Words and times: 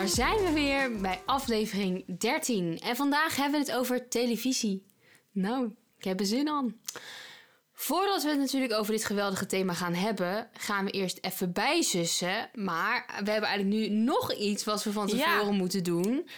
Daar 0.00 0.08
zijn 0.08 0.44
we 0.44 0.52
weer 0.52 1.00
bij 1.00 1.22
aflevering 1.26 2.18
13. 2.18 2.78
En 2.78 2.96
vandaag 2.96 3.36
hebben 3.36 3.60
we 3.60 3.66
het 3.66 3.78
over 3.78 4.08
televisie. 4.08 4.86
Nou, 5.32 5.74
ik 5.98 6.04
heb 6.04 6.20
er 6.20 6.26
zin 6.26 6.48
aan. 6.48 6.80
Voordat 7.72 8.22
we 8.22 8.28
het 8.28 8.38
natuurlijk 8.38 8.72
over 8.72 8.92
dit 8.92 9.04
geweldige 9.04 9.46
thema 9.46 9.72
gaan 9.72 9.94
hebben, 9.94 10.50
gaan 10.52 10.84
we 10.84 10.90
eerst 10.90 11.18
even 11.20 11.52
bijzussen. 11.52 12.50
Maar 12.54 13.04
we 13.24 13.30
hebben 13.30 13.48
eigenlijk 13.50 13.80
nu 13.80 13.88
nog 13.88 14.34
iets 14.34 14.64
wat 14.64 14.84
we 14.84 14.92
van 14.92 15.06
tevoren 15.06 15.46
Ja. 15.46 15.52
moeten 15.52 15.84
doen. 15.84 16.28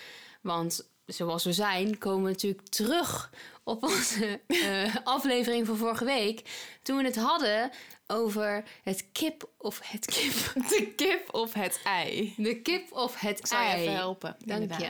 Want 0.40 0.90
zoals 1.06 1.44
we 1.44 1.52
zijn, 1.52 1.98
komen 1.98 2.24
we 2.24 2.30
natuurlijk 2.30 2.68
terug 2.68 3.30
op 3.64 3.82
onze 3.82 4.40
eh, 4.46 4.96
aflevering 5.04 5.66
van 5.66 5.76
vorige 5.76 6.04
week. 6.04 6.42
Toen 6.82 6.96
we 6.96 7.04
het 7.04 7.16
hadden 7.16 7.70
over 8.12 8.64
het 8.82 9.04
kip 9.12 9.48
of 9.58 9.80
het 9.82 10.04
kip. 10.06 10.32
De 10.68 10.92
kip 10.96 11.34
of 11.34 11.52
het 11.52 11.80
ei? 11.84 12.34
De 12.36 12.60
kip 12.60 12.92
of 12.92 13.20
het 13.20 13.38
Ik 13.38 13.46
zal 13.46 13.60
je 13.60 13.66
ei. 13.68 13.80
even 13.82 13.94
helpen. 13.94 14.36
Dank 14.44 14.72
je. 14.78 14.86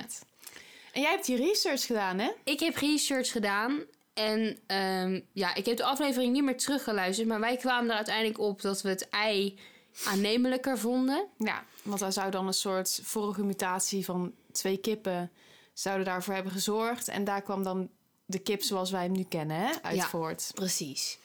En 0.93 1.01
jij 1.01 1.11
hebt 1.11 1.27
die 1.27 1.37
research 1.37 1.87
gedaan, 1.87 2.19
hè? 2.19 2.31
Ik 2.45 2.61
heb 2.61 2.77
research 2.77 3.31
gedaan. 3.31 3.81
En 4.15 4.59
ehm, 4.67 5.21
ja, 5.33 5.55
ik 5.55 5.67
heb 5.67 5.77
de 5.77 5.85
aflevering 5.85 6.33
niet 6.33 6.43
meer 6.45 6.57
teruggeluisterd. 6.57 7.29
Maar 7.29 7.41
wij 7.41 7.57
kwamen 7.57 7.91
er 7.91 7.97
uiteindelijk 7.97 8.39
op 8.39 8.61
dat 8.63 8.83
we 8.83 8.89
het 8.89 9.09
ei 9.09 9.59
aannemelijker 10.05 10.79
vonden. 10.79 11.27
Ja, 11.39 11.65
want 11.83 12.01
daar 12.01 12.13
zou 12.13 12.31
dan 12.31 12.47
een 12.47 12.53
soort 12.55 13.01
vorige 13.03 13.43
mutatie 13.45 14.05
van 14.05 14.33
twee 14.53 14.77
kippen 14.77 15.31
zouden 15.73 16.07
daarvoor 16.07 16.35
hebben 16.35 16.53
gezorgd. 16.53 17.09
En 17.09 17.25
daar 17.25 17.43
kwam 17.43 17.63
dan 17.63 17.89
de 18.25 18.39
kip 18.39 18.63
zoals 18.63 18.91
wij 18.91 19.03
hem 19.03 19.13
nu 19.13 19.25
kennen, 19.29 19.57
hè, 19.57 19.71
uit 19.83 19.97
Ja. 19.97 20.09
voort. 20.09 20.51
Precies. 20.55 21.19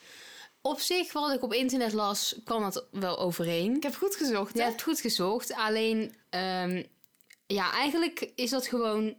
Op 0.68 0.80
zich, 0.80 1.12
wat 1.12 1.32
ik 1.34 1.42
op 1.42 1.52
internet 1.52 1.92
las, 1.92 2.34
kwam 2.44 2.62
dat 2.62 2.84
wel 2.90 3.18
overeen. 3.18 3.76
Ik 3.76 3.82
heb 3.82 3.94
goed 3.94 4.14
gezocht, 4.16 4.52
Je 4.54 4.60
hè? 4.60 4.64
hebt 4.68 4.82
goed 4.82 5.00
gezocht. 5.00 5.54
Alleen, 5.54 6.14
ehm, 6.30 6.82
ja, 7.46 7.72
eigenlijk 7.72 8.30
is 8.34 8.50
dat 8.50 8.66
gewoon 8.66 9.14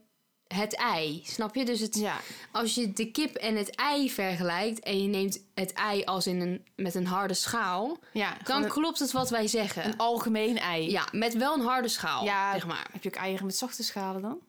het 0.48 0.76
ei. 0.76 1.22
Snap 1.26 1.56
je? 1.56 1.66
Dus 1.66 1.80
het, 1.80 1.96
Ja, 1.96 2.18
als 2.52 2.76
je 2.76 2.94
de 2.94 3.12
kip 3.12 3.36
en 3.36 3.56
het 3.56 3.76
ei 3.76 4.10
vergelijkt 4.12 4.80
en 4.80 5.02
je 5.02 5.08
neemt 5.08 5.40
het 5.54 5.74
ei 5.74 6.04
als 6.04 6.28
in 6.28 6.40
een, 6.42 6.66
met 6.76 6.96
een 6.96 7.06
harde 7.08 7.34
schaal, 7.34 7.98
ja 8.14 8.38
dan 8.44 8.64
een, 8.64 8.70
klopt 8.70 9.00
het 9.00 9.12
wat 9.12 9.30
wij 9.30 9.48
zeggen. 9.48 9.86
een 9.86 9.98
algemeen 9.98 10.58
ei. 10.60 10.90
ja, 10.92 11.08
met 11.12 11.34
wel 11.38 11.54
een 11.54 11.66
harde 11.66 11.88
schaal, 11.88 12.24
Ja. 12.24 12.52
zeg 12.54 12.66
maar. 12.68 12.88
Heb 12.92 13.04
je 13.04 13.10
ook 13.10 13.16
eieren 13.16 13.46
met 13.46 13.56
zachte 13.58 13.84
schalen 13.84 14.22
dan? 14.22 14.40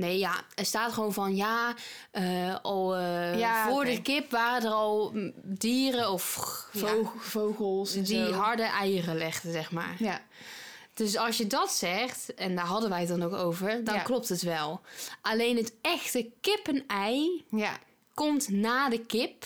Nee, 0.00 0.18
ja, 0.18 0.40
er 0.54 0.64
staat 0.64 0.92
gewoon 0.92 1.12
van 1.12 1.36
ja, 1.36 1.74
eh, 2.10 2.56
al 2.62 2.96
eh, 2.96 3.38
Ja, 3.38 3.68
voor 3.68 3.84
de 3.84 4.02
kip 4.02 4.30
waren 4.30 4.62
er 4.68 4.72
al 4.74 5.12
dieren 5.42 6.10
of 6.10 6.36
ja, 6.72 6.94
vogels 7.18 7.94
en 7.94 8.02
die 8.02 8.26
zo. 8.26 8.32
harde 8.32 8.62
eieren 8.62 9.16
legden, 9.16 9.52
zeg 9.52 9.70
maar. 9.70 9.94
Ja, 9.98 10.20
Dus 10.94 11.16
als 11.16 11.36
je 11.36 11.46
dat 11.46 11.72
zegt, 11.72 12.34
en 12.34 12.54
daar 12.56 12.64
hadden 12.66 12.90
wij 12.90 13.00
het 13.00 13.08
dan 13.08 13.22
ook 13.22 13.32
over, 13.34 13.84
dan 13.84 13.94
Ja. 13.94 14.02
klopt 14.02 14.28
het 14.28 14.42
wel. 14.42 14.80
Alleen 15.22 15.56
het 15.56 15.72
echte 15.82 16.30
kippenei 16.40 17.44
ja. 17.50 17.78
komt 18.14 18.48
na 18.48 18.88
de 18.88 18.98
kip. 19.06 19.44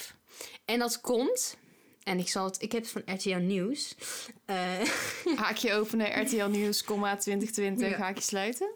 En 0.64 0.78
dat 0.78 1.00
komt, 1.00 1.56
en 2.02 2.18
ik 2.18 2.28
zal 2.28 2.44
het, 2.44 2.62
ik 2.62 2.72
heb 2.72 2.82
het 2.82 2.90
van 2.90 3.02
RTL 3.14 3.36
Nieuws. 3.36 3.94
Eh, 4.44 4.56
Haakje 5.36 5.74
openen, 5.74 6.22
RTL 6.22 6.44
Nieuws, 6.44 6.84
comma 6.84 7.16
2020, 7.16 7.88
Ja. 7.90 7.96
haakje 7.96 8.22
sluiten. 8.22 8.68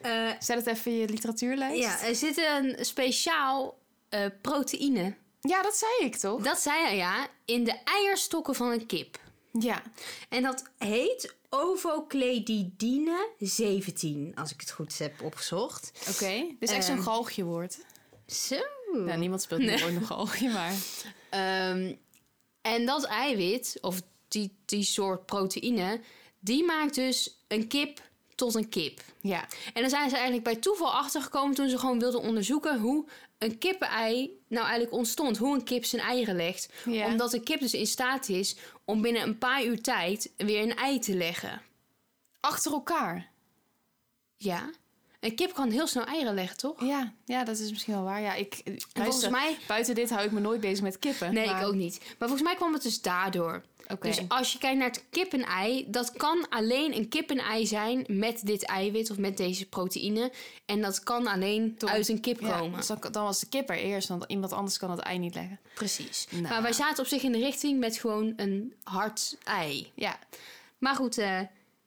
Eh, 0.00 0.30
Zet 0.38 0.56
het 0.56 0.66
even 0.66 0.92
in 0.92 0.98
je 0.98 1.08
literatuurlijst. 1.08 1.82
ja, 1.82 2.00
er 2.02 2.14
zit 2.14 2.36
een 2.38 2.76
speciaal 2.84 3.78
eh, 4.08 4.24
proteïne. 4.42 5.14
ja, 5.40 5.62
dat 5.62 5.76
zei 5.76 5.92
ik 6.10 6.16
toch? 6.16 6.42
Dat 6.42 6.58
zei 6.60 6.82
hij 6.82 6.96
ja, 6.96 7.28
in 7.44 7.64
de 7.64 7.74
eierstokken 7.84 8.54
van 8.54 8.70
een 8.70 8.86
kip. 8.86 9.18
Ja. 9.52 9.82
En 10.28 10.42
dat 10.42 10.64
heet 10.78 11.34
ovocledidine 11.50 13.28
17, 13.38 14.32
als 14.34 14.52
ik 14.52 14.60
het 14.60 14.70
goed 14.70 14.98
heb 14.98 15.22
opgezocht. 15.22 15.92
Oké, 16.10 16.30
dit 16.58 16.68
is 16.68 16.70
echt 16.70 16.86
Ehm. 16.88 16.94
zo'n 16.96 17.04
galgje-woord. 17.04 17.78
Zo. 18.26 18.56
Nou, 18.92 19.18
niemand 19.18 19.42
speelt 19.42 19.60
nu 19.60 19.82
ooit 19.82 19.94
nog 19.94 20.06
galgje, 20.06 20.48
maar... 20.50 20.72
Ehm, 21.30 21.94
en 22.62 22.86
dat 22.86 23.04
eiwit, 23.04 23.78
of 23.80 24.00
die, 24.28 24.56
die 24.64 24.82
soort 24.82 25.26
proteïne, 25.26 26.00
die 26.40 26.64
maakt 26.64 26.94
dus 26.94 27.44
een 27.48 27.66
kip 27.68 28.00
tot 28.38 28.54
een 28.54 28.68
kip. 28.68 29.00
Ja, 29.20 29.46
En 29.74 29.80
dan 29.80 29.90
zijn 29.90 30.08
ze 30.08 30.14
eigenlijk 30.14 30.44
bij 30.44 30.56
toeval 30.56 30.92
achtergekomen 30.92 31.54
toen 31.54 31.68
ze 31.68 31.78
gewoon 31.78 31.98
wilden 31.98 32.20
onderzoeken 32.20 32.80
hoe 32.80 33.04
een 33.38 33.58
kippenei 33.58 34.40
nou 34.48 34.62
eigenlijk 34.64 34.92
ontstond. 34.96 35.36
Hoe 35.38 35.54
een 35.54 35.64
kip 35.64 35.84
zijn 35.84 36.02
eieren 36.02 36.36
legt. 36.36 36.68
Ja. 36.84 37.06
Omdat 37.06 37.32
een 37.32 37.42
kip 37.44 37.60
dus 37.60 37.74
in 37.74 37.86
staat 37.86 38.28
is 38.28 38.56
om 38.84 39.02
binnen 39.02 39.22
een 39.22 39.38
paar 39.38 39.64
uur 39.64 39.82
tijd 39.82 40.30
weer 40.36 40.62
een 40.62 40.76
ei 40.76 40.98
te 40.98 41.14
leggen. 41.16 41.62
achter 42.40 42.72
elkaar. 42.72 43.30
Ja. 44.36 44.70
Een 45.20 45.34
kip 45.34 45.54
kan 45.54 45.70
heel 45.70 45.86
snel 45.86 46.04
eieren 46.04 46.34
leggen, 46.34 46.56
toch? 46.56 46.84
Ja, 46.84 47.12
ja, 47.24 47.44
dat 47.44 47.58
is 47.58 47.70
misschien 47.70 47.94
wel 47.94 48.02
waar. 48.02 48.20
Ja, 48.20 48.34
ik, 48.34 48.60
En 48.64 48.78
volgens 48.92 49.28
mij... 49.28 49.56
buiten 49.66 49.94
dit 49.94 50.10
hou 50.10 50.24
ik 50.24 50.32
me 50.32 50.40
nooit 50.40 50.60
bezig 50.60 50.82
met 50.84 50.98
kippen. 50.98 51.34
Nee, 51.34 51.46
maar- 51.46 51.60
ik 51.60 51.66
ook 51.66 51.74
niet. 51.74 51.98
Maar 51.98 52.28
volgens 52.28 52.42
mij 52.42 52.54
kwam 52.54 52.72
het 52.72 52.82
dus 52.82 53.00
daardoor. 53.02 53.62
Dus 54.00 54.20
als 54.28 54.52
je 54.52 54.58
kijkt 54.58 54.78
naar 54.78 54.88
het 54.88 55.04
kippenei, 55.10 55.84
dat 55.90 56.12
kan 56.12 56.48
alleen 56.48 56.96
een 56.96 57.08
kippenei 57.08 57.66
zijn 57.66 58.04
met 58.08 58.46
dit 58.46 58.64
eiwit 58.64 59.10
of 59.10 59.18
met 59.18 59.36
deze 59.36 59.66
proteïne. 59.68 60.32
En 60.66 60.80
dat 60.80 61.02
kan 61.02 61.26
alleen 61.26 61.76
uit 61.84 62.08
een 62.08 62.20
kip 62.20 62.40
Ja, 62.40 62.58
komen. 62.58 62.78
dus 62.78 62.86
dan, 62.86 62.98
dan 63.10 63.24
was 63.24 63.40
de 63.40 63.48
kip 63.48 63.70
er 63.70 63.76
eerst, 63.78 64.08
want 64.08 64.24
iemand 64.26 64.52
anders 64.52 64.78
kan 64.78 64.90
het 64.90 65.00
ei 65.00 65.18
niet 65.18 65.34
leggen. 65.34 65.60
Precies. 65.74 66.26
Nou. 66.30 66.42
Maar 66.42 66.62
wij 66.62 66.72
zaten 66.72 67.02
op 67.02 67.08
zich 67.08 67.22
in 67.22 67.32
de 67.32 67.38
richting 67.38 67.78
met 67.78 67.96
gewoon 67.96 68.32
een 68.36 68.74
hard 68.82 69.36
ei. 69.44 69.92
Ja, 69.94 70.18
Maar 70.78 70.94
goed, 70.94 71.18
eh, 71.18 71.40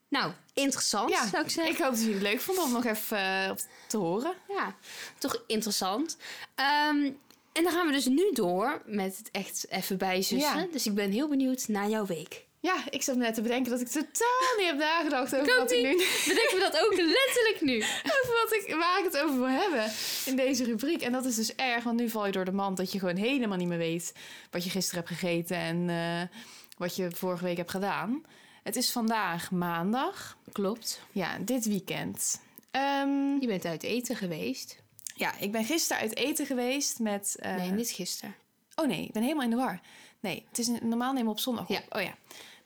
nou, 0.08 0.32
interessant 0.54 1.10
ja 1.10 1.28
zou 1.28 1.44
ik 1.44 1.50
zeggen. 1.50 1.72
ik 1.74 1.80
hoop 1.80 1.90
dat 1.90 2.00
jullie 2.00 2.14
het 2.14 2.22
leuk 2.22 2.40
vonden 2.40 2.64
om 2.64 2.72
nog 2.72 2.84
even 2.84 3.18
eh, 3.18 3.50
te 3.86 3.96
horen. 3.96 4.32
Ja, 4.48 4.74
toch 5.18 5.42
interessant. 5.46 6.16
Ehm, 6.54 7.10
en 7.52 7.62
dan 7.62 7.72
gaan 7.72 7.86
we 7.86 7.92
dus 7.92 8.06
nu 8.06 8.30
door 8.32 8.82
met 8.86 9.16
het 9.16 9.30
echt 9.30 9.66
even 9.70 9.98
bijzussen. 9.98 10.58
Ja. 10.58 10.66
Dus 10.72 10.86
ik 10.86 10.94
ben 10.94 11.10
heel 11.10 11.28
benieuwd 11.28 11.68
naar 11.68 11.88
jouw 11.88 12.06
week. 12.06 12.44
Ja, 12.60 12.84
ik 12.90 13.02
zat 13.02 13.16
net 13.16 13.34
te 13.34 13.42
bedenken 13.42 13.70
dat 13.70 13.80
ik 13.80 13.88
totaal 13.88 14.56
niet 14.58 14.66
heb 14.66 14.78
nagedacht 14.78 15.36
over 15.36 15.56
wat 15.58 15.70
ik 15.72 15.82
nu... 15.82 15.96
Bedenken 16.28 16.56
we 16.56 16.68
dat 16.70 16.80
ook 16.84 16.96
letterlijk 16.96 17.58
nu? 17.60 17.76
over 18.20 18.34
wat 18.42 18.52
ik, 18.52 18.74
waar 18.78 18.98
ik 18.98 19.04
het 19.04 19.18
over 19.18 19.36
wil 19.36 19.48
hebben 19.48 19.92
in 20.26 20.36
deze 20.36 20.64
rubriek. 20.64 21.02
En 21.02 21.12
dat 21.12 21.24
is 21.24 21.34
dus 21.34 21.54
erg, 21.54 21.84
want 21.84 22.00
nu 22.00 22.08
val 22.08 22.26
je 22.26 22.32
door 22.32 22.44
de 22.44 22.52
mand 22.52 22.76
dat 22.76 22.92
je 22.92 22.98
gewoon 22.98 23.16
helemaal 23.16 23.58
niet 23.58 23.68
meer 23.68 23.78
weet 23.78 24.12
wat 24.50 24.64
je 24.64 24.70
gisteren 24.70 25.04
hebt 25.04 25.18
gegeten 25.18 25.56
en 25.56 25.88
eh, 25.90 26.38
wat 26.78 26.96
je 26.96 27.10
vorige 27.10 27.44
week 27.44 27.56
hebt 27.56 27.70
gedaan. 27.70 28.24
Het 28.62 28.76
is 28.76 28.90
vandaag 28.90 29.50
maandag. 29.50 30.36
Klopt. 30.52 31.00
Ja, 31.12 31.38
dit 31.38 31.66
weekend. 31.66 32.40
Ehm, 32.70 33.40
Je 33.40 33.46
bent 33.46 33.64
uit 33.64 33.82
eten 33.82 34.16
geweest. 34.16 34.81
Ja, 35.14 35.36
ik 35.38 35.52
ben 35.52 35.64
gisteren 35.64 36.02
uit 36.02 36.16
eten 36.16 36.46
geweest 36.46 36.98
met... 36.98 37.36
eh, 37.38 37.54
nee, 37.56 37.70
niet 37.70 37.90
gisteren. 37.90 38.34
Oh 38.74 38.86
nee, 38.86 39.04
ik 39.04 39.12
ben 39.12 39.22
helemaal 39.22 39.44
in 39.44 39.50
de 39.50 39.56
war. 39.56 39.80
Nee, 40.20 40.44
het 40.48 40.58
is 40.58 40.66
een- 40.66 40.78
normaal 40.82 41.12
nemen 41.12 41.26
we 41.26 41.32
op 41.32 41.38
zondag 41.40 41.62
op. 41.64 41.68
Ja. 41.70 41.82
Oh 41.88 42.02
ja. 42.02 42.14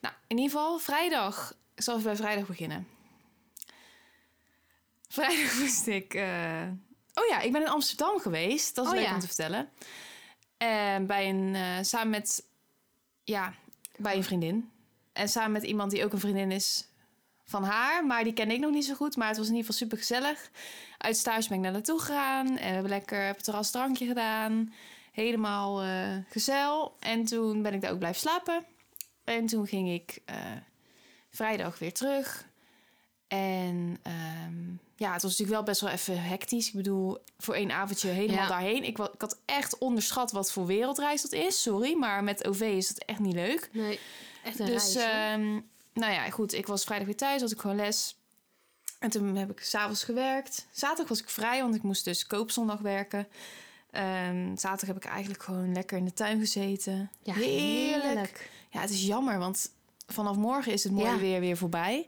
Nou, 0.00 0.14
in 0.26 0.36
ieder 0.38 0.52
geval, 0.52 0.78
vrijdag. 0.78 1.54
Zal 1.74 1.94
even 1.94 2.06
bij 2.06 2.16
vrijdag 2.16 2.46
beginnen. 2.46 2.86
Vrijdag 5.08 5.54
moest 5.60 5.86
ik... 5.86 6.14
eh, 6.14 6.62
Oh 7.14 7.26
ja, 7.28 7.40
ik 7.40 7.52
ben 7.52 7.60
in 7.60 7.68
Amsterdam 7.68 8.18
geweest. 8.18 8.74
Dat 8.74 8.84
is 8.84 8.90
Oh 8.90 8.96
leuk 8.96 9.06
ja. 9.06 9.14
om 9.14 9.20
te 9.20 9.26
vertellen. 9.26 9.68
En 10.56 11.06
bij 11.06 11.28
een... 11.28 11.54
eh, 11.54 11.76
samen 11.82 12.10
met... 12.10 12.44
Ja, 13.24 13.54
bij 13.96 14.16
een 14.16 14.24
vriendin. 14.24 14.70
En 15.12 15.28
samen 15.28 15.52
met 15.52 15.62
iemand 15.62 15.90
die 15.90 16.04
ook 16.04 16.12
een 16.12 16.20
vriendin 16.20 16.50
is 16.50 16.88
van 17.46 17.64
haar. 17.64 18.06
Maar 18.06 18.24
die 18.24 18.32
ken 18.32 18.50
ik 18.50 18.60
nog 18.60 18.70
niet 18.72 18.84
zo 18.84 18.94
goed. 18.94 19.16
Maar 19.16 19.28
het 19.28 19.36
was 19.36 19.48
in 19.48 19.54
ieder 19.54 19.66
geval 19.72 19.86
super 19.86 19.98
gezellig. 19.98 20.50
Uit 20.98 21.16
stage 21.16 21.48
ben 21.48 21.56
ik 21.56 21.62
naar 21.62 21.72
naartoe 21.72 21.98
gegaan. 22.00 22.46
En 22.46 22.54
we 22.54 22.60
hebben 22.72 22.90
lekker 22.90 23.28
op 23.30 23.34
het 23.36 23.44
terras 23.44 23.70
drankje 23.70 24.06
gedaan. 24.06 24.72
Helemaal 25.12 25.82
eh 25.82 26.16
gezel. 26.28 26.96
En 27.00 27.24
toen 27.24 27.62
ben 27.62 27.74
ik 27.74 27.80
daar 27.80 27.90
ook 27.92 27.98
blijven 27.98 28.20
slapen. 28.20 28.64
En 29.24 29.46
toen 29.46 29.66
ging 29.66 29.88
ik 29.90 30.18
eh, 30.24 30.36
vrijdag 31.30 31.78
weer 31.78 31.92
terug. 31.92 32.46
En 33.28 33.98
ehm, 34.02 34.64
ja, 34.96 35.12
het 35.12 35.22
was 35.22 35.30
natuurlijk 35.30 35.50
wel 35.50 35.62
best 35.62 35.80
wel 35.80 35.90
even 35.90 36.22
hectisch. 36.22 36.66
Ik 36.68 36.74
bedoel, 36.74 37.18
voor 37.38 37.54
één 37.54 37.70
avondje 37.72 38.08
helemaal 38.08 38.42
Ja. 38.42 38.48
daarheen. 38.48 38.84
Ik, 38.84 38.98
ik 38.98 39.20
had 39.20 39.38
echt 39.44 39.78
onderschat 39.78 40.32
wat 40.32 40.52
voor 40.52 40.66
wereldreis 40.66 41.22
dat 41.22 41.32
is. 41.32 41.62
Sorry, 41.62 41.96
maar 41.96 42.24
met 42.24 42.46
OV 42.46 42.60
is 42.60 42.88
het 42.88 43.04
echt 43.04 43.18
niet 43.18 43.34
leuk. 43.34 43.68
Nee, 43.72 43.98
echt 44.44 44.58
een 44.58 44.66
Dus 44.66 44.94
reis. 44.94 45.44
Nou 45.96 46.12
ja, 46.12 46.30
goed, 46.30 46.52
ik 46.54 46.66
was 46.66 46.84
vrijdag 46.84 47.06
weer 47.06 47.16
thuis, 47.16 47.40
had 47.40 47.50
ik 47.50 47.60
gewoon 47.60 47.76
les. 47.76 48.16
En 48.98 49.10
toen 49.10 49.36
heb 49.36 49.50
ik 49.50 49.60
s'avonds 49.60 50.04
gewerkt. 50.04 50.66
Zaterdag 50.70 51.08
was 51.08 51.20
ik 51.20 51.28
vrij, 51.30 51.62
want 51.62 51.74
ik 51.74 51.82
moest 51.82 52.04
dus 52.04 52.26
koopzondag 52.26 52.80
werken. 52.80 53.28
Ehm, 53.90 54.56
zaterdag 54.56 54.86
heb 54.86 54.96
ik 55.04 55.10
eigenlijk 55.10 55.42
gewoon 55.42 55.72
lekker 55.72 55.98
in 55.98 56.04
de 56.04 56.12
tuin 56.12 56.38
gezeten. 56.40 57.10
Ja, 57.22 57.34
heerlijk. 57.34 58.02
heerlijk. 58.04 58.50
Ja, 58.70 58.80
het 58.80 58.90
is 58.90 59.06
jammer, 59.06 59.38
want 59.38 59.70
vanaf 60.06 60.36
morgen 60.36 60.72
is 60.72 60.84
het 60.84 60.92
mooie 60.92 61.06
Ja. 61.10 61.18
weer 61.18 61.40
weer 61.40 61.56
voorbij. 61.56 62.06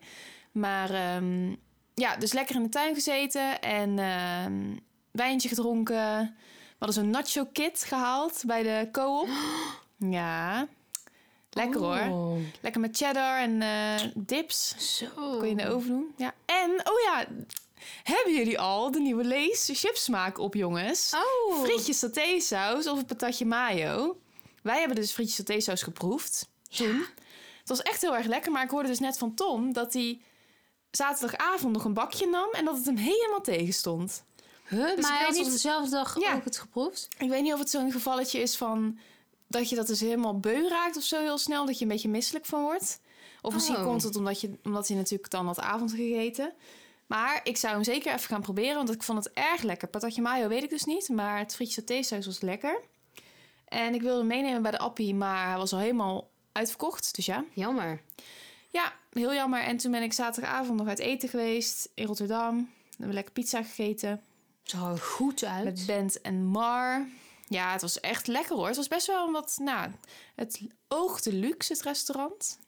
Maar 0.52 0.91
ehm, 0.91 1.55
ja, 1.94 2.17
dus 2.17 2.32
lekker 2.32 2.56
in 2.56 2.62
de 2.62 2.69
tuin 2.69 2.94
gezeten 2.94 3.61
en 3.61 3.99
ehm, 3.99 4.76
wijntje 5.11 5.49
gedronken. 5.49 6.34
We 6.69 6.84
hadden 6.84 7.02
zo'n 7.05 7.11
nacho 7.11 7.44
kit 7.52 7.84
gehaald 7.84 8.43
bij 8.46 8.62
de 8.62 8.88
co-op. 8.93 9.29
Ja, 10.11 10.69
lekker 11.64 11.81
hoor. 11.81 12.16
Oh, 12.19 12.38
Lekker 12.60 12.81
met 12.81 12.96
cheddar 12.96 13.38
en 13.38 13.62
eh, 13.62 14.08
dips. 14.14 14.75
Zo. 14.96 15.06
Kon 15.14 15.44
je 15.44 15.49
in 15.50 15.56
de 15.56 15.69
oven 15.70 15.88
doen. 15.88 16.14
Ja. 16.16 16.34
En, 16.46 16.70
oh 16.70 17.00
ja, 17.05 17.26
hebben 18.02 18.34
jullie 18.34 18.58
al 18.58 18.90
de 18.90 19.00
nieuwe 19.00 19.25
Lees 19.25 19.70
chipsmaak 19.72 20.38
op, 20.38 20.55
jongens? 20.55 21.12
Oh. 21.49 21.62
Frietjes 21.64 21.99
satésaus 21.99 22.87
of 22.87 22.99
een 22.99 23.05
patatje 23.06 23.46
mayo. 23.46 24.19
Wij 24.62 24.78
hebben 24.78 24.96
dus 24.96 25.12
frietjes 25.12 25.37
satésaus 25.37 25.82
geproefd. 25.82 26.49
Toen. 26.76 27.05
Het 27.58 27.69
was 27.69 27.82
echt 27.82 28.00
heel 28.00 28.16
erg 28.16 28.26
lekker, 28.26 28.52
maar 28.52 28.64
ik 28.64 28.70
hoorde 28.70 28.88
dus 28.88 28.99
net 28.99 29.19
van 29.19 29.34
Tom 29.34 29.72
dat 29.72 29.93
hij 29.93 30.20
zaterdagavond 30.90 31.72
nog 31.72 31.84
een 31.84 31.94
bakje 31.94 32.26
nam 32.26 32.49
en 32.52 32.64
dat 32.64 32.76
het 32.76 32.84
hem 32.87 32.96
helemaal 32.96 33.40
tegenstond. 33.40 34.25
Huh, 34.69 34.87
Dus 34.96 35.00
maar 35.05 35.16
hij 35.16 35.26
had 35.26 35.34
niet- 35.34 35.44
op 35.46 35.50
dezelfde 35.50 35.90
dag 35.90 36.20
Ja. 36.20 36.34
ook 36.34 36.44
het 36.44 36.58
geproefd? 36.58 37.08
Ik 37.19 37.28
weet 37.28 37.43
niet 37.43 37.52
of 37.52 37.58
het 37.58 37.70
zo'n 37.70 37.93
gevalletje 37.93 38.40
is 38.40 38.56
van 38.56 38.99
dat 39.48 39.68
je 39.68 39.76
dat 39.76 39.86
dus 39.86 40.00
helemaal 40.00 40.38
beu 40.40 40.68
raakt 40.68 40.96
of 40.96 41.02
zo 41.02 41.20
heel 41.20 41.38
snel, 41.38 41.66
dat 41.66 41.78
je 41.78 41.84
een 41.84 41.90
beetje 41.90 42.08
misselijk 42.08 42.44
van 42.44 42.62
wordt. 42.62 43.00
Of 43.42 43.54
misschien 43.54 43.76
Oh. 43.76 43.84
komt 43.84 44.02
het 44.02 44.16
omdat, 44.16 44.40
je, 44.40 44.58
omdat 44.62 44.88
hij 44.88 44.96
natuurlijk 44.96 45.30
dan 45.30 45.46
had 45.46 45.60
avond 45.60 45.90
gegeten. 45.92 46.52
Maar 47.06 47.40
ik 47.44 47.56
zou 47.56 47.74
hem 47.74 47.84
zeker 47.84 48.12
even 48.14 48.28
gaan 48.28 48.40
proberen, 48.40 48.74
want 48.74 48.92
ik 48.92 49.02
vond 49.02 49.24
het 49.24 49.32
erg 49.34 49.62
lekker. 49.62 49.88
Patatje 49.88 50.22
mayo 50.22 50.48
weet 50.48 50.62
ik 50.62 50.70
dus 50.70 50.84
niet, 50.84 51.08
maar 51.08 51.38
het 51.38 51.54
frietje 51.54 51.74
satésaus 51.80 52.26
was 52.26 52.40
lekker. 52.40 52.80
En 53.64 53.94
ik 53.94 54.00
wilde 54.02 54.18
hem 54.18 54.26
meenemen 54.26 54.62
bij 54.62 54.70
de 54.70 54.78
appie, 54.78 55.14
maar 55.14 55.48
hij 55.48 55.56
was 55.56 55.72
al 55.72 55.78
helemaal 55.78 56.30
uitverkocht. 56.52 57.14
Dus 57.14 57.26
ja, 57.26 57.44
Jammer. 57.54 58.02
ja, 58.70 58.92
heel 59.12 59.34
jammer. 59.34 59.62
En 59.62 59.76
toen 59.76 59.90
ben 59.90 60.02
ik 60.02 60.12
zaterdagavond 60.12 60.78
nog 60.78 60.88
uit 60.88 60.98
eten 60.98 61.28
geweest 61.28 61.88
in 61.94 62.06
Rotterdam. 62.06 62.56
We 62.90 62.96
hebben 62.96 63.14
lekker 63.14 63.32
pizza 63.32 63.62
gegeten. 63.62 64.22
Zag 64.62 64.90
er 64.90 64.98
goed 64.98 65.44
uit. 65.44 65.64
Met 65.64 65.84
Bent 65.86 66.20
en 66.20 66.44
Mar. 66.46 67.06
Ja, 67.48 67.72
het 67.72 67.80
was 67.80 68.00
echt 68.00 68.26
lekker 68.26 68.56
hoor. 68.56 68.66
Het 68.66 68.76
was 68.76 68.88
best 68.88 69.06
wel 69.06 69.32
wat, 69.32 69.56
nou, 69.60 69.90
het 70.34 70.60
oogde 70.88 71.32
luxe, 71.32 71.72
het 71.72 71.82
restaurant. 71.82 72.58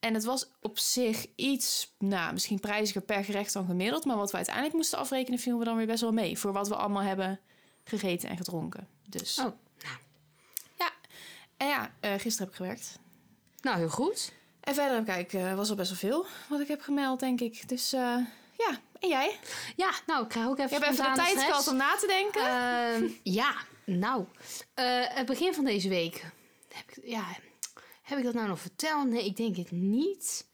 En 0.00 0.14
het 0.14 0.24
was 0.24 0.50
op 0.60 0.78
zich 0.78 1.26
iets, 1.36 1.94
nou, 1.98 2.32
misschien 2.32 2.60
prijziger 2.60 3.02
per 3.02 3.24
gerecht 3.24 3.52
dan 3.52 3.66
gemiddeld. 3.66 4.04
Maar 4.04 4.16
wat 4.16 4.30
we 4.30 4.36
uiteindelijk 4.36 4.74
moesten 4.74 4.98
afrekenen, 4.98 5.38
vielen 5.38 5.58
we 5.58 5.64
dan 5.64 5.76
weer 5.76 5.86
best 5.86 6.00
wel 6.00 6.12
mee. 6.12 6.38
Voor 6.38 6.52
wat 6.52 6.68
we 6.68 6.76
allemaal 6.76 7.02
hebben 7.02 7.40
gegeten 7.84 8.28
en 8.28 8.36
gedronken. 8.36 8.88
Dus 9.08 9.38
Oh, 9.38 9.44
nou. 9.44 9.54
ja. 10.78 10.90
En 11.56 11.66
ja, 11.66 11.92
eh, 12.00 12.10
gisteren 12.10 12.38
heb 12.38 12.48
ik 12.48 12.54
gewerkt. 12.54 12.98
Nou, 13.60 13.76
heel 13.78 13.88
goed. 13.88 14.32
En 14.60 14.74
verder 14.74 14.92
heb 14.94 15.02
ik 15.02 15.08
eigenlijk, 15.08 15.46
eh, 15.46 15.56
was 15.56 15.70
al 15.70 15.76
best 15.76 15.88
wel 15.90 16.10
veel 16.10 16.26
wat 16.48 16.60
ik 16.60 16.68
heb 16.68 16.80
gemeld, 16.80 17.20
denk 17.20 17.40
ik. 17.40 17.68
Dus 17.68 17.92
eh, 17.92 18.16
ja, 18.58 18.80
en 19.00 19.08
jij? 19.08 19.38
Ja, 19.76 19.90
nou, 20.06 20.22
ik 20.22 20.28
krijg 20.28 20.46
ook 20.46 20.58
even 20.58 20.78
Je 20.78 20.84
hebt 20.84 20.98
even 20.98 21.10
de 21.10 21.20
tijd 21.20 21.38
gehad 21.38 21.68
om 21.68 21.76
na 21.76 21.96
te 21.96 22.06
denken. 22.06 22.42
Ehm, 22.42 23.12
ja, 23.22 23.54
nou. 23.88 24.24
eh, 24.74 24.84
het 25.08 25.26
begin 25.26 25.54
van 25.54 25.64
deze 25.64 25.88
week. 25.88 26.24
Heb 26.68 26.90
ik, 26.90 27.04
ja, 27.04 27.24
heb 28.02 28.18
ik 28.18 28.24
dat 28.24 28.34
nou 28.34 28.48
nog 28.48 28.60
verteld? 28.60 29.08
Nee, 29.08 29.24
ik 29.24 29.36
denk 29.36 29.56
het 29.56 29.70
niet. 29.70 30.46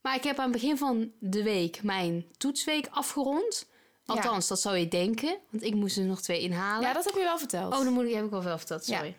Maar 0.00 0.14
ik 0.16 0.24
heb 0.24 0.38
aan 0.38 0.44
het 0.52 0.60
begin 0.60 0.78
van 0.78 1.10
de 1.20 1.42
week 1.42 1.82
mijn 1.82 2.24
toetsweek 2.36 2.86
afgerond. 2.90 3.66
Ja. 4.04 4.14
Althans, 4.14 4.48
dat 4.48 4.60
zou 4.60 4.76
je 4.76 4.88
denken. 4.88 5.38
Want 5.50 5.62
ik 5.62 5.74
moest 5.74 5.96
er 5.96 6.04
nog 6.04 6.20
twee 6.22 6.40
inhalen. 6.40 6.86
ja, 6.88 6.92
dat 6.94 7.04
heb 7.04 7.14
je 7.14 7.20
wel 7.22 7.38
verteld. 7.38 7.72
Oh, 7.74 7.84
dan 7.84 7.92
moet 7.92 8.04
ik, 8.04 8.14
heb 8.14 8.24
ik 8.24 8.32
al 8.32 8.42
wel 8.42 8.58
verteld, 8.58 8.86
Ja. 8.86 8.96
sorry. 8.96 9.16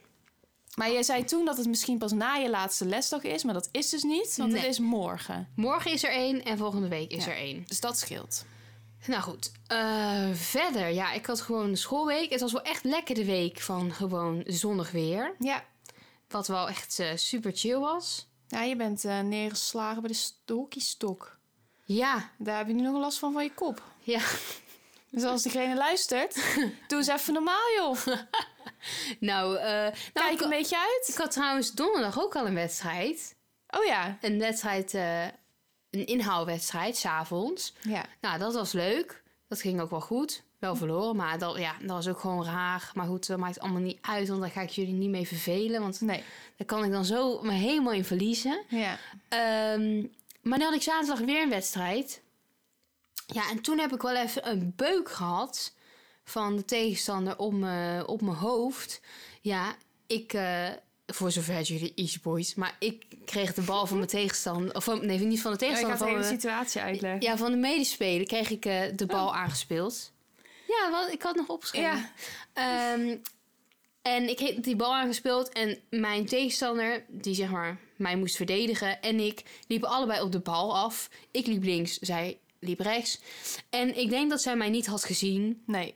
Maar 0.76 0.92
jij 0.92 1.04
zei 1.04 1.24
toen 1.24 1.46
dat 1.46 1.58
het 1.58 1.68
misschien 1.68 1.98
pas 1.98 2.12
na 2.12 2.34
je 2.36 2.50
laatste 2.50 2.86
lesdag 2.86 3.24
is, 3.24 3.44
maar 3.44 3.54
dat 3.54 3.70
is 3.72 3.90
dus 3.90 4.04
niet, 4.04 4.36
want 4.38 4.52
Nee. 4.52 4.62
het 4.62 4.70
is 4.70 4.80
morgen. 4.80 5.50
Morgen 5.56 5.92
is 5.92 6.04
er 6.04 6.10
één 6.12 6.44
en 6.44 6.58
volgende 6.58 6.88
week 6.88 7.12
is 7.12 7.26
Ja. 7.26 7.32
er 7.32 7.38
één. 7.38 7.64
Dus 7.68 7.80
dat 7.80 7.98
scheelt. 8.00 8.46
Nou 9.08 9.22
goed, 9.22 9.52
eh, 9.68 10.30
verder. 10.34 10.90
Ja, 10.90 11.12
ik 11.12 11.26
had 11.26 11.42
gewoon 11.42 11.70
een 11.70 11.78
schoolweek. 11.78 12.30
Het 12.32 12.42
was 12.42 12.52
wel 12.52 12.62
echt 12.62 12.84
lekker 12.84 13.16
de 13.16 13.26
week 13.26 13.60
van 13.60 13.94
gewoon 13.94 14.44
zonnig 14.46 14.92
weer. 14.92 15.36
Ja, 15.40 15.64
Wat 16.28 16.48
wel 16.48 16.70
echt 16.70 17.00
eh, 17.00 17.10
super 17.16 17.52
chill 17.56 17.78
was. 17.80 18.28
ja 18.48 18.62
je 18.62 18.76
bent 18.76 19.06
eh, 19.06 19.20
neergeslagen 19.20 20.02
bij 20.02 20.12
de 20.12 20.18
st- 20.18 20.42
de 20.46 20.54
hockeystok. 20.54 21.38
Ja, 21.86 22.30
Daar 22.38 22.58
heb 22.58 22.68
je 22.68 22.74
nu 22.74 22.82
nog 22.82 23.00
last 23.00 23.20
van 23.20 23.34
van 23.34 23.44
je 23.44 23.54
kop. 23.54 23.82
ja. 24.00 24.22
Dus 25.10 25.24
als 25.24 25.42
diegene 25.42 25.76
luistert, 25.76 26.36
doe 26.88 26.98
eens 26.98 27.08
even 27.08 27.34
normaal, 27.34 27.72
joh. 27.78 27.98
Nou, 29.20 29.54
nou 29.54 29.94
Kijk 30.14 30.32
ik, 30.34 30.42
een 30.42 30.50
beetje 30.50 30.78
uit. 30.78 31.08
ik 31.08 31.16
had 31.18 31.32
trouwens 31.32 31.72
donderdag 31.74 32.20
ook 32.22 32.36
al 32.36 32.46
een 32.48 32.54
wedstrijd. 32.54 33.36
Oh 33.68 33.86
ja. 33.86 34.18
Een 34.22 34.40
wedstrijd, 34.40 34.94
een 35.96 36.06
inhaalwedstrijd, 36.08 36.98
s'avonds. 36.98 37.74
Ja. 37.82 38.06
Nou, 38.22 38.40
dat 38.40 38.54
was 38.54 38.72
leuk. 38.72 39.24
Dat 39.48 39.62
ging 39.62 39.82
ook 39.82 39.90
wel 39.90 40.02
goed. 40.02 40.44
Wel 40.60 40.76
verloren, 40.76 41.16
maar 41.16 41.40
dat, 41.40 41.58
ja, 41.58 41.76
dat 41.80 41.90
was 41.90 42.08
ook 42.08 42.20
gewoon 42.20 42.46
raar. 42.46 42.92
Maar 42.94 43.06
goed, 43.06 43.28
dat 43.28 43.38
maakt 43.38 43.60
allemaal 43.60 43.82
niet 43.82 43.98
uit, 44.02 44.28
want 44.28 44.42
daar 44.42 44.50
ga 44.50 44.62
ik 44.62 44.70
jullie 44.70 44.94
niet 44.94 45.10
mee 45.10 45.28
vervelen. 45.28 45.82
Want 45.82 46.02
Nee. 46.02 46.24
daar 46.58 46.68
kan 46.68 46.84
ik 46.84 46.92
dan 46.92 47.06
zo 47.06 47.42
me 47.42 47.52
helemaal 47.52 47.94
in 47.94 48.06
verliezen. 48.06 48.62
Ja. 48.68 48.98
Ehm, 49.30 50.00
maar 50.42 50.58
dan 50.60 50.68
had 50.68 50.74
ik 50.76 50.82
zaterdag 50.82 51.20
weer 51.20 51.42
een 51.42 51.50
wedstrijd. 51.50 52.22
Ja, 53.28 53.50
en 53.50 53.62
toen 53.62 53.80
heb 53.80 53.94
ik 53.94 54.02
wel 54.02 54.16
even 54.16 54.50
een 54.50 54.74
beuk 54.76 55.12
gehad 55.12 55.74
van 56.24 56.56
de 56.56 56.66
tegenstander 56.66 57.38
op 57.38 57.54
mijn 57.54 58.08
op 58.08 58.22
mijn 58.22 58.38
hoofd. 58.38 59.02
Ja, 59.42 59.76
ik, 60.08 60.34
eh, 60.34 60.68
voor 61.08 61.32
zover 61.32 61.62
jullie 61.62 61.92
iets 61.96 62.20
boys, 62.22 62.56
maar 62.56 62.76
ik 62.80 63.04
kreeg 63.26 63.54
de 63.54 63.62
bal 63.62 63.88
van 63.88 63.98
mijn 63.98 64.10
tegenstander. 64.10 64.76
Of 64.76 64.84
van, 64.84 65.06
nee, 65.06 65.20
niet 65.20 65.42
van 65.42 65.52
de 65.52 65.58
Oh, 65.66 65.72
ik 65.72 65.76
tegenstander. 65.76 65.98
ga 65.98 66.04
de 66.06 66.10
hele 66.12 66.20
mijn- 66.24 66.40
situatie 66.40 66.82
uitleggen. 66.82 67.22
ja, 67.22 67.38
van 67.38 67.52
de 67.52 67.58
medespeler 67.58 68.26
kreeg 68.26 68.50
ik 68.50 68.66
eh, 68.66 68.82
de 68.96 69.06
bal 69.06 69.36
aangespeeld. 69.36 70.12
Ja, 70.68 70.92
wat, 70.92 71.12
ik 71.14 71.22
had 71.22 71.36
nog 71.36 71.48
opgeschreven. 71.48 72.10
Ja. 72.54 72.94
Ehm, 72.94 73.18
en 74.02 74.30
ik 74.30 74.40
heb 74.40 74.64
die 74.64 74.76
bal 74.76 74.96
aangespeeld 74.96 75.50
en 75.50 75.80
mijn 75.90 76.26
tegenstander, 76.26 77.06
die 77.08 77.36
zeg 77.36 77.50
maar 77.50 77.78
mij 77.96 78.16
moest 78.18 78.36
verdedigen, 78.36 79.02
en 79.02 79.20
ik 79.20 79.44
liepen 79.68 79.90
allebei 79.90 80.22
op 80.22 80.32
de 80.32 80.40
bal 80.40 80.78
af. 80.78 81.10
Ik 81.32 81.46
liep 81.48 81.64
links, 81.64 81.98
zij 81.98 82.40
liep 82.60 82.80
rechts. 82.80 83.20
En 83.70 83.98
ik 83.98 84.10
denk 84.10 84.30
dat 84.30 84.42
zij 84.42 84.56
mij 84.56 84.70
niet 84.70 84.86
had 84.86 85.04
gezien, 85.04 85.64
Nee. 85.66 85.96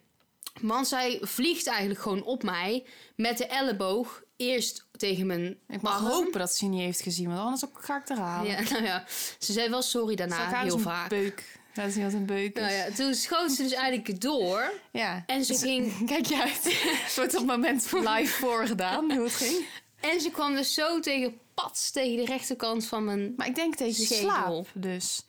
want 0.62 0.88
zij 0.88 1.18
vliegt 1.22 1.68
eigenlijk 1.68 2.00
gewoon 2.00 2.24
op 2.24 2.44
mij 2.44 2.84
met 3.16 3.38
de 3.38 3.46
elleboog 3.46 4.24
eerst 4.40 4.86
tegen 4.98 5.26
mijn 5.28 5.58
Ik 5.68 5.82
mag 5.82 5.96
arm. 5.96 6.06
hopen 6.06 6.40
dat 6.40 6.54
ze 6.56 6.66
niet 6.66 6.82
heeft 6.82 7.02
gezien, 7.02 7.28
want 7.28 7.40
anders 7.40 7.64
ga 7.74 7.98
ik 7.98 8.10
erhalen. 8.10 8.52
Ja, 8.52 8.62
nou 8.72 8.84
ja, 8.84 9.04
ze 9.40 9.54
zei 9.54 9.70
wel 9.70 9.82
sorry 9.82 10.16
daarna, 10.16 10.62
heel 10.64 10.74
een 10.74 10.80
vaak. 10.80 11.10
beuk. 11.10 11.58
Laat 11.74 11.92
zien 11.92 12.04
wat 12.04 12.14
een 12.14 12.26
beuk 12.26 12.56
is. 12.56 12.62
Nou 12.62 12.74
ja, 12.74 12.92
toen 12.92 13.14
schoot 13.14 13.52
ze 13.52 13.64
dus 13.64 13.72
eigenlijk 13.74 14.22
door. 14.22 14.72
Ja. 14.92 15.24
En 15.28 15.46
ze 15.46 15.52
Dus- 15.52 15.62
ging 15.62 15.94
Kijk 16.12 16.26
je 16.26 16.42
uit. 16.42 16.84
Wordt 17.16 17.36
op 17.36 17.46
moment 17.46 17.92
live 17.92 18.34
voorgedaan 18.40 19.12
hoe 19.12 19.24
het 19.24 19.34
ging. 19.34 19.66
En 20.00 20.22
ze 20.22 20.32
kwam 20.32 20.56
dus 20.56 20.74
zo 20.74 21.00
tegen 21.00 21.38
pats 21.54 21.92
tegen 21.92 22.16
de 22.18 22.26
rechterkant 22.26 22.86
van 22.86 23.04
mijn... 23.06 23.34
Maar 23.38 23.48
ik 23.48 23.56
denk 23.56 23.76
tegen 23.76 24.04
Schedel. 24.06 24.30
slaap 24.30 24.68
dus. 24.74 25.26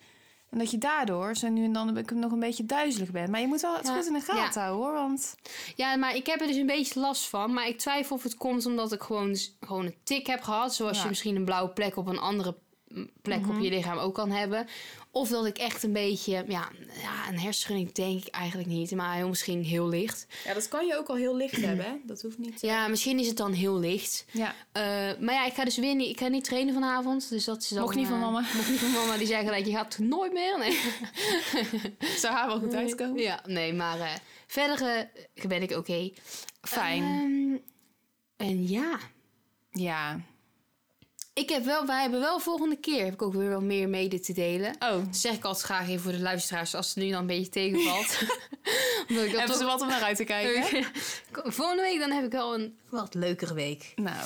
En 0.51 0.57
dat 0.57 0.71
je 0.71 0.77
daardoor 0.77 1.35
zo 1.35 1.49
nu 1.49 1.63
en 1.63 1.73
dan 1.73 1.97
ik 1.97 2.11
nog 2.11 2.31
een 2.31 2.39
beetje 2.39 2.65
duizelig 2.65 3.11
bent. 3.11 3.29
Maar 3.29 3.41
je 3.41 3.47
moet 3.47 3.61
wel 3.61 3.75
het 3.75 3.87
Ja. 3.87 3.95
goed 3.95 4.05
in 4.07 4.13
de 4.13 4.19
gaten 4.21 4.61
Ja. 4.61 4.67
houden 4.67 4.85
hoor. 4.85 4.93
Want 4.93 5.35
Ja, 5.75 5.95
maar 5.95 6.15
ik 6.15 6.25
heb 6.25 6.41
er 6.41 6.47
dus 6.47 6.55
een 6.55 6.65
beetje 6.65 6.99
last 6.99 7.29
van. 7.29 7.53
Maar 7.53 7.67
ik 7.67 7.77
twijfel 7.77 8.15
of 8.15 8.23
het 8.23 8.35
komt 8.35 8.65
omdat 8.65 8.91
ik 8.91 9.01
gewoon, 9.01 9.35
gewoon 9.59 9.85
een 9.85 9.95
tik 10.03 10.27
heb 10.27 10.41
gehad. 10.41 10.75
Zoals 10.75 10.97
Ja. 10.97 11.03
je 11.03 11.09
misschien 11.09 11.35
een 11.35 11.45
blauwe 11.45 11.69
plek 11.69 11.95
op 11.97 12.07
een 12.07 12.19
andere 12.19 12.55
plek 13.21 13.47
op 13.49 13.59
je 13.59 13.69
lichaam 13.69 13.97
ook 13.97 14.13
kan 14.13 14.31
hebben. 14.31 14.67
Of 15.11 15.29
dat 15.29 15.45
ik 15.45 15.57
echt 15.57 15.83
een 15.83 15.93
beetje... 15.93 16.31
Ja, 16.31 16.69
ja 17.01 17.27
een 17.29 17.39
hersenschudding 17.39 17.91
denk 17.91 18.25
ik 18.25 18.33
eigenlijk 18.33 18.69
niet. 18.69 18.91
Maar 18.91 19.15
heel, 19.15 19.27
misschien 19.27 19.63
heel 19.63 19.87
licht. 19.89 20.27
ja, 20.43 20.53
dat 20.53 20.67
kan 20.67 20.87
je 20.87 20.97
ook 20.97 21.07
al 21.07 21.15
heel 21.15 21.35
licht 21.35 21.61
hebben. 21.65 21.85
Hè? 21.85 21.91
Dat 22.03 22.21
hoeft 22.21 22.37
niet. 22.37 22.61
Ja, 22.61 22.87
misschien 22.87 23.19
is 23.19 23.27
het 23.27 23.37
dan 23.37 23.51
heel 23.53 23.79
licht. 23.79 24.25
Ja. 24.31 24.55
Eh, 24.71 24.83
maar 25.19 25.33
ja, 25.33 25.45
ik 25.45 25.53
ga 25.53 25.63
dus 25.63 25.77
weer 25.77 25.95
niet... 25.95 26.09
Ik 26.09 26.19
ga 26.19 26.27
niet 26.27 26.43
trainen 26.43 26.73
vanavond. 26.73 27.29
Dus 27.29 27.45
dat 27.45 27.61
is 27.61 27.67
dan... 27.67 27.81
Mocht 27.81 27.95
niet 27.95 28.07
van 28.07 28.15
eh, 28.15 28.21
mama. 28.21 28.39
Mocht 28.39 28.69
niet 28.69 28.79
van 28.79 28.91
mama. 28.91 29.17
Die 29.17 29.27
zeggen 29.27 29.51
dat 29.51 29.65
je 29.65 29.71
gaat 29.71 29.97
nooit 29.97 30.33
meer. 30.33 30.57
Nee. 30.57 30.79
Zou 32.21 32.33
haar 32.33 32.47
wel 32.47 32.59
goed 32.59 32.73
uitkomen. 32.73 33.21
Ja, 33.21 33.41
nee, 33.45 33.73
maar 33.73 33.99
eh, 33.99 34.13
verder 34.47 35.09
ben 35.47 35.61
ik 35.61 35.71
oké. 35.71 36.11
Fijn. 36.61 37.03
Ehm, 37.03 37.57
en 38.47 38.67
ja, 38.67 38.99
ja. 39.71 40.19
Ik 41.33 41.49
heb 41.49 41.63
wel, 41.65 41.85
wij 41.85 42.01
hebben 42.01 42.19
wel 42.19 42.39
volgende 42.39 42.75
keer 42.75 43.03
heb 43.03 43.13
ik 43.13 43.21
ook 43.21 43.33
weer 43.33 43.49
wel 43.49 43.61
meer 43.61 43.89
mede 43.89 44.19
te 44.19 44.33
delen. 44.33 44.75
Oh. 44.79 44.89
Dat 45.05 45.15
zeg 45.17 45.33
ik 45.33 45.43
altijd 45.43 45.65
graag 45.65 45.87
even 45.87 46.01
voor 46.01 46.11
de 46.11 46.19
luisteraars 46.19 46.75
als 46.75 46.87
het 46.87 46.95
nu 46.95 47.09
dan 47.09 47.19
een 47.21 47.27
beetje 47.27 47.49
tegenvalt. 47.49 48.17
Omdat 49.09 49.23
ik 49.23 49.29
dat 49.31 49.39
Hebben 49.39 49.57
ze 49.57 49.63
wat 49.65 49.81
om 49.81 49.87
naar 49.87 50.01
uit 50.03 50.17
te 50.17 50.23
kijken? 50.23 50.85
Volgende 51.53 51.81
week 51.81 51.99
dan 51.99 52.11
heb 52.11 52.23
ik 52.25 52.31
wel 52.31 52.53
een 52.53 52.77
wat 52.89 53.13
leukere 53.13 53.53
week. 53.53 53.91
nou. 53.95 54.25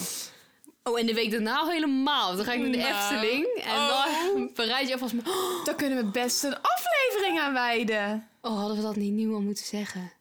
Oh, 0.84 1.00
en 1.00 1.06
de 1.06 1.14
week 1.14 1.32
daarna 1.32 1.58
al 1.58 1.70
helemaal. 1.70 2.36
Dan 2.36 2.46
ga 2.46 2.52
ik 2.54 2.60
naar 2.60 2.72
de 2.72 2.78
Nou. 2.78 2.90
Efteling. 3.14 3.46
En 3.64 3.76
Oh. 3.76 4.06
dan 4.34 4.52
bereid 4.54 4.88
je 4.88 4.94
alvast... 4.94 5.14
me- 5.14 5.22
Oh, 5.26 5.66
Daar 5.66 5.76
kunnen 5.76 5.98
we 5.98 6.12
best 6.12 6.44
een 6.44 6.58
aflevering 6.62 7.40
aan 7.40 7.54
wijden. 7.54 8.28
Oh, 8.42 8.58
hadden 8.60 8.78
we 8.78 8.82
dat 8.84 8.96
niet 8.96 9.14
nu 9.14 9.34
al 9.34 9.42
moeten 9.42 9.66
zeggen? 9.66 10.12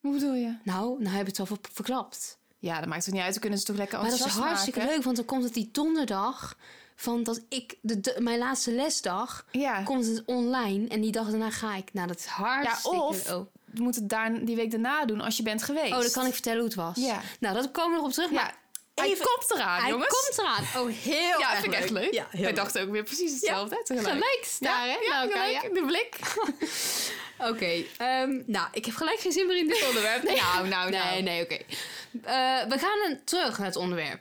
Hoe 0.00 0.12
bedoel 0.12 0.34
je? 0.34 0.56
Nou, 0.64 1.02
nou 1.02 1.10
heb 1.16 1.20
ik 1.20 1.26
het 1.26 1.40
al 1.40 1.46
ver- 1.46 1.58
verklapt. 1.72 2.38
Ja, 2.64 2.78
dat 2.80 2.88
maakt 2.88 3.04
het 3.04 3.14
niet 3.14 3.22
uit. 3.22 3.34
We 3.34 3.40
kunnen 3.40 3.58
ze 3.58 3.64
toch 3.64 3.76
lekker 3.76 3.98
Maar 4.00 4.10
dat 4.10 4.18
is 4.18 4.24
hartstikke 4.24 4.78
maken. 4.78 4.94
leuk, 4.94 5.04
want 5.04 5.16
dan 5.16 5.24
komt 5.24 5.44
het 5.44 5.54
die 5.54 5.68
donderdag... 5.72 6.56
van 6.96 7.22
dat 7.22 7.40
ik... 7.48 7.76
De, 7.80 8.00
de- 8.00 8.16
mijn 8.20 8.38
laatste 8.38 8.72
lesdag... 8.72 9.44
Ja, 9.50 9.82
komt 9.82 10.06
het 10.06 10.22
online. 10.26 10.88
En 10.88 11.00
die 11.00 11.12
dag 11.12 11.28
daarna 11.30 11.50
ga 11.50 11.74
ik. 11.74 11.92
Nou, 11.92 12.06
dat 12.08 12.18
is 12.18 12.24
hartstikke... 12.24 13.00
of- 13.02 13.30
Oh. 13.32 13.46
we 13.64 13.82
moeten 13.82 14.00
het 14.00 14.10
daar 14.10 14.44
die 14.44 14.56
week 14.56 14.70
daarna 14.70 15.04
doen 15.04 15.20
als 15.20 15.36
je 15.36 15.42
bent 15.42 15.62
geweest. 15.62 15.92
oh, 15.92 16.00
dan 16.00 16.10
kan 16.10 16.26
ik 16.26 16.32
vertellen 16.32 16.58
hoe 16.58 16.66
het 16.68 16.76
was. 16.76 16.96
Ja. 16.96 17.20
Nou, 17.40 17.54
dat 17.54 17.70
komen 17.70 17.90
we 17.90 17.96
nog 17.96 18.06
op 18.06 18.12
terug. 18.12 18.30
Ja, 18.30 18.34
Maar 18.42 18.54
hij 18.94 19.10
even- 19.10 19.24
komt 19.26 19.50
eraan, 19.60 19.80
hij 19.80 19.90
jongens. 19.90 20.08
komt 20.08 20.38
eraan. 20.38 20.82
Oh, 20.82 20.92
heel 21.02 21.38
ja, 21.38 21.50
erg 21.50 21.60
vind 21.60 21.72
ik 21.72 21.78
echt 21.80 21.90
leuk. 21.90 22.12
Ja, 22.14 22.26
Wij 22.32 22.40
leuk. 22.40 22.56
dachten 22.56 22.82
ook 22.82 22.90
weer 22.90 23.02
precies 23.02 23.30
hetzelfde. 23.32 23.80
tegelijk. 23.84 24.08
Gelijk 24.14 24.46
hè? 24.60 24.66
Ja, 24.68 25.08
naar 25.08 25.22
elkaar, 25.22 25.44
gelijk, 25.46 25.62
ja. 25.62 25.68
de 25.80 25.84
blik. 25.86 26.16
Oké, 27.50 27.84
ehm, 27.96 28.42
nou, 28.46 28.68
ik 28.72 28.84
heb 28.84 28.94
gelijk 28.94 29.20
geen 29.20 29.32
zin 29.32 29.46
meer 29.46 29.56
in 29.58 29.68
dit 29.68 29.86
onderwerp. 29.88 30.22
Nee. 30.22 30.36
Nou, 30.36 30.68
nou, 30.68 30.90
Nee, 30.90 31.00
nou. 31.00 31.22
nee, 31.22 31.42
oké. 31.42 31.54
Eh, 31.54 32.64
we 32.68 32.78
gaan 32.78 33.20
terug 33.24 33.58
naar 33.58 33.66
het 33.66 33.76
onderwerp. 33.76 34.20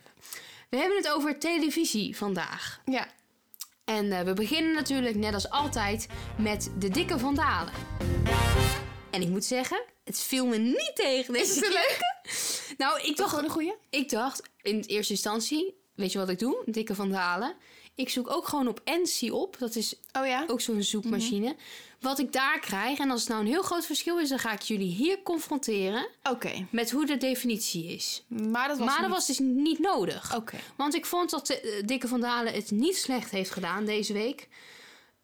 We 0.70 0.77
hebben 0.77 0.98
het 0.98 1.10
over 1.10 1.39
televisie 1.39 2.18
vandaag. 2.18 2.80
Ja, 2.86 3.08
En 3.86 4.12
eh, 4.12 4.22
we 4.22 4.34
beginnen 4.34 4.74
natuurlijk, 4.74 5.15
net 5.15 5.34
als 5.34 5.50
altijd, 5.50 6.08
met 6.38 6.72
de 6.77 6.89
dikke 6.89 7.20
vandalen. 7.20 7.74
En 9.13 9.22
ik 9.22 9.27
moet 9.29 9.46
zeggen, 9.46 9.82
het 10.03 10.20
viel 10.20 10.46
me 10.46 10.58
niet 10.58 10.91
tegen 10.96 11.34
deze 11.34 11.46
Is 11.50 11.55
het 11.55 11.65
een 11.65 11.72
keer. 11.72 12.12
Nou, 12.77 13.01
ik 13.01 13.17
dacht, 13.17 13.29
gewoon 13.29 13.43
een 13.46 13.51
goeie? 13.51 13.74
ik 13.89 14.10
dacht 14.10 14.41
in 14.62 14.79
eerste 14.88 15.13
instantie, 15.13 15.75
weet 15.96 16.12
je 16.12 16.17
wat 16.17 16.29
ik 16.29 16.39
doe? 16.39 16.62
Dikke 16.65 16.96
vandalen. 16.96 17.53
Ik 17.96 18.10
zoek 18.10 18.29
ook 18.32 18.48
gewoon 18.48 18.67
op 18.67 18.82
NC 18.86 19.34
op. 19.34 19.55
Dat 19.60 19.75
is 19.75 19.96
Oh 20.20 20.25
ja? 20.25 20.43
ook 20.48 20.62
zo'n 20.62 20.84
zoekmachine. 20.84 21.55
Wat 22.00 22.20
ik 22.20 22.32
daar 22.32 22.60
krijg, 22.60 23.00
en 23.00 23.12
als 23.12 23.20
het 23.20 23.29
nou 23.29 23.41
een 23.41 23.48
heel 23.48 23.62
groot 23.62 23.86
verschil 23.86 24.20
is, 24.20 24.29
dan 24.29 24.39
ga 24.39 24.51
ik 24.51 24.62
jullie 24.62 24.91
hier 24.93 25.22
confronteren 25.24 26.08
Oké. 26.24 26.67
met 26.72 26.91
hoe 26.91 27.05
de 27.05 27.17
definitie 27.17 27.86
is. 27.86 28.24
Maar 28.27 28.67
dat 28.67 28.77
was 28.77 28.88
maar 28.88 28.96
dat 28.98 29.05
niet- 29.05 29.15
was 29.15 29.27
dus 29.27 29.39
niet 29.39 29.79
nodig. 29.79 30.36
Oké. 30.36 30.58
Want 30.77 30.96
ik 30.96 31.05
vond 31.05 31.29
dat 31.29 31.48
de, 31.48 31.60
eh, 31.60 31.84
Dikke 31.88 32.08
van 32.08 32.22
Dalen 32.22 32.53
het 32.53 32.72
niet 32.72 32.98
slecht 32.98 33.32
heeft 33.32 33.50
gedaan 33.51 33.86
deze 33.86 34.13
week. 34.13 34.48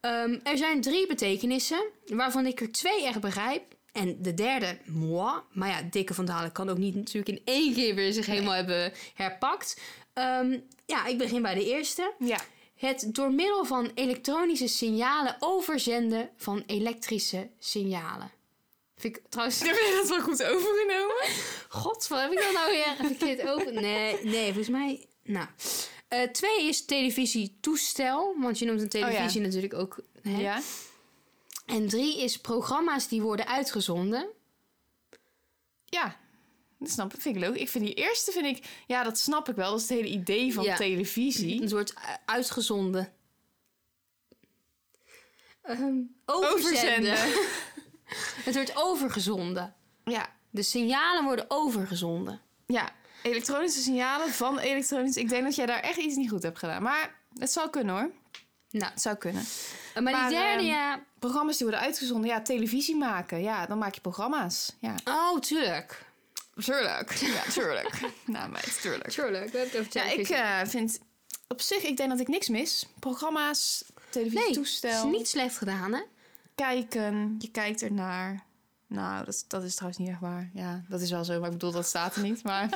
Ehm, 0.00 0.38
er 0.42 0.56
zijn 0.58 0.80
drie 0.80 1.06
betekenissen, 1.06 1.82
waarvan 2.06 2.46
ik 2.46 2.60
er 2.60 2.72
twee 2.72 3.04
echt 3.04 3.20
begrijp. 3.20 3.62
En 3.92 4.22
de 4.22 4.34
derde, 4.34 4.78
moi. 4.86 5.40
Maar 5.52 5.68
ja, 5.68 5.82
Dikke 5.90 6.14
van 6.14 6.24
Dalen 6.24 6.52
kan 6.52 6.68
ook 6.68 6.78
niet 6.78 6.94
natuurlijk 6.94 7.38
in 7.38 7.42
één 7.44 7.74
keer 7.74 7.94
weer 7.94 8.12
zich 8.12 8.26
helemaal 8.26 8.54
hebben 8.54 8.92
herpakt. 9.14 9.80
Ehm, 10.12 10.58
ja, 10.86 11.06
ik 11.06 11.18
begin 11.18 11.42
bij 11.42 11.54
de 11.54 11.64
eerste. 11.64 12.12
Ja. 12.18 12.40
Het 12.76 13.08
door 13.08 13.32
middel 13.32 13.64
van 13.64 13.90
elektronische 13.94 14.66
signalen 14.66 15.36
overzenden 15.38 16.30
van 16.36 16.62
elektrische 16.66 17.48
signalen. 17.58 18.30
Vind 18.96 19.16
ik 19.16 19.22
trouwens... 19.28 19.60
Heb 19.60 19.74
je 19.74 19.98
dat 20.00 20.08
wel 20.08 20.20
goed 20.20 20.44
overgenomen? 20.44 21.16
God, 21.82 22.06
wat 22.08 22.20
heb 22.20 22.30
ik 22.30 22.38
dat 22.38 22.52
nou 22.52 22.70
weer 22.70 22.94
verkeerd 22.96 23.48
over? 23.48 23.72
Nee, 23.72 24.24
nee, 24.24 24.46
volgens 24.46 24.68
mij... 24.68 25.06
Nou. 25.22 25.46
Eh, 26.08 26.22
twee 26.22 26.68
is 26.68 26.84
televisietoestel. 26.84 28.34
Want 28.38 28.58
je 28.58 28.64
noemt 28.64 28.80
een 28.80 28.88
televisie 28.88 29.40
natuurlijk 29.40 29.74
ook... 29.74 30.00
Hè? 30.22 30.34
Oh 30.34 30.40
Ja. 30.40 30.60
En 31.70 31.88
drie 31.88 32.20
is 32.22 32.36
programma's 32.40 33.08
die 33.08 33.22
worden 33.22 33.46
uitgezonden. 33.46 34.28
Ja. 35.84 36.16
Dat 36.78 36.90
snap 36.90 37.14
ik. 37.14 37.20
Vind 37.20 37.36
ik 37.36 37.40
leuk. 37.42 37.56
Ik 37.56 37.68
vind 37.68 37.84
die 37.84 37.94
eerste, 37.94 38.32
vind 38.32 38.46
ik... 38.46 38.64
Ja, 38.86 39.02
dat 39.02 39.18
snap 39.18 39.48
ik 39.48 39.54
wel. 39.56 39.70
Dat 39.70 39.80
is 39.80 39.88
het 39.88 39.98
hele 39.98 40.08
idee 40.14 40.54
van 40.54 40.64
Ja. 40.64 40.76
televisie. 40.76 41.60
Het 41.60 41.70
wordt 41.70 41.90
u- 41.92 41.94
uitgezonden. 42.24 43.12
Ehm, 45.62 45.98
Overzenden. 46.26 46.52
overzenden. 46.52 47.16
het 48.46 48.54
wordt 48.54 48.76
overgezonden. 48.76 49.74
Ja. 50.04 50.34
De 50.50 50.62
signalen 50.62 51.24
worden 51.24 51.44
overgezonden. 51.48 52.40
Ja. 52.66 52.90
Elektronische 53.22 53.80
signalen 53.80 54.28
van 54.28 54.58
elektronisch... 54.58 55.16
Ik 55.16 55.28
denk 55.28 55.44
dat 55.44 55.54
jij 55.54 55.66
daar 55.66 55.80
echt 55.80 55.96
iets 55.98 56.16
niet 56.16 56.30
goed 56.30 56.42
hebt 56.42 56.58
gedaan. 56.58 56.82
Maar 56.82 57.18
het 57.38 57.52
zou 57.52 57.70
kunnen 57.70 57.94
hoor. 57.94 58.10
Nou, 58.70 58.92
Het 58.92 59.02
zou 59.02 59.16
kunnen. 59.16 59.44
maar, 59.94 60.02
Maar, 60.02 60.28
die 60.28 60.38
derde, 60.38 60.62
ehm, 60.62 60.66
ja... 60.66 61.02
Programma's 61.18 61.56
die 61.56 61.66
worden 61.66 61.84
uitgezonden. 61.86 62.30
Ja, 62.30 62.42
televisie 62.42 62.96
maken. 62.96 63.42
Ja, 63.42 63.66
dan 63.66 63.78
maak 63.78 63.94
je 63.94 64.00
programma's. 64.00 64.72
Ja. 64.78 64.94
Oh, 65.04 65.38
tuurlijk. 65.38 66.04
Tuurlijk. 66.64 67.12
Ja, 67.34 67.42
tuurlijk. 67.52 68.00
nou, 68.24 68.50
meid, 68.50 68.80
tuurlijk. 68.80 69.10
Tuurlijk, 69.10 69.52
we 69.52 69.58
hebben 69.58 69.80
het 69.80 69.88
over 69.88 70.06
Ja, 70.06 70.12
ik 70.12 70.28
eh, 70.28 70.68
vind... 70.70 70.98
Op 71.48 71.60
zich, 71.60 71.82
ik 71.82 71.96
denk 71.96 72.10
dat 72.10 72.20
ik 72.20 72.28
niks 72.28 72.48
mis. 72.48 72.86
Programma's, 72.98 73.84
Nee, 73.94 74.10
televisietoestel. 74.10 74.90
is 74.90 75.18
niet 75.18 75.28
slecht 75.28 75.56
gedaan, 75.56 75.92
hè? 75.92 76.00
kijken, 76.54 77.36
je 77.38 77.50
kijkt 77.50 77.82
ernaar. 77.82 78.44
Nou, 78.92 79.24
dat, 79.24 79.44
dat 79.48 79.62
is 79.62 79.74
trouwens 79.74 80.00
niet 80.00 80.08
echt 80.10 80.20
waar. 80.20 80.50
Ja, 80.54 80.82
dat 80.88 81.00
is 81.00 81.10
wel 81.10 81.24
zo, 81.24 81.36
maar 81.38 81.46
ik 81.46 81.52
bedoel, 81.52 81.72
dat 81.72 81.86
staat 81.86 82.16
er 82.16 82.22
niet. 82.22 82.42
Maar 82.42 82.68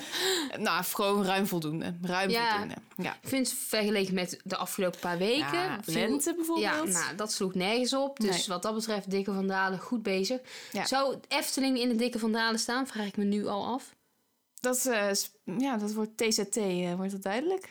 nou, 0.58 0.84
gewoon 0.84 1.24
ruim 1.24 1.46
voldoende. 1.46 1.94
Ruim 2.02 2.30
Ja. 2.30 2.50
voldoende. 2.50 2.74
Ja. 2.96 3.12
Ik 3.22 3.28
vind 3.28 3.52
vergeleken 3.52 4.14
met 4.14 4.40
de 4.44 4.56
afgelopen 4.56 5.00
paar 5.00 5.18
weken... 5.18 5.52
Ja, 5.58 5.78
lente 5.84 6.34
bijvoorbeeld. 6.34 6.92
Ja, 6.92 7.00
nou, 7.00 7.16
dat 7.16 7.32
sloeg 7.32 7.54
nergens 7.54 7.94
op. 7.94 8.20
Dus 8.20 8.36
Nee. 8.36 8.44
wat 8.46 8.62
dat 8.62 8.74
betreft, 8.74 9.10
Dikke 9.10 9.32
van 9.32 9.46
Dalen 9.46 9.78
goed 9.78 10.02
bezig. 10.02 10.40
Ja. 10.72 10.86
Zou 10.86 11.16
Efteling 11.28 11.78
in 11.78 11.88
de 11.88 11.96
Dikke 11.96 12.18
van 12.18 12.32
Dalen 12.32 12.60
staan? 12.60 12.86
Vraag 12.86 13.06
ik 13.06 13.16
me 13.16 13.24
nu 13.24 13.46
al 13.46 13.66
af. 13.66 13.94
Dat, 14.60 14.86
eh, 14.86 15.10
ja, 15.58 15.76
dat 15.76 15.92
wordt 15.92 16.16
TZT, 16.16 16.56
eh, 16.56 16.94
wordt 16.94 17.12
dat 17.12 17.22
duidelijk? 17.22 17.68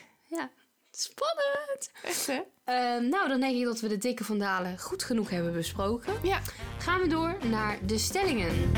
Spannend. 1.01 1.91
Echt, 2.03 2.27
hè? 2.27 2.39
Ehm, 2.63 3.09
nou, 3.09 3.27
dan 3.27 3.39
denk 3.39 3.57
ik 3.57 3.63
dat 3.63 3.79
we 3.79 3.87
de 3.87 3.97
Dikke 3.97 4.23
van 4.23 4.39
Dalen 4.39 4.79
goed 4.79 5.03
genoeg 5.03 5.29
hebben 5.29 5.53
besproken. 5.53 6.13
Ja. 6.23 6.41
Gaan 6.79 7.01
we 7.01 7.07
door 7.07 7.37
naar 7.49 7.85
de 7.85 7.97
stellingen. 7.97 8.71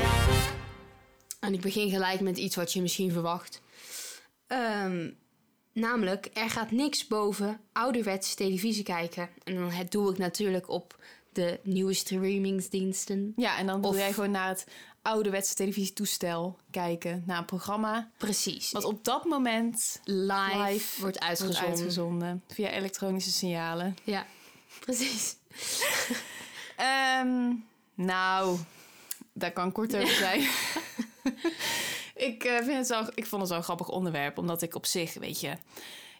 En 1.40 1.52
ik 1.54 1.60
begin 1.60 1.90
gelijk 1.90 2.20
met 2.20 2.38
iets 2.38 2.56
wat 2.56 2.72
je 2.72 2.80
misschien 2.82 3.12
verwacht. 3.12 3.60
Ehm, 4.46 5.10
namelijk, 5.72 6.30
er 6.34 6.50
gaat 6.50 6.70
niks 6.70 7.06
boven 7.06 7.60
ouderwets 7.72 8.34
televisie 8.34 8.84
kijken. 8.84 9.28
En 9.44 9.54
dan 9.54 9.70
het 9.70 9.90
doe 9.92 10.10
ik 10.10 10.18
natuurlijk 10.18 10.68
op 10.68 10.96
de 11.32 11.60
nieuwe 11.62 11.92
streamingsdiensten. 11.94 13.32
Ja, 13.36 13.58
en 13.58 13.66
dan 13.66 13.84
Of- 13.84 13.96
jij 13.96 14.12
gewoon 14.12 14.30
naar 14.30 14.48
het 14.48 14.66
ouderwetse 15.04 15.54
televisietoestel 15.54 16.58
kijken. 16.70 17.22
Naar 17.26 17.38
een 17.38 17.44
programma. 17.44 18.10
Precies. 18.16 18.72
Wat 18.72 18.84
op 18.84 19.04
dat 19.04 19.24
moment 19.24 20.00
live, 20.04 20.62
live 20.68 21.00
wordt 21.00 21.20
uitgezonden. 21.20 21.62
wordt 21.62 21.80
uitgezonden. 21.80 22.42
Via 22.48 22.68
elektronische 22.68 23.30
signalen. 23.30 23.96
Ja, 24.04 24.26
precies. 24.80 25.36
Ehm, 26.76 27.52
nou, 27.94 28.58
daar 29.32 29.52
kan 29.52 29.72
kort 29.72 29.96
over 29.96 30.14
zijn. 30.26 30.40
ik, 32.30 32.44
eh, 32.44 32.56
vind 32.56 32.78
het 32.78 32.88
wel, 32.88 33.06
ik 33.14 33.26
vond 33.26 33.40
het 33.40 33.50
wel 33.50 33.58
een 33.58 33.64
grappig 33.64 33.88
onderwerp, 33.88 34.38
omdat 34.38 34.62
ik 34.62 34.74
op 34.74 34.86
zich, 34.86 35.14
weet 35.14 35.40
je... 35.40 35.56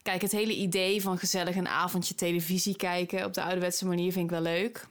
Kijk, 0.03 0.23
het 0.23 0.33
hele 0.33 0.55
idee 0.55 1.03
van 1.03 1.19
gezellig 1.19 1.57
een 1.57 1.69
avondje 1.69 2.15
televisie 2.15 2.77
kijken 2.77 3.25
op 3.25 3.35
de 3.35 3.43
ouderwetse 3.43 3.87
manier 3.87 4.13
vind 4.13 4.25
ik 4.25 4.31
wel 4.31 4.41
leuk. 4.41 4.87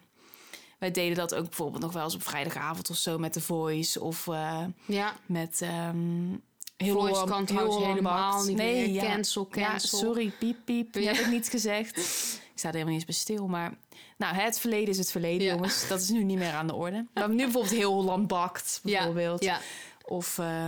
Wij 0.83 0.91
deden 0.91 1.15
dat 1.17 1.35
ook 1.35 1.43
bijvoorbeeld 1.45 1.81
nog 1.81 1.93
wel 1.93 2.03
eens 2.03 2.15
op 2.15 2.23
vrijdagavond 2.23 2.89
of 2.89 2.95
zo 2.95 3.17
met 3.17 3.33
The 3.33 3.41
Voice 3.41 4.01
of 4.01 4.27
eh, 4.27 4.63
Ja, 4.85 5.15
met... 5.25 5.61
ehm 5.61 6.31
heel 6.77 6.93
Voice 6.99 7.23
kan 7.25 7.47
heel 7.51 7.85
helemaal 7.85 8.43
niet 8.45 8.57
nee, 8.57 8.87
meer. 8.87 9.03
Ja. 9.03 9.11
Cancel, 9.13 9.47
Ja, 9.51 9.69
cancel. 9.69 9.97
sorry, 9.99 10.29
piep, 10.39 10.57
piep. 10.65 10.95
Ja. 10.95 11.01
heb 11.13 11.15
ik 11.25 11.31
niet 11.31 11.49
gezegd. 11.57 11.97
Ik 11.97 12.59
sta 12.59 12.67
er 12.67 12.73
helemaal 12.73 12.85
niet 12.85 12.93
eens 12.93 13.05
bij 13.05 13.13
stil, 13.13 13.47
maar... 13.47 13.77
Nou, 14.17 14.35
het 14.35 14.59
verleden 14.59 14.89
is 14.89 14.97
het 14.97 15.11
verleden, 15.11 15.47
jongens. 15.47 15.87
Dat 15.87 16.01
is 16.01 16.09
nu 16.09 16.23
niet 16.23 16.37
meer 16.37 16.53
aan 16.53 16.67
de 16.67 16.73
orde. 16.73 17.07
Nu 17.13 17.35
bijvoorbeeld 17.35 17.69
heel 17.73 17.93
Holland 17.93 18.27
bakt, 18.27 18.79
bijvoorbeeld. 18.83 19.43
Ja, 19.43 19.59
Of 20.05 20.37
eh 20.37 20.67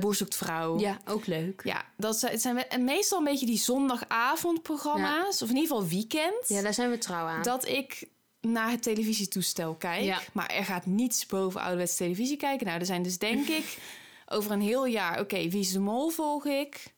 Boer 0.00 0.14
zoekt 0.14 0.36
vrouw. 0.36 0.78
ja, 0.78 0.98
ook 1.06 1.26
leuk. 1.26 1.60
Ja, 1.64 1.84
dat 1.96 2.18
zijn, 2.18 2.32
het 2.32 2.40
zijn 2.42 2.54
we- 2.54 2.66
en 2.66 2.84
meestal 2.84 3.18
een 3.18 3.24
beetje 3.24 3.46
die 3.46 3.58
zondagavondprogramma's. 3.58 5.42
Of 5.42 5.48
in 5.48 5.56
ieder 5.56 5.70
geval 5.70 5.88
weekend. 5.88 6.48
Ja, 6.48 6.62
daar 6.62 6.74
zijn 6.74 6.90
we 6.90 6.98
trouw 6.98 7.26
aan. 7.26 7.42
Dat 7.42 7.66
ik 7.68 8.08
naar 8.40 8.70
het 8.70 8.82
televisietoestel 8.82 9.74
kijk. 9.74 10.02
Ja. 10.04 10.20
Maar 10.32 10.46
er 10.46 10.64
gaat 10.64 10.86
niets 10.86 11.26
boven 11.26 11.60
ouderwetse 11.60 11.96
televisie 11.96 12.36
kijken. 12.36 12.66
Nou, 12.66 12.78
er 12.80 12.86
zijn 12.86 13.02
dus 13.02 13.18
denk 13.18 13.48
ik 13.60 13.78
over 14.26 14.50
een 14.50 14.60
heel 14.60 14.86
jaar... 14.86 15.20
Oké, 15.20 15.48
Wie 15.48 15.60
is 15.60 15.72
de 15.72 15.78
Mol 15.80 16.10
volg 16.10 16.44
ik. 16.46 16.94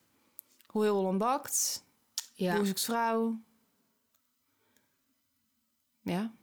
Hoe 0.65 0.83
heel 0.83 0.95
Holland 0.95 1.17
bakt. 1.17 1.83
ja. 2.33 2.65
Vrouw. 2.75 3.39
Ja, 6.01 6.33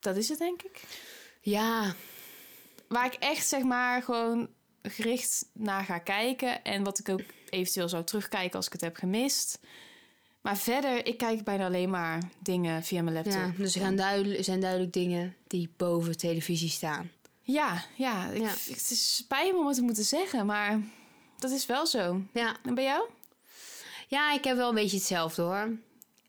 dat 0.00 0.16
is 0.16 0.28
het 0.28 0.38
denk 0.38 0.62
ik. 0.62 0.82
ja, 1.40 1.94
Waar 2.88 3.06
ik 3.06 3.14
echt 3.14 3.46
zeg 3.46 3.62
maar 3.62 4.02
gewoon 4.02 4.48
gericht 4.82 5.46
naar 5.52 5.84
ga 5.84 5.98
kijken. 5.98 6.64
En 6.64 6.84
wat 6.84 6.98
ik 6.98 7.08
ook 7.08 7.22
eventueel 7.48 7.88
zou 7.88 8.04
terugkijken 8.04 8.56
als 8.56 8.66
ik 8.66 8.72
het 8.72 8.80
heb 8.80 8.96
gemist. 8.96 9.58
Maar 10.42 10.56
verder, 10.56 11.06
ik 11.06 11.16
kijk 11.16 11.44
bijna 11.44 11.66
alleen 11.66 11.90
maar 11.90 12.22
dingen 12.38 12.82
via 12.82 13.02
mijn 13.02 13.14
laptop. 13.14 13.32
ja. 13.32 13.52
Dus 13.56 13.74
er 13.74 13.80
gaan 13.80 13.96
duidelijk, 13.96 14.44
zijn 14.44 14.60
duidelijk 14.60 14.92
dingen 14.92 15.36
die 15.46 15.70
boven 15.76 16.16
televisie 16.16 16.68
staan. 16.68 17.10
Ja, 17.42 17.84
ja, 17.96 18.28
ik, 18.30 18.40
Ja. 18.40 18.48
het 18.48 18.90
is 18.90 19.16
spijt 19.16 19.52
me 19.52 19.58
om 19.58 19.66
het 19.66 19.76
te 19.76 19.82
moeten 19.82 20.04
zeggen, 20.04 20.46
maar 20.46 20.80
dat 21.38 21.50
is 21.50 21.66
wel 21.66 21.86
zo. 21.86 22.22
Ja, 22.32 22.56
En 22.64 22.74
bij 22.74 22.84
jou? 22.84 23.08
Ja, 24.08 24.32
ik 24.32 24.44
heb 24.44 24.56
wel 24.56 24.68
een 24.68 24.74
beetje 24.74 24.96
hetzelfde 24.96 25.42
hoor. 25.42 25.76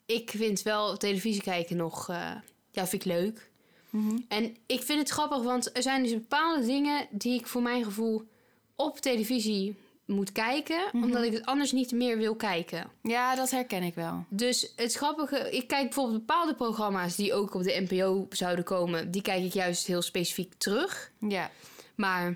Ik 0.06 0.30
vind 0.36 0.62
wel 0.62 0.98
televisie 0.98 1.42
kijken 1.42 1.78
nog, 1.78 2.10
eh, 2.10 2.32
ja, 2.72 2.88
vind 2.88 3.06
ik 3.06 3.12
leuk. 3.12 3.50
Mhm. 3.90 4.18
En 4.28 4.56
ik 4.66 4.82
vind 4.84 5.00
het 5.00 5.10
grappig, 5.10 5.42
want 5.44 5.76
er 5.78 5.82
zijn 5.84 6.04
dus 6.04 6.12
bepaalde 6.12 6.66
dingen 6.66 7.08
die 7.12 7.40
ik 7.40 7.48
voor 7.48 7.62
mijn 7.62 7.84
gevoel 7.84 8.28
op 8.76 9.00
televisie 9.00 9.76
moet 10.06 10.32
kijken, 10.32 10.82
Mhm. 10.92 11.04
omdat 11.04 11.24
ik 11.24 11.34
het 11.34 11.46
anders 11.46 11.72
niet 11.72 11.92
meer 11.92 12.18
wil 12.18 12.36
kijken. 12.36 12.90
Ja, 13.04 13.36
dat 13.36 13.52
herken 13.52 13.84
ik 13.84 13.96
wel. 13.96 14.26
Dus 14.30 14.74
het 14.76 14.94
grappige, 14.94 15.52
ik 15.52 15.68
kijk 15.68 15.84
bijvoorbeeld 15.84 16.26
bepaalde 16.26 16.56
programma's 16.56 17.16
die 17.16 17.34
ook 17.34 17.54
op 17.54 17.64
de 17.64 17.86
NPO 17.90 18.26
zouden 18.30 18.66
komen, 18.66 19.12
die 19.12 19.22
kijk 19.22 19.44
ik 19.44 19.54
juist 19.54 19.88
heel 19.88 20.02
specifiek 20.02 20.54
terug. 20.58 21.12
Ja. 21.28 21.50
Maar 21.96 22.36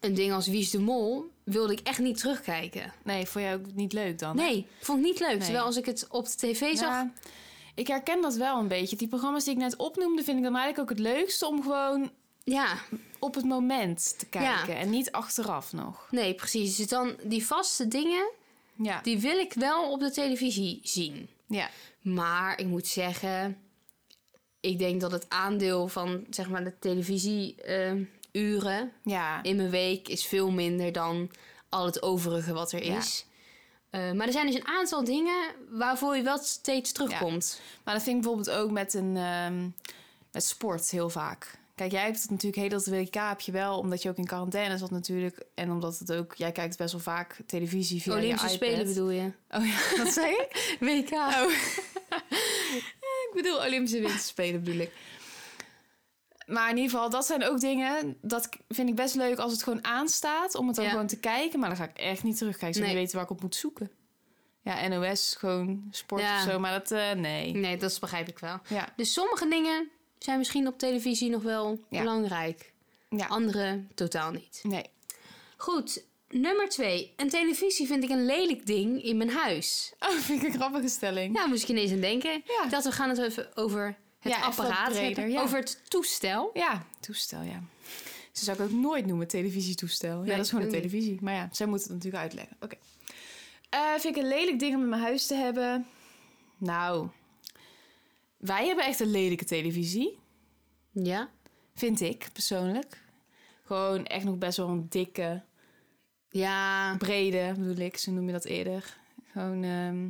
een 0.00 0.14
ding 0.14 0.32
als 0.32 0.46
Wie 0.46 0.60
is 0.60 0.70
de 0.70 0.78
Mol 0.80 1.30
wilde 1.44 1.72
ik 1.72 1.80
echt 1.80 1.98
niet 1.98 2.18
terugkijken. 2.18 2.92
Nee, 3.04 3.26
vond 3.26 3.44
jij 3.44 3.54
ook 3.54 3.74
niet 3.74 3.92
leuk 3.92 4.18
dan? 4.18 4.36
Nee, 4.36 4.66
vond 4.80 4.98
ik 4.98 5.04
niet 5.04 5.20
leuk. 5.20 5.28
Nee. 5.28 5.38
Terwijl 5.38 5.64
als 5.64 5.76
ik 5.76 5.86
het 5.86 6.06
op 6.10 6.24
de 6.24 6.36
tv 6.36 6.60
zag, 6.76 6.78
Ja, 6.88 7.12
ik 7.74 7.86
herken 7.86 8.22
dat 8.22 8.34
wel 8.34 8.58
een 8.58 8.68
beetje. 8.68 8.96
Die 8.96 9.08
programma's 9.08 9.44
die 9.44 9.52
ik 9.54 9.58
net 9.60 9.76
opnoemde, 9.76 10.22
vind 10.22 10.36
ik 10.38 10.42
dan 10.44 10.56
eigenlijk 10.56 10.90
ook 10.90 10.96
het 10.98 11.06
leukste 11.06 11.46
om 11.46 11.62
gewoon 11.62 12.10
ja, 12.44 12.76
op 13.18 13.34
het 13.34 13.44
moment 13.44 14.18
te 14.18 14.26
Ja. 14.30 14.56
kijken. 14.56 14.76
En 14.76 14.90
niet 14.90 15.12
achteraf 15.12 15.72
nog. 15.72 16.06
nee, 16.10 16.34
precies. 16.34 16.76
Dus 16.76 16.86
dan 16.88 17.16
die 17.22 17.46
vaste 17.46 17.88
dingen, 17.88 18.30
Ja. 18.74 19.00
die 19.02 19.18
wil 19.18 19.38
ik 19.38 19.52
wel 19.52 19.90
op 19.90 20.00
de 20.00 20.10
televisie 20.10 20.80
zien. 20.82 21.28
Ja. 21.46 21.70
Maar 22.00 22.58
ik 22.60 22.66
moet 22.66 22.86
zeggen, 22.86 23.58
ik 24.60 24.78
denk 24.78 25.00
dat 25.00 25.12
het 25.12 25.26
aandeel 25.28 25.88
van 25.88 26.24
zeg 26.30 26.48
maar 26.48 26.64
de 26.64 26.78
televisieuren 26.78 28.92
Ja. 29.04 29.42
in 29.42 29.56
mijn 29.56 29.70
week 29.70 30.08
is 30.08 30.26
veel 30.26 30.50
minder 30.50 30.92
dan 30.92 31.30
al 31.68 31.84
het 31.86 32.02
overige 32.02 32.52
wat 32.52 32.72
er 32.72 32.82
is. 32.82 33.26
Eh, 33.90 34.12
maar 34.12 34.26
er 34.26 34.32
zijn 34.32 34.46
dus 34.46 34.54
een 34.54 34.66
aantal 34.66 35.04
dingen 35.04 35.54
waarvoor 35.70 36.16
je 36.16 36.22
wel 36.22 36.38
steeds 36.38 36.92
terugkomt. 36.92 37.60
Maar 37.84 37.94
dat 37.94 38.02
vind 38.02 38.16
ik 38.16 38.22
bijvoorbeeld 38.22 38.56
ook 38.56 38.70
met, 38.70 38.94
een, 38.94 39.16
ehm, 39.16 39.68
met 40.32 40.44
sport 40.44 40.90
heel 40.90 41.10
vaak. 41.10 41.58
Kijk, 41.74 41.92
jij 41.92 42.04
hebt 42.04 42.20
het 42.20 42.30
natuurlijk 42.30 42.56
heel 42.62 42.68
dat 42.68 42.86
WK 42.86 43.14
heb 43.14 43.40
je 43.40 43.52
wel, 43.52 43.78
omdat 43.78 44.02
je 44.02 44.08
ook 44.08 44.16
in 44.16 44.26
quarantaine 44.26 44.78
zat 44.78 44.90
natuurlijk. 44.90 45.46
En 45.54 45.70
omdat 45.70 45.98
het 45.98 46.12
ook, 46.12 46.34
jij 46.34 46.52
kijkt 46.52 46.76
best 46.76 46.92
wel 46.92 47.00
vaak 47.00 47.36
televisie 47.46 48.02
via 48.02 48.12
Olympische 48.12 48.46
je 48.48 48.54
Spelen 48.54 48.86
bedoel 48.86 49.10
je? 49.10 49.32
Oh 49.50 49.66
ja, 49.66 49.96
wat 50.04 50.12
zei 50.12 50.30
ik? 50.34 50.76
WK. 50.80 51.10
Oh. 51.12 51.50
ik 53.26 53.30
bedoel, 53.34 53.64
Olympische 53.64 54.00
Winterspelen 54.00 54.62
bedoel 54.62 54.80
ik. 54.80 54.92
Maar 56.46 56.70
in 56.70 56.76
ieder 56.76 56.90
geval, 56.90 57.10
dat 57.10 57.26
zijn 57.26 57.44
ook 57.44 57.60
dingen... 57.60 58.16
dat 58.22 58.48
vind 58.68 58.88
ik 58.88 58.94
best 58.94 59.14
leuk 59.14 59.38
als 59.38 59.52
het 59.52 59.62
gewoon 59.62 59.84
aanstaat... 59.84 60.54
om 60.54 60.66
het 60.66 60.76
dan 60.76 60.84
Ja. 60.84 60.90
gewoon 60.90 61.06
te 61.06 61.20
kijken. 61.20 61.58
Maar 61.60 61.68
dan 61.68 61.78
ga 61.78 61.84
ik 61.84 61.96
echt 61.96 62.22
niet 62.22 62.36
terugkijken. 62.38 62.80
Nee. 62.80 62.88
niet 62.88 62.98
weten 62.98 63.14
waar 63.14 63.24
ik 63.24 63.30
op 63.30 63.42
moet 63.42 63.56
zoeken. 63.56 63.90
Ja, 64.60 64.88
NOS, 64.88 65.36
gewoon 65.38 65.84
sport 65.90 66.22
Ja. 66.22 66.36
of 66.36 66.50
zo. 66.50 66.58
Maar 66.58 66.72
dat, 66.72 66.90
eh, 66.90 67.12
nee. 67.12 67.52
Nee, 67.54 67.76
dat 67.76 68.00
begrijp 68.00 68.28
ik 68.28 68.38
wel. 68.38 68.58
Ja, 68.68 68.92
Dus 68.96 69.12
sommige 69.12 69.48
dingen 69.48 69.90
zijn 70.24 70.38
misschien 70.38 70.66
op 70.66 70.78
televisie 70.78 71.30
nog 71.30 71.42
wel 71.42 71.78
Ja. 71.88 71.98
belangrijk. 72.00 72.72
ja. 73.08 73.26
Andere 73.26 73.84
totaal 73.94 74.30
niet. 74.30 74.60
nee. 74.62 74.84
Goed, 75.56 76.04
nummer 76.28 76.68
twee. 76.68 77.12
Een 77.16 77.28
televisie 77.28 77.86
vind 77.86 78.04
ik 78.04 78.10
een 78.10 78.26
lelijk 78.26 78.66
ding 78.66 79.02
in 79.02 79.16
mijn 79.16 79.30
huis. 79.30 79.92
Oh, 79.98 80.10
vind 80.10 80.42
ik 80.42 80.48
een 80.48 80.54
grappige 80.54 80.88
stelling. 80.88 81.36
Ja, 81.36 81.46
moest 81.46 81.62
ik 81.62 81.68
ineens 81.68 81.92
aan 81.92 82.00
denken. 82.00 82.42
Ja. 82.46 82.66
Dacht, 82.68 82.84
we 82.84 82.92
gaan 82.92 83.08
het 83.08 83.18
even 83.18 83.56
over 83.56 83.96
het 84.18 84.32
Ja, 84.32 84.40
apparaat 84.40 84.92
breder, 84.92 85.22
hebben. 85.22 85.42
Over 85.42 85.58
het 85.58 85.80
toestel. 85.88 86.50
Ja, 86.54 86.86
toestel, 87.00 87.42
ja. 87.42 87.62
Ze 88.32 88.44
zou 88.44 88.56
ik 88.58 88.64
ook 88.64 88.70
nooit 88.70 89.06
noemen, 89.06 89.28
televisietoestel. 89.28 90.18
Nee, 90.18 90.30
ja, 90.30 90.36
dat 90.36 90.44
is 90.44 90.50
gewoon 90.50 90.64
een 90.64 90.70
niet. 90.72 90.80
televisie. 90.82 91.18
Maar 91.22 91.34
ja, 91.34 91.48
zij 91.52 91.66
moeten 91.66 91.86
het 91.86 91.96
natuurlijk 91.96 92.22
uitleggen. 92.22 92.56
Oké. 92.60 92.76
Eh, 93.68 93.80
vind 93.98 94.16
ik 94.16 94.22
een 94.22 94.28
lelijk 94.28 94.58
ding 94.58 94.74
om 94.74 94.82
in 94.82 94.88
mijn 94.88 95.02
huis 95.02 95.26
te 95.26 95.34
hebben? 95.34 95.86
Nou, 96.58 97.08
wij 98.46 98.66
hebben 98.66 98.84
echt 98.84 99.00
een 99.00 99.10
lelijke 99.10 99.44
televisie. 99.44 100.18
Ja. 100.92 101.28
Vind 101.74 102.00
ik, 102.00 102.28
persoonlijk. 102.32 103.02
Gewoon 103.64 104.06
echt 104.06 104.24
nog 104.24 104.38
best 104.38 104.56
wel 104.56 104.68
een 104.68 104.86
dikke, 104.88 105.42
Ja. 106.30 106.96
brede, 106.96 107.54
bedoel 107.58 107.84
ik. 107.84 107.96
Zo 107.96 108.12
noem 108.12 108.26
je 108.26 108.32
dat 108.32 108.44
eerder. 108.44 108.96
Gewoon, 109.32 109.62
ehm, 109.64 110.08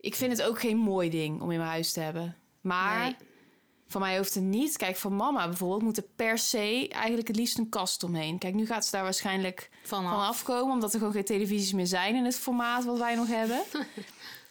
ik 0.00 0.14
vind 0.14 0.32
het 0.38 0.42
ook 0.46 0.60
geen 0.60 0.76
mooi 0.76 1.10
ding 1.10 1.40
om 1.40 1.50
in 1.50 1.58
mijn 1.58 1.70
huis 1.70 1.92
te 1.92 2.00
hebben. 2.00 2.36
Maar... 2.60 2.98
Nee. 3.00 3.16
Van 3.86 4.00
mij 4.00 4.16
hoeft 4.16 4.34
het 4.34 4.44
niet. 4.44 4.76
Kijk, 4.76 4.96
van 4.96 5.16
mama 5.16 5.46
bijvoorbeeld 5.48 5.82
moet 5.82 5.96
er 5.96 6.04
per 6.16 6.38
se 6.38 6.88
eigenlijk 6.88 7.28
het 7.28 7.36
liefst 7.36 7.58
een 7.58 7.68
kast 7.68 8.02
omheen. 8.02 8.38
Kijk, 8.38 8.54
nu 8.54 8.66
gaat 8.66 8.84
ze 8.84 8.90
daar 8.90 9.02
waarschijnlijk 9.02 9.70
Vanaf. 9.82 10.10
van 10.10 10.20
afkomen, 10.26 10.72
omdat 10.74 10.92
er 10.92 10.98
gewoon 10.98 11.14
geen 11.14 11.24
televisies 11.24 11.72
meer 11.72 11.86
zijn 11.86 12.14
in 12.14 12.24
het 12.24 12.36
formaat 12.38 12.84
wat 12.84 12.98
wij 12.98 13.14
nog 13.14 13.26
hebben. 13.26 13.62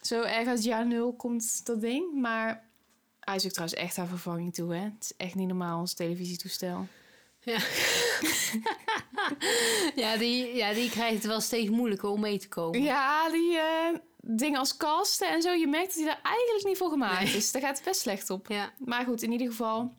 Zo 0.00 0.22
erg 0.22 0.48
uit 0.48 0.64
jaar 0.64 0.86
nul 0.86 1.14
komt 1.14 1.66
dat 1.66 1.80
ding. 1.80 2.20
Maar 2.20 2.68
hij 3.20 3.34
ook 3.44 3.50
trouwens 3.50 3.80
echt 3.80 3.96
haar 3.96 4.06
vervanging 4.06 4.54
toe, 4.54 4.74
hè? 4.74 4.80
Het 4.84 4.94
is 5.00 5.16
echt 5.16 5.34
niet 5.34 5.48
normaal 5.48 5.80
ons 5.80 5.94
televisietoestel. 5.94 6.86
Ja. 7.40 7.58
ja, 10.02 10.16
die, 10.16 10.54
ja, 10.54 10.72
die 10.72 10.90
krijgt 10.90 11.14
het 11.14 11.26
wel 11.26 11.40
steeds 11.40 11.70
moeilijker 11.70 12.08
om 12.08 12.20
mee 12.20 12.38
te 12.38 12.48
komen. 12.48 12.82
Ja, 12.82 13.30
die 13.30 13.56
eh, 13.58 13.98
dingen 14.20 14.58
als 14.58 14.76
kasten 14.76 15.28
en 15.28 15.42
zo, 15.42 15.52
je 15.52 15.66
merkt 15.66 15.86
dat 15.86 15.94
hij 15.96 16.04
daar 16.04 16.20
eigenlijk 16.22 16.66
niet 16.66 16.76
voor 16.76 16.90
gemaakt 16.90 17.24
Nee. 17.24 17.36
is. 17.36 17.52
Daar 17.52 17.62
gaat 17.62 17.76
het 17.76 17.84
best 17.84 18.00
slecht 18.00 18.30
op. 18.30 18.48
Ja. 18.48 18.72
Maar 18.78 19.04
goed, 19.04 19.22
in 19.22 19.32
ieder 19.32 19.46
geval, 19.46 19.94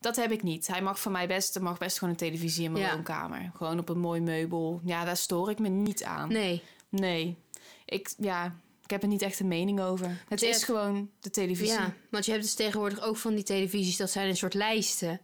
dat 0.00 0.16
heb 0.16 0.30
ik 0.30 0.42
niet. 0.42 0.66
Hij 0.66 0.82
mag 0.82 1.00
van 1.00 1.12
mij 1.12 1.28
best, 1.28 1.60
mag 1.60 1.78
best 1.78 1.98
gewoon 1.98 2.12
een 2.12 2.18
televisie 2.20 2.64
in 2.64 2.72
mijn 2.72 2.84
Ja. 2.84 2.94
woonkamer. 2.94 3.50
Gewoon 3.56 3.78
op 3.78 3.88
een 3.88 3.98
mooi 4.00 4.20
meubel. 4.20 4.80
Ja, 4.84 5.04
daar 5.04 5.16
stoor 5.16 5.50
ik 5.50 5.58
me 5.58 5.68
niet 5.68 6.04
aan. 6.04 6.28
Nee. 6.28 6.62
Nee. 6.88 7.36
Ik, 7.84 8.14
ja, 8.18 8.54
ik 8.82 8.90
heb 8.90 9.02
er 9.02 9.08
niet 9.08 9.22
echt 9.22 9.40
een 9.40 9.48
mening 9.48 9.80
over. 9.80 10.24
Het 10.28 10.40
je 10.40 10.46
is 10.46 10.52
hebt- 10.52 10.64
gewoon 10.64 11.10
de 11.20 11.30
televisie. 11.30 11.74
Ja, 11.74 11.94
want 12.10 12.24
je 12.24 12.30
hebt 12.30 12.42
dus 12.44 12.54
tegenwoordig 12.54 13.00
ook 13.00 13.16
van 13.16 13.34
die 13.34 13.44
televisies, 13.44 13.96
dat 13.96 14.10
zijn 14.10 14.28
een 14.28 14.36
soort 14.36 14.54
lijsten. 14.54 15.20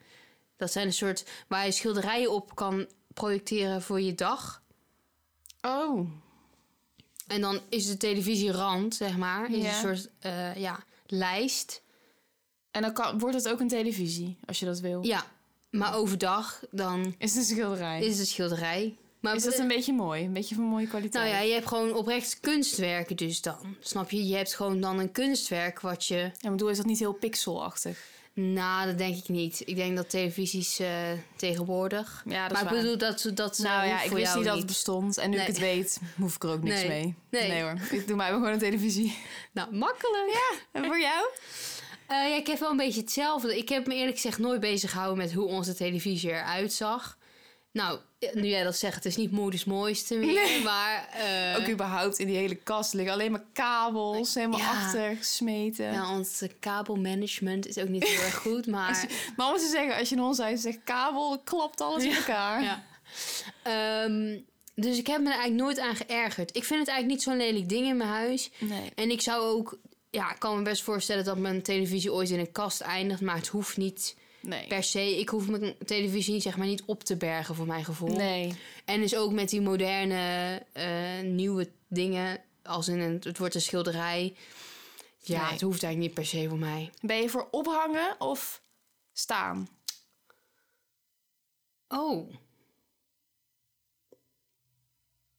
Dat 0.56 0.72
zijn 0.72 0.86
een 0.86 0.92
soort 0.92 1.24
waar 1.48 1.64
je 1.64 1.72
schilderijen 1.72 2.32
op 2.32 2.54
kan 2.54 2.86
projecteren 3.14 3.82
voor 3.82 4.00
je 4.00 4.14
dag. 4.14 4.62
Oh, 5.60 6.08
En 7.26 7.40
dan 7.40 7.60
is 7.68 7.86
de 7.86 7.96
televisierand, 7.96 8.94
zeg 8.94 9.16
maar, 9.16 9.50
is 9.52 9.62
Ja. 9.62 9.68
een 9.68 9.80
soort 9.96 10.10
eh, 10.18 10.56
ja, 10.56 10.84
lijst. 11.06 11.82
en 12.70 12.82
dan 12.82 12.92
kan, 12.92 13.18
wordt 13.18 13.36
het 13.36 13.48
ook 13.48 13.60
een 13.60 13.68
televisie, 13.68 14.38
als 14.46 14.58
je 14.58 14.66
dat 14.66 14.80
wil. 14.80 15.04
Ja, 15.04 15.24
maar 15.70 15.94
overdag 15.94 16.62
dan 16.70 17.14
Is 17.18 17.34
het 17.34 17.38
een 17.48 17.56
schilderij? 17.56 18.00
is 18.04 18.18
het 18.18 18.28
schilderij. 18.28 18.96
Maar 19.20 19.34
is 19.34 19.44
dat 19.44 19.58
een 19.58 19.68
beetje 19.68 19.92
mooi? 19.92 20.24
Een 20.24 20.32
beetje 20.32 20.54
van 20.54 20.64
mooie 20.64 20.86
kwaliteit? 20.86 21.24
Nou 21.24 21.36
ja, 21.36 21.40
je 21.40 21.52
hebt 21.52 21.66
gewoon 21.66 21.94
oprecht 21.94 22.40
kunstwerken 22.40 23.16
dus 23.16 23.40
dan. 23.40 23.76
Snap 23.80 24.10
je? 24.10 24.26
Je 24.26 24.36
hebt 24.36 24.54
gewoon 24.54 24.80
dan 24.80 24.98
een 24.98 25.12
kunstwerk 25.12 25.80
wat 25.80 26.06
je... 26.06 26.30
Ja, 26.38 26.50
bedoel, 26.50 26.68
is 26.68 26.76
dat 26.76 26.86
niet 26.86 26.98
heel 26.98 27.12
pixelachtig? 27.12 27.98
Nou, 28.32 28.86
dat 28.86 28.98
denk 28.98 29.16
ik 29.16 29.28
niet. 29.28 29.62
Ik 29.64 29.76
denk 29.76 29.96
dat 29.96 30.10
televisies 30.10 30.78
eh, 30.78 30.88
tegenwoordig... 31.36 32.22
Ja, 32.26 32.48
dat 32.48 32.52
maar 32.52 32.72
is 32.72 32.78
ik 32.78 32.82
bedoel, 32.82 32.98
dat, 32.98 33.30
dat 33.34 33.58
Nou 33.58 33.82
eh, 33.82 33.88
ja, 33.88 34.02
ik 34.02 34.10
wist 34.10 34.34
niet 34.34 34.44
dat 34.44 34.56
het 34.56 34.66
bestond. 34.66 35.18
En 35.18 35.30
nu 35.30 35.36
Nee. 35.36 35.46
ik 35.46 35.52
het 35.52 35.60
weet, 35.62 36.00
hoef 36.16 36.34
ik 36.34 36.42
er 36.42 36.50
ook 36.50 36.62
niks 36.62 36.82
Nee. 36.82 37.16
mee. 37.30 37.48
Nee. 37.48 37.62
hoor, 37.62 37.74
ik 37.90 38.06
doe 38.06 38.16
mij 38.16 38.28
gewoon 38.28 38.52
een 38.52 38.58
televisie. 38.58 39.16
Nou, 39.52 39.74
makkelijk. 39.74 40.30
Ja. 40.32 40.56
En 40.72 40.84
voor 40.84 41.00
jou? 41.00 41.28
ja, 42.08 42.36
ik 42.36 42.46
heb 42.46 42.58
wel 42.58 42.70
een 42.70 42.76
beetje 42.76 43.00
hetzelfde. 43.00 43.58
Ik 43.58 43.68
heb 43.68 43.86
me 43.86 43.94
eerlijk 43.94 44.16
gezegd 44.16 44.38
nooit 44.38 44.60
bezig 44.60 44.90
gehouden 44.90 45.18
met 45.18 45.32
hoe 45.32 45.46
onze 45.46 45.74
televisie 45.74 46.30
eruit 46.30 46.72
zag. 46.72 47.17
Nou, 47.78 47.98
nu 48.32 48.46
jij 48.48 48.62
dat 48.62 48.76
zegt, 48.76 48.94
het 48.94 49.04
is 49.04 49.16
niet 49.16 49.30
moeders 49.30 49.64
mooiste 49.64 50.14
meer. 50.14 50.32
Nee. 50.32 50.62
Maar 50.62 51.08
eh, 51.12 51.60
Ook 51.60 51.68
überhaupt 51.68 52.18
in 52.18 52.26
die 52.26 52.36
hele 52.36 52.54
kast 52.54 52.92
liggen 52.94 53.12
alleen 53.12 53.30
maar 53.30 53.44
kabels, 53.52 54.34
helemaal 54.34 54.58
Ja. 54.58 54.70
achter 54.70 55.16
gesmeten. 55.16 55.92
ja, 55.92 56.10
ons 56.16 56.40
eh, 56.42 56.48
kabelmanagement 56.60 57.66
is 57.66 57.78
ook 57.78 57.88
niet 57.88 58.04
heel 58.04 58.20
erg 58.20 58.34
goed. 58.36 58.66
Maar 58.76 59.06
Maar 59.36 59.52
om 59.52 59.56
te 59.58 59.68
zeggen, 59.72 59.96
als 59.98 60.08
je 60.08 60.14
in 60.14 60.22
ons 60.22 60.38
huis 60.38 60.60
zegt 60.60 60.78
kabel, 60.84 61.40
klapt 61.44 61.80
alles 61.80 62.04
in 62.04 62.14
elkaar. 62.14 62.62
Ja. 62.62 62.84
Ehm, 63.62 64.38
dus 64.74 64.98
ik 64.98 65.06
heb 65.06 65.18
me 65.20 65.26
er 65.30 65.38
eigenlijk 65.38 65.62
nooit 65.62 65.78
aan 65.78 65.96
geërgerd. 65.96 66.56
Ik 66.56 66.64
vind 66.64 66.80
het 66.80 66.88
eigenlijk 66.88 67.08
niet 67.08 67.22
zo'n 67.22 67.36
lelijk 67.46 67.68
ding 67.68 67.86
in 67.86 67.96
mijn 67.96 68.10
huis. 68.10 68.50
Nee. 68.58 68.92
En 68.94 69.10
ik 69.10 69.20
zou 69.20 69.42
ook... 69.56 69.78
Ja, 70.10 70.30
ik 70.32 70.38
kan 70.38 70.56
me 70.56 70.62
best 70.62 70.82
voorstellen 70.82 71.24
dat 71.24 71.38
mijn 71.38 71.62
televisie 71.62 72.12
ooit 72.12 72.30
in 72.30 72.38
een 72.38 72.52
kast 72.52 72.80
eindigt. 72.80 73.20
Maar 73.20 73.36
het 73.36 73.48
hoeft 73.48 73.76
niet 73.76 74.16
Nee. 74.40 74.66
per 74.66 74.82
se... 74.82 75.18
Ik 75.18 75.28
hoef 75.28 75.48
mijn 75.48 75.74
televisie 75.86 76.40
zeg 76.40 76.56
maar 76.56 76.66
niet 76.66 76.82
op 76.86 77.04
te 77.04 77.16
bergen 77.16 77.54
voor 77.54 77.66
mijn 77.66 77.84
gevoel. 77.84 78.16
Nee. 78.16 78.54
En 78.84 79.00
dus 79.00 79.16
ook 79.16 79.32
met 79.32 79.48
die 79.48 79.60
moderne 79.60 80.62
eh, 80.72 81.20
nieuwe 81.22 81.70
dingen... 81.88 82.40
Als 82.62 82.88
in 82.88 83.00
een, 83.00 83.20
het 83.22 83.38
wordt 83.38 83.54
een 83.54 83.60
schilderij. 83.60 84.36
Ja, 85.18 85.42
Nee. 85.42 85.52
het 85.52 85.60
hoeft 85.60 85.82
eigenlijk 85.82 85.98
niet 85.98 86.14
per 86.14 86.26
se 86.40 86.48
voor 86.48 86.58
mij. 86.58 86.90
Ben 87.00 87.16
je 87.16 87.28
voor 87.28 87.48
ophangen 87.50 88.20
of 88.20 88.62
staan? 89.12 89.68
Oh. 91.88 92.34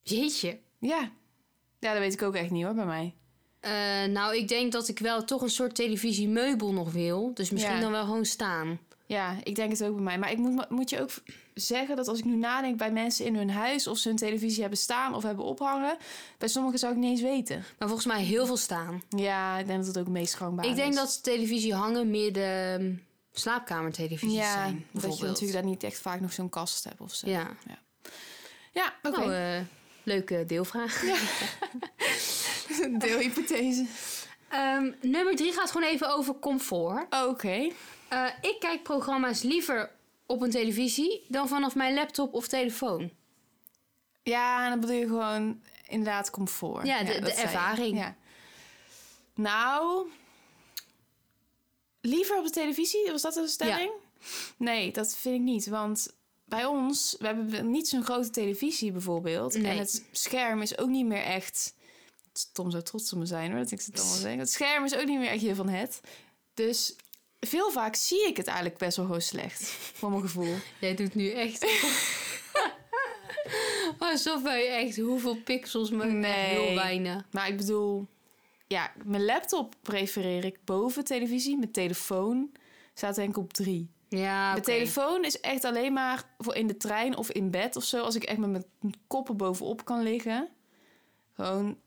Jeetje. 0.02 0.58
Ja. 0.78 1.10
Ja, 1.78 1.92
dat 1.92 1.98
weet 2.02 2.12
ik 2.12 2.22
ook 2.22 2.34
echt 2.34 2.50
niet 2.50 2.64
hoor, 2.64 2.74
bij 2.74 2.84
mij. 2.86 3.14
Eh, 3.60 4.10
nou, 4.12 4.36
ik 4.36 4.48
denk 4.48 4.72
dat 4.72 4.88
ik 4.88 4.98
wel 4.98 5.24
toch 5.24 5.42
een 5.42 5.50
soort 5.50 5.74
televisiemeubel 5.74 6.72
nog 6.72 6.92
wil. 6.92 7.34
Dus 7.34 7.50
misschien 7.50 7.74
Ja. 7.74 7.80
dan 7.80 7.90
wel 7.90 8.04
gewoon 8.04 8.24
staan. 8.24 8.80
Ja, 9.10 9.36
ik 9.42 9.54
denk 9.54 9.70
het 9.70 9.84
ook 9.84 9.94
bij 9.94 10.04
mij. 10.04 10.18
Maar 10.18 10.30
ik 10.30 10.38
moet, 10.38 10.70
moet 10.70 10.90
je 10.90 11.00
ook 11.00 11.10
zeggen 11.54 11.96
dat 11.96 12.08
als 12.08 12.18
ik 12.18 12.24
nu 12.24 12.36
nadenk 12.36 12.76
bij 12.76 12.92
mensen 12.92 13.24
in 13.24 13.36
hun 13.36 13.50
huis... 13.50 13.86
of 13.86 13.98
ze 13.98 14.08
hun 14.08 14.16
televisie 14.16 14.60
hebben 14.60 14.78
staan 14.78 15.14
of 15.14 15.22
hebben 15.22 15.44
ophangen... 15.44 15.96
bij 16.38 16.48
sommigen 16.48 16.78
zou 16.78 16.92
ik 16.92 16.98
niet 16.98 17.10
eens 17.10 17.20
weten. 17.20 17.64
Maar 17.78 17.88
volgens 17.88 18.06
mij 18.06 18.22
heel 18.22 18.46
veel 18.46 18.56
staan. 18.56 19.02
Ja, 19.08 19.58
ik 19.58 19.66
denk 19.66 19.78
dat 19.78 19.94
het 19.94 19.98
ook 19.98 20.08
meest 20.12 20.34
gangbaar 20.34 20.64
is. 20.64 20.70
Ik 20.70 20.76
denk 20.76 20.94
dat 20.94 21.22
televisie 21.22 21.74
hangen 21.74 22.10
meer 22.10 22.32
de 22.32 22.76
um, 22.80 23.04
slaapkamertelevisies 23.32 24.34
ja, 24.34 24.52
zijn. 24.52 24.86
dat 24.90 25.18
je 25.18 25.24
natuurlijk 25.24 25.52
daar 25.52 25.70
niet 25.70 25.82
echt 25.82 25.98
vaak 25.98 26.20
nog 26.20 26.32
zo'n 26.32 26.48
kast 26.48 26.84
hebt 26.84 27.00
of 27.00 27.14
zo. 27.14 27.28
Ja, 27.28 27.50
Ja, 28.72 28.94
oké. 29.02 29.18
nou, 29.18 29.34
eh, 29.34 29.60
leuke 30.02 30.44
deelvraag. 30.46 31.02
Deelhypothese. 32.98 33.86
Ehm, 34.48 34.90
nummer 35.00 35.36
drie 35.36 35.52
gaat 35.52 35.70
gewoon 35.70 35.88
even 35.88 36.14
over 36.14 36.38
comfort. 36.38 37.24
Oké. 37.24 37.70
Eh, 38.10 38.26
ik 38.40 38.56
kijk 38.60 38.82
programma's 38.82 39.42
liever 39.42 39.90
op 40.26 40.40
een 40.42 40.50
televisie 40.50 41.24
dan 41.28 41.48
vanaf 41.48 41.74
mijn 41.74 41.94
laptop 41.94 42.34
of 42.34 42.48
telefoon. 42.48 43.10
Ja, 44.22 44.64
en 44.64 44.70
dan 44.70 44.80
bedoel 44.80 44.96
je 44.96 45.06
gewoon 45.06 45.62
inderdaad 45.88 46.30
comfort. 46.30 46.86
Ja, 46.86 47.02
de- 47.02 47.20
dat 47.20 47.24
de 47.34 47.42
ervaring. 47.42 47.98
Ja. 47.98 48.16
Nou, 49.34 50.06
liever 52.00 52.38
op 52.38 52.44
de 52.44 52.50
televisie, 52.50 53.10
was 53.10 53.22
dat 53.22 53.36
een 53.36 53.48
stelling? 53.48 53.90
Nee, 54.56 54.92
dat 54.92 55.16
vind 55.16 55.34
ik 55.34 55.40
niet, 55.40 55.66
want 55.66 56.12
bij 56.44 56.64
ons, 56.64 57.16
we 57.18 57.26
hebben 57.26 57.70
niet 57.70 57.88
zo'n 57.88 58.04
grote 58.04 58.30
televisie 58.30 58.92
bijvoorbeeld. 58.92 59.54
Nee. 59.54 59.72
En 59.72 59.78
het 59.78 60.04
scherm 60.12 60.62
is 60.62 60.78
ook 60.78 60.88
niet 60.88 61.06
meer 61.06 61.22
echt... 61.22 61.74
Tom 62.52 62.70
zou 62.70 62.82
trots 62.82 63.12
op 63.12 63.18
me 63.18 63.26
zijn 63.26 63.50
hoor, 63.50 63.58
dat 63.60 63.70
ik 63.70 63.80
het 63.80 64.00
allemaal 64.00 64.16
zeg. 64.16 64.36
Het 64.36 64.50
scherm 64.50 64.84
is 64.84 64.94
ook 64.96 65.06
niet 65.06 65.18
meer 65.18 65.28
echt 65.30 65.42
heel 65.42 65.54
van 65.54 65.68
het. 65.68 66.00
Dus 66.54 66.96
veel 67.40 67.70
vaak 67.70 67.94
zie 67.94 68.26
ik 68.26 68.36
het 68.36 68.46
eigenlijk 68.46 68.78
best 68.78 68.96
wel 68.96 69.06
gewoon 69.06 69.20
slecht, 69.20 69.62
voor 69.62 70.10
mijn 70.10 70.22
gevoel. 70.22 70.54
Jij 70.80 70.94
doet 70.94 71.14
nu 71.14 71.30
echt... 71.30 71.66
Alsof 73.98 74.42
wij 74.42 74.68
echt 74.86 74.96
hoeveel 74.96 75.36
pixels, 75.36 75.90
maar 75.90 76.06
Nee. 76.12 76.32
heel 76.32 76.74
weinig. 76.74 77.24
Maar 77.30 77.48
ik 77.48 77.56
bedoel, 77.56 78.06
ja, 78.66 78.92
mijn 79.04 79.24
laptop 79.24 79.74
prefereer 79.82 80.44
ik 80.44 80.58
boven 80.64 81.04
televisie. 81.04 81.56
Mijn 81.58 81.72
telefoon 81.72 82.50
staat 82.94 83.14
denk 83.14 83.28
ik 83.28 83.36
op 83.36 83.52
drie. 83.52 83.90
Ja, 84.08 84.50
Mijn 84.50 84.62
telefoon 84.64 85.24
is 85.24 85.40
echt 85.40 85.64
alleen 85.64 85.92
maar 85.92 86.24
voor 86.38 86.54
in 86.54 86.66
de 86.66 86.76
trein 86.76 87.16
of 87.16 87.30
in 87.30 87.50
bed 87.50 87.76
of 87.76 87.84
zo. 87.84 88.02
Als 88.02 88.14
ik 88.14 88.22
echt 88.22 88.38
met 88.38 88.50
mijn 88.50 88.94
koppen 89.06 89.36
bovenop 89.36 89.84
kan 89.84 90.02
liggen. 90.02 90.48
Gewoon, 91.34 91.78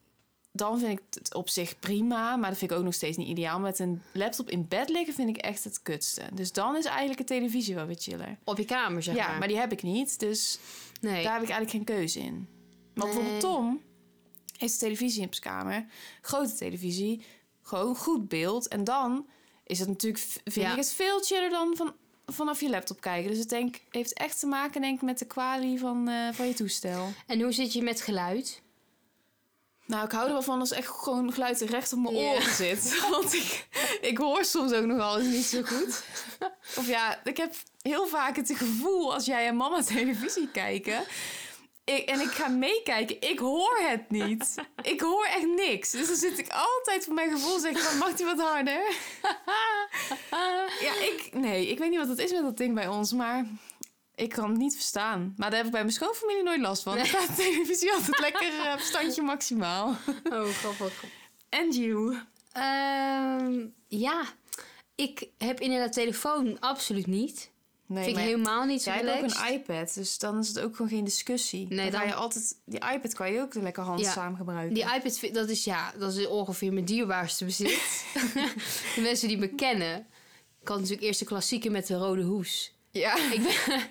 dan 0.56 0.78
vind 0.78 0.98
ik 0.98 1.04
het 1.10 1.34
op 1.34 1.48
zich 1.48 1.78
prima. 1.78 2.36
Maar 2.36 2.48
dat 2.50 2.58
vind 2.58 2.70
ik 2.70 2.76
ook 2.76 2.84
nog 2.84 2.94
steeds 2.94 3.16
niet 3.16 3.28
ideaal. 3.28 3.60
Met 3.60 3.78
een 3.78 4.02
laptop 4.12 4.50
in 4.50 4.68
bed 4.68 4.88
liggen 4.88 5.14
vind 5.14 5.28
ik 5.28 5.36
echt 5.36 5.64
het 5.64 5.82
kutste. 5.82 6.22
Dus 6.32 6.52
dan 6.52 6.76
is 6.76 6.84
eigenlijk 6.84 7.20
een 7.20 7.26
televisie 7.26 7.74
wel 7.74 7.86
weer 7.86 7.96
chiller. 7.98 8.38
Op 8.44 8.58
je 8.58 8.64
kamer, 8.64 9.02
zeg 9.02 9.14
ja, 9.14 9.28
maar. 9.28 9.38
maar 9.38 9.48
die 9.48 9.56
heb 9.56 9.72
ik 9.72 9.82
niet. 9.82 10.18
Dus 10.18 10.58
Nee. 11.00 11.22
daar 11.24 11.32
heb 11.32 11.42
ik 11.42 11.48
eigenlijk 11.48 11.70
geen 11.70 11.96
keuze 11.96 12.18
in. 12.20 12.48
Maar 12.94 13.04
Nee. 13.06 13.14
bijvoorbeeld 13.14 13.40
Tom 13.40 13.80
heeft 14.56 14.72
een 14.72 14.78
televisie 14.78 15.22
in 15.22 15.28
zijn 15.30 15.42
kamer. 15.54 15.86
Grote 16.20 16.54
televisie. 16.54 17.24
Gewoon 17.62 17.96
goed 17.96 18.28
beeld. 18.28 18.68
En 18.68 18.84
dan 18.84 19.26
is 19.66 19.78
het 19.78 19.88
natuurlijk, 19.88 20.24
vind 20.44 20.54
Ja. 20.54 20.70
ik 20.70 20.76
het 20.76 20.92
veel 20.92 21.20
chiller 21.20 21.50
dan 21.50 21.76
van, 21.76 21.92
vanaf 22.26 22.60
je 22.60 22.70
laptop 22.70 23.00
kijken. 23.00 23.30
Dus 23.30 23.38
het 23.38 23.48
denk, 23.48 23.80
heeft 23.90 24.12
echt 24.12 24.40
te 24.40 24.46
maken 24.46 24.80
denk 24.80 24.94
ik, 24.96 25.02
met 25.02 25.18
de 25.18 25.24
kwalie 25.26 25.78
van, 25.78 26.08
eh, 26.08 26.32
van 26.32 26.46
je 26.46 26.54
toestel. 26.54 27.08
En 27.26 27.40
hoe 27.40 27.52
zit 27.52 27.72
je 27.72 27.82
met 27.82 28.00
geluid? 28.00 28.62
Nou, 29.86 30.04
ik 30.04 30.12
hou 30.12 30.26
er 30.26 30.32
wel 30.32 30.42
van 30.42 30.60
als 30.60 30.70
echt 30.70 30.88
gewoon 30.88 31.32
geluid 31.32 31.60
recht 31.60 31.92
op 31.92 31.98
mijn 31.98 32.16
Ja. 32.16 32.30
oren 32.30 32.54
zit. 32.54 33.00
Want 33.10 33.34
ik, 33.34 33.66
ik 34.00 34.18
hoor 34.18 34.44
soms 34.44 34.72
ook 34.72 34.84
nogal 34.84 35.18
eens 35.18 35.28
niet 35.34 35.44
zo 35.44 35.62
goed. 35.62 36.04
Of 36.76 36.86
ja, 36.86 37.20
ik 37.24 37.36
heb 37.36 37.54
heel 37.82 38.06
vaak 38.06 38.36
het 38.36 38.52
gevoel 38.56 39.14
als 39.14 39.24
jij 39.24 39.46
en 39.46 39.56
mama 39.56 39.82
televisie 39.94 40.48
kijken... 40.52 41.04
Ik, 41.84 42.08
en 42.08 42.20
ik 42.20 42.30
ga 42.30 42.48
meekijken, 42.48 43.20
ik 43.20 43.38
hoor 43.38 43.78
het 43.82 44.10
niet. 44.10 44.54
Ik 44.82 45.00
hoor 45.00 45.24
echt 45.24 45.46
niks. 45.46 45.90
Dus 45.90 46.06
dan 46.06 46.16
zit 46.16 46.38
ik 46.38 46.48
altijd 46.48 47.04
voor 47.04 47.14
mijn 47.14 47.30
gevoel 47.30 47.58
zeggen 47.58 47.82
van... 47.82 47.98
mag 47.98 48.14
die 48.14 48.26
wat 48.26 48.40
harder? 48.40 48.82
ja, 50.86 50.92
ik... 51.00 51.28
Nee, 51.32 51.68
ik 51.68 51.78
weet 51.78 51.90
niet 51.90 51.98
wat 51.98 52.08
het 52.08 52.18
is 52.18 52.32
met 52.32 52.42
dat 52.42 52.56
ding 52.56 52.74
bij 52.74 52.88
ons, 52.88 53.12
maar... 53.12 53.46
Ik 54.14 54.28
kan 54.28 54.48
het 54.48 54.58
niet 54.58 54.74
verstaan. 54.74 55.34
Maar 55.36 55.48
daar 55.48 55.56
heb 55.58 55.66
ik 55.66 55.72
bij 55.72 55.80
mijn 55.80 55.94
schoonfamilie 55.94 56.42
nooit 56.42 56.60
last 56.60 56.82
van. 56.82 57.06
Staat 57.06 57.26
de 57.36 57.42
televisie 57.42 57.92
altijd 57.92 58.20
lekker 58.20 58.66
eh, 58.66 58.72
op 58.72 58.80
standje 58.92 59.22
maximaal. 59.22 59.96
Oh, 60.30 60.48
grappig. 60.48 61.04
En 61.48 61.70
you? 61.70 62.18
Ehm, 62.52 63.66
ja, 63.88 64.22
ik 64.94 65.28
heb 65.38 65.60
inderdaad 65.60 65.92
telefoon 65.92 66.60
absoluut 66.60 67.06
niet. 67.06 67.52
Nee, 67.86 68.04
Vind 68.04 68.16
ik 68.16 68.22
helemaal 68.22 68.64
niet 68.64 68.82
zo 68.82 68.90
Jij 68.90 69.00
hebt 69.04 69.36
ook 69.36 69.44
een 69.46 69.52
iPad, 69.52 69.94
dus 69.94 70.18
dan 70.18 70.38
is 70.38 70.48
het 70.48 70.60
ook 70.60 70.76
gewoon 70.76 70.90
geen 70.90 71.04
discussie. 71.04 71.66
Nee, 71.68 71.76
dan, 71.76 71.90
dan- 71.90 72.00
ga 72.00 72.06
je 72.06 72.14
altijd... 72.14 72.56
Die 72.64 72.80
iPad 72.92 73.14
kan 73.14 73.32
je 73.32 73.40
ook 73.40 73.54
lekker 73.54 73.82
handzaam 73.82 74.36
gebruiken. 74.36 74.74
Die 74.74 74.84
iPad, 74.94 75.34
dat 75.34 75.48
is 75.48 75.64
ja, 75.64 75.92
dat 75.98 76.14
is 76.14 76.26
ongeveer 76.26 76.72
mijn 76.72 76.84
dierbaarste 76.84 77.44
bezit. 77.44 78.04
de 78.94 79.00
mensen 79.00 79.28
die 79.28 79.38
me 79.38 79.48
kennen. 79.48 80.06
Ik 80.60 80.68
had 80.68 80.78
natuurlijk 80.78 81.06
eerst 81.06 81.18
de 81.18 81.24
klassieke 81.24 81.70
met 81.70 81.86
de 81.86 81.96
rode 81.96 82.22
hoes. 82.22 82.74
Ja. 82.94 83.16
Ik 83.32 83.42
ben, 83.42 83.82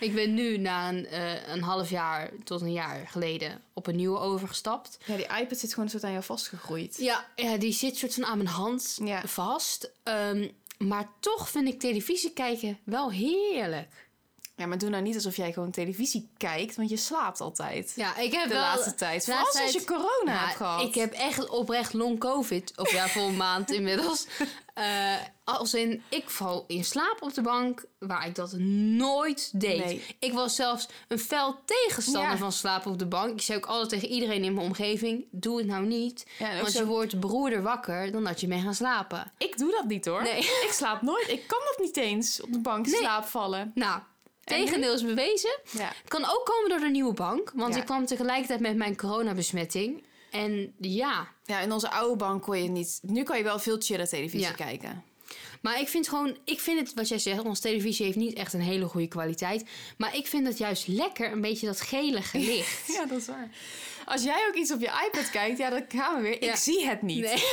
ik 0.08 0.14
ben 0.14 0.34
nu 0.34 0.58
na 0.58 0.88
een, 0.88 1.06
eh, 1.06 1.48
een 1.48 1.62
half 1.62 1.90
jaar 1.90 2.30
tot 2.44 2.60
een 2.60 2.72
jaar 2.72 3.06
geleden 3.08 3.62
op 3.72 3.86
een 3.86 3.96
nieuwe 3.96 4.18
overgestapt. 4.18 4.98
ja, 5.04 5.16
die 5.16 5.26
iPad 5.40 5.58
zit 5.58 5.70
gewoon 5.70 5.84
een 5.84 5.90
soort 5.90 6.04
aan 6.04 6.12
jou 6.12 6.24
vastgegroeid. 6.24 6.96
Ja, 6.98 7.26
ja 7.36 7.56
die 7.56 7.72
zit 7.72 7.96
soort 7.96 8.14
van 8.14 8.24
aan 8.26 8.36
mijn 8.36 8.48
hand 8.48 8.98
Ja. 9.04 9.22
vast. 9.26 9.90
Ehm, 10.02 10.48
maar 10.78 11.08
toch 11.20 11.48
vind 11.50 11.68
ik 11.68 11.80
televisie 11.80 12.32
kijken 12.32 12.78
wel 12.84 13.10
heerlijk. 13.10 14.08
Ja, 14.56 14.66
maar 14.66 14.78
doe 14.78 14.88
nou 14.90 15.02
niet 15.02 15.14
alsof 15.14 15.36
jij 15.36 15.52
gewoon 15.52 15.70
televisie 15.70 16.30
kijkt, 16.36 16.76
want 16.76 16.90
je 16.90 16.96
slaapt 16.96 17.40
altijd. 17.40 17.92
Ja, 17.96 18.16
ik 18.16 18.32
heb 18.32 18.42
de 18.42 18.54
wel... 18.54 18.60
laatste 18.60 18.94
tijd. 18.94 19.24
Vooral 19.24 19.42
laatste 19.42 19.62
als 19.62 19.72
je 19.72 19.84
corona 19.84 20.08
Nou, 20.24 20.38
hebt 20.38 20.56
gehad. 20.56 20.82
Ik 20.86 20.94
heb 20.94 21.12
echt 21.12 21.48
oprecht 21.48 21.92
long 21.92 22.18
covid. 22.18 22.72
Of 22.76 22.92
ja, 22.92 23.08
voor 23.12 23.22
een 23.22 23.36
maand 23.36 23.70
inmiddels. 23.70 24.26
Eh, 24.74 25.14
als 25.58 25.74
in, 25.74 26.02
ik 26.08 26.30
val 26.30 26.64
in 26.66 26.84
slaap 26.84 27.16
op 27.20 27.34
de 27.34 27.42
bank, 27.42 27.84
waar 27.98 28.26
ik 28.26 28.34
dat 28.34 28.52
nooit 28.58 29.60
deed. 29.60 29.84
Nee. 29.84 30.02
Ik 30.18 30.32
was 30.32 30.54
zelfs 30.56 30.88
een 31.08 31.18
fel 31.18 31.60
tegenstander 31.64 32.30
Ja. 32.30 32.36
van 32.36 32.52
slapen 32.52 32.90
op 32.90 32.98
de 32.98 33.06
bank. 33.06 33.30
Ik 33.32 33.40
zei 33.40 33.58
ook 33.58 33.66
altijd 33.66 33.88
tegen 33.90 34.08
iedereen 34.14 34.44
in 34.44 34.54
mijn 34.54 34.66
omgeving, 34.66 35.24
doe 35.30 35.58
het 35.58 35.66
nou 35.66 35.86
niet. 35.86 36.26
Ja, 36.38 36.56
want 36.60 36.72
zo- 36.72 36.78
je 36.78 36.86
wordt 36.86 37.20
broeder 37.20 37.62
wakker 37.62 38.12
dan 38.12 38.24
dat 38.24 38.40
je 38.40 38.48
mee 38.48 38.60
gaat 38.60 38.76
slapen. 38.76 39.32
Ik 39.38 39.58
doe 39.58 39.70
dat 39.70 39.84
niet 39.84 40.04
hoor. 40.06 40.22
Nee. 40.22 40.38
Ik 40.38 40.70
slaap 40.72 41.02
nooit. 41.02 41.28
Ik 41.28 41.46
kan 41.46 41.58
dat 41.64 41.78
niet 41.86 41.96
eens 41.96 42.40
op 42.42 42.52
de 42.52 42.60
bank 42.60 42.86
Nee. 42.86 42.94
slaapvallen. 43.00 43.70
Nou, 43.74 44.00
En 44.44 44.58
nu? 44.58 44.64
tegendeel 44.64 44.94
is 44.94 45.04
bewezen. 45.04 45.58
Ja. 45.70 45.84
Het 46.00 46.08
kan 46.08 46.24
ook 46.24 46.42
komen 46.44 46.68
door 46.68 46.78
de 46.80 46.88
nieuwe 46.92 47.12
bank. 47.14 47.52
Want 47.54 47.74
Ja. 47.74 47.80
ik 47.80 47.86
kwam 47.86 48.06
tegelijkertijd 48.06 48.60
met 48.60 48.76
mijn 48.76 48.96
coronabesmetting. 48.96 50.04
En 50.30 50.74
ja, 50.80 51.28
ja, 51.44 51.60
in 51.60 51.72
onze 51.72 51.90
oude 51.90 52.16
bank 52.16 52.42
kon 52.42 52.62
je 52.62 52.68
niet... 52.68 52.98
Nu 53.02 53.22
kan 53.22 53.36
je 53.38 53.42
wel 53.44 53.58
veel 53.58 53.76
chiller 53.78 54.08
televisie 54.08 54.40
Ja. 54.40 54.52
kijken. 54.52 55.04
Maar 55.62 55.80
ik 55.80 55.88
vind 55.88 56.08
gewoon, 56.08 56.36
ik 56.44 56.60
vind 56.60 56.80
het 56.80 56.94
wat 56.94 57.08
jij 57.08 57.18
zegt, 57.18 57.40
onze 57.42 57.62
televisie 57.62 58.04
heeft 58.06 58.16
niet 58.16 58.34
echt 58.34 58.52
een 58.52 58.60
hele 58.60 58.86
goede 58.86 59.08
kwaliteit. 59.08 59.64
Maar 59.98 60.16
ik 60.16 60.26
vind 60.26 60.46
het 60.46 60.58
juist 60.58 60.86
lekker, 60.88 61.32
een 61.32 61.40
beetje 61.40 61.66
dat 61.66 61.80
gele 61.80 62.22
gelicht. 62.22 62.86
Ja, 62.94 63.06
dat 63.06 63.18
is 63.18 63.26
waar. 63.26 63.50
Als 64.04 64.22
jij 64.22 64.46
ook 64.48 64.54
iets 64.54 64.72
op 64.72 64.80
je 64.80 65.06
iPad 65.06 65.30
kijkt, 65.30 65.58
ja, 65.58 65.70
dan 65.70 65.84
gaan 65.88 66.16
we 66.16 66.22
weer. 66.22 66.44
Ja. 66.44 66.50
Ik 66.52 66.58
zie 66.58 66.86
het 66.86 67.02
niet. 67.02 67.20
Nee. 67.24 67.42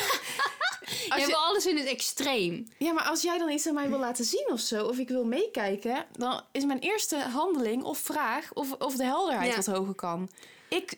Je 0.87 1.09
Als 1.13 1.19
hebt 1.21 1.31
je- 1.31 1.35
alles 1.37 1.65
in 1.65 1.77
het 1.77 1.85
extreem. 1.87 2.67
Ja, 2.77 2.93
maar 2.93 3.03
als 3.03 3.21
jij 3.21 3.37
dan 3.37 3.49
iets 3.49 3.67
aan 3.67 3.73
mij 3.73 3.89
wil 3.89 3.99
laten 3.99 4.25
zien 4.25 4.47
of 4.51 4.59
zo, 4.59 4.85
of 4.85 4.97
ik 4.97 5.07
wil 5.07 5.25
meekijken, 5.25 6.05
dan 6.11 6.41
is 6.51 6.65
mijn 6.65 6.79
eerste 6.79 7.17
handeling 7.17 7.83
of 7.83 7.97
vraag 7.97 8.53
of, 8.53 8.71
of 8.71 8.95
de 8.95 9.03
helderheid 9.03 9.49
Ja. 9.49 9.55
wat 9.55 9.65
hoger 9.65 9.95
kan. 9.95 10.29
Ik 10.69 10.93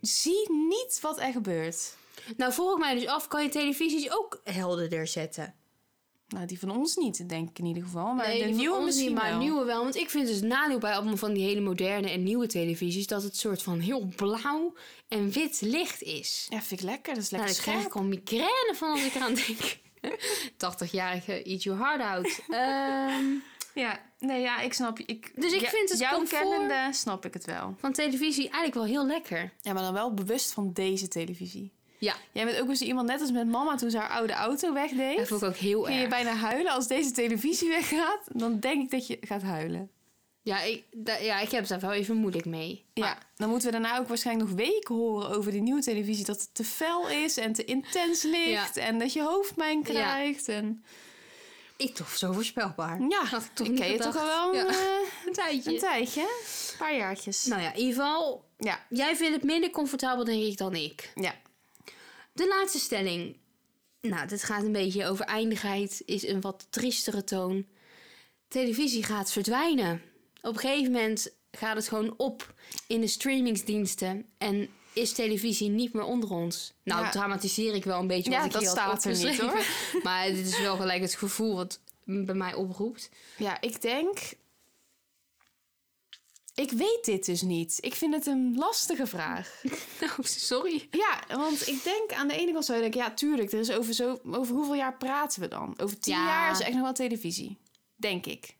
zie 0.00 0.52
niet 0.52 0.98
wat 1.00 1.20
er 1.20 1.32
gebeurt. 1.32 1.94
Nou 2.36 2.52
ik 2.72 2.78
mij 2.78 2.94
dus 2.94 3.06
af, 3.06 3.28
kan 3.28 3.42
je 3.42 3.48
televisies 3.48 4.10
ook 4.10 4.40
helderder 4.44 5.06
zetten? 5.06 5.54
Nou, 6.34 6.46
die 6.46 6.58
van 6.58 6.70
ons 6.70 6.96
niet, 6.96 7.28
denk 7.28 7.48
ik 7.50 7.58
in 7.58 7.64
ieder 7.64 7.82
geval. 7.82 8.14
Maar 8.14 8.28
nee, 8.28 8.42
de 8.42 8.48
nieuwe 8.48 8.76
ons 8.76 8.84
misschien 8.84 9.06
niet, 9.06 9.18
maar 9.18 9.30
wel. 9.30 9.38
nieuwe 9.38 9.64
wel. 9.64 9.82
Want 9.82 9.96
ik 9.96 10.10
vind 10.10 10.26
dus 10.26 10.40
nadeel 10.40 10.78
bij 10.78 10.94
allemaal 10.94 11.16
van 11.16 11.32
die 11.32 11.44
hele 11.44 11.60
moderne 11.60 12.10
en 12.10 12.22
nieuwe 12.22 12.46
televisies... 12.46 13.06
dat 13.06 13.22
het 13.22 13.36
soort 13.36 13.62
van 13.62 13.78
heel 13.78 14.08
blauw 14.16 14.74
en 15.08 15.30
wit 15.30 15.60
licht 15.60 16.02
is. 16.02 16.46
Ja, 16.48 16.62
vind 16.62 16.80
ik 16.80 16.86
lekker. 16.86 17.14
Dat 17.14 17.22
is 17.22 17.30
Nou, 17.30 17.44
lekker 17.44 17.64
daar 17.64 17.72
krijg 17.74 17.86
ik 17.86 17.96
al 17.96 18.02
migraine 18.02 18.72
van 18.74 18.90
als 18.90 19.04
ik 19.04 19.14
eraan 19.14 19.34
denk. 19.34 19.78
80-jarige 20.88 21.42
eat 21.42 21.62
your 21.62 21.78
heart 21.84 22.00
out. 22.00 22.40
Ehm, 22.48 23.24
Ja, 23.74 24.00
nee, 24.18 24.40
ja, 24.40 24.60
ik 24.60 24.72
snap 24.72 24.98
je. 24.98 25.04
Ik, 25.06 25.32
Dus 25.34 25.52
ik 25.52 25.60
ja, 25.60 25.68
vind 25.68 25.90
het 25.90 25.98
Jouw 25.98 26.22
kennende 26.22 26.88
snap 26.90 27.24
ik 27.24 27.34
het 27.34 27.44
wel. 27.44 27.74
van 27.78 27.92
televisie 27.92 28.42
eigenlijk 28.42 28.74
wel 28.74 28.84
heel 28.84 29.06
lekker. 29.06 29.52
Ja, 29.60 29.72
maar 29.72 29.82
dan 29.82 29.92
wel 29.92 30.14
bewust 30.14 30.52
van 30.52 30.72
deze 30.72 31.08
televisie. 31.08 31.72
Ja, 32.00 32.14
Jij 32.32 32.44
bent 32.44 32.60
ook 32.60 32.68
eens 32.68 32.80
iemand 32.80 33.06
net 33.08 33.20
als 33.20 33.30
met 33.30 33.46
mama 33.48 33.76
toen 33.76 33.90
ze 33.90 33.98
haar 33.98 34.08
oude 34.10 34.32
auto 34.32 34.72
wegdeed. 34.72 35.16
dat 35.18 35.28
vond 35.28 35.42
ik 35.42 35.48
ook 35.48 35.56
heel 35.56 35.82
Ging 35.82 35.96
je 35.96 36.00
erg. 36.02 36.10
bijna 36.10 36.34
huilen 36.34 36.72
als 36.72 36.86
deze 36.86 37.10
televisie 37.10 37.68
weggaat? 37.68 38.20
Dan 38.32 38.60
denk 38.60 38.82
ik 38.82 38.90
dat 38.90 39.06
je 39.06 39.18
gaat 39.20 39.42
huilen. 39.42 39.90
Ja 40.42 40.60
ik, 40.60 40.84
ja, 41.20 41.40
ik 41.40 41.50
heb 41.50 41.66
daar 41.66 41.80
wel 41.80 41.92
even 41.92 42.16
moeilijk 42.16 42.44
mee. 42.44 42.84
Ja, 42.94 43.18
dan 43.36 43.48
moeten 43.48 43.66
we 43.72 43.80
daarna 43.80 43.98
ook 43.98 44.08
waarschijnlijk 44.08 44.48
nog 44.48 44.58
weken 44.58 44.94
horen 44.94 45.30
over 45.36 45.52
die 45.52 45.60
nieuwe 45.62 45.80
televisie. 45.82 46.24
Dat 46.24 46.40
het 46.40 46.54
te 46.54 46.64
fel 46.64 47.08
is 47.08 47.36
en 47.36 47.52
te 47.52 47.64
intens 47.64 48.22
licht. 48.22 48.76
En 48.76 48.98
dat 48.98 49.12
je 49.12 49.22
hoofdpijn 49.22 49.82
krijgt. 49.82 50.48
En... 50.48 50.84
Ik 51.76 51.94
toch 51.94 52.16
zo 52.16 52.32
voorspelbaar. 52.32 53.00
Ja, 53.08 53.24
Had 53.24 53.42
ik 53.42 53.50
toch 53.54 53.66
ik 53.66 53.76
ken 53.76 53.92
je 53.92 53.98
toch 53.98 54.16
al 54.16 54.26
wel 54.26 54.54
een, 54.60 54.66
eh, 54.66 54.76
Een 55.26 55.32
tijdje. 55.32 55.72
een 55.72 55.78
tijdje. 55.78 56.20
Een 56.20 56.78
paar 56.78 56.96
jaartjes. 56.96 57.44
Nou 57.44 57.62
ja, 57.62 57.72
in 57.72 57.78
ieder 57.80 57.94
geval, 57.94 58.44
Ja, 58.58 58.84
jij 58.88 59.16
vindt 59.16 59.34
het 59.34 59.44
minder 59.44 59.70
comfortabel, 59.70 60.24
denk 60.24 60.42
ik, 60.42 60.56
dan 60.56 60.74
ik. 60.74 61.12
ja. 61.14 61.34
De 62.32 62.48
laatste 62.48 62.78
stelling. 62.78 63.36
Nou, 64.00 64.28
dit 64.28 64.42
gaat 64.42 64.62
een 64.62 64.72
beetje 64.72 65.06
over 65.06 65.24
eindigheid, 65.24 66.02
is 66.06 66.26
een 66.26 66.40
wat 66.40 66.66
triestere 66.70 67.24
toon. 67.24 67.66
Televisie 68.48 69.02
gaat 69.04 69.32
verdwijnen. 69.32 70.02
Op 70.42 70.52
een 70.54 70.58
gegeven 70.60 70.92
moment 70.92 71.32
gaat 71.50 71.76
het 71.76 71.88
gewoon 71.88 72.14
op 72.16 72.54
in 72.86 73.00
de 73.00 73.06
streamingsdiensten 73.06 74.26
en 74.38 74.68
is 74.92 75.12
televisie 75.12 75.68
niet 75.68 75.92
meer 75.92 76.04
onder 76.04 76.30
ons. 76.30 76.72
Nou, 76.82 77.02
Ja. 77.04 77.10
dramatiseer 77.10 77.74
ik 77.74 77.84
wel 77.84 78.00
een 78.00 78.06
beetje 78.06 78.30
Ja, 78.30 78.36
wat 78.36 78.46
ik 78.46 78.52
dat 78.52 78.66
staat 78.66 79.04
er 79.04 79.12
niet, 79.12 79.40
opgeschreven. 79.40 80.02
Maar 80.02 80.26
dit 80.26 80.46
is 80.46 80.60
wel 80.60 80.76
gelijk 80.76 81.00
het 81.00 81.14
gevoel 81.14 81.54
wat 81.56 81.80
bij 82.04 82.34
mij 82.34 82.54
oproept. 82.54 83.10
Ja, 83.36 83.60
ik 83.60 83.80
denk... 83.82 84.18
Ik 86.60 86.70
weet 86.70 87.04
dit 87.04 87.24
dus 87.26 87.42
niet. 87.42 87.78
Ik 87.80 87.94
vind 87.94 88.14
het 88.14 88.26
een 88.26 88.54
lastige 88.56 89.06
vraag. 89.06 89.48
Nou, 90.00 90.12
sorry. 90.22 90.88
Ja, 90.90 91.36
want 91.36 91.68
ik 91.68 91.84
denk 91.84 92.12
aan 92.12 92.28
de 92.28 92.38
ene 92.38 92.52
kant 92.52 92.64
zou 92.64 92.76
je 92.78 92.82
denken... 92.84 93.00
Ja, 93.00 93.14
tuurlijk, 93.14 93.52
er 93.52 93.58
is 93.58 93.70
over, 93.72 93.94
zo, 93.94 94.18
over 94.30 94.54
hoeveel 94.54 94.74
jaar 94.74 94.96
praten 94.96 95.40
we 95.40 95.48
dan? 95.48 95.74
Over 95.76 95.98
tien 95.98 96.14
Ja. 96.14 96.24
jaar 96.26 96.50
is 96.50 96.60
echt 96.60 96.72
nog 96.72 96.82
wel 96.82 96.92
televisie. 96.92 97.58
Denk 97.96 98.26
ik. 98.26 98.56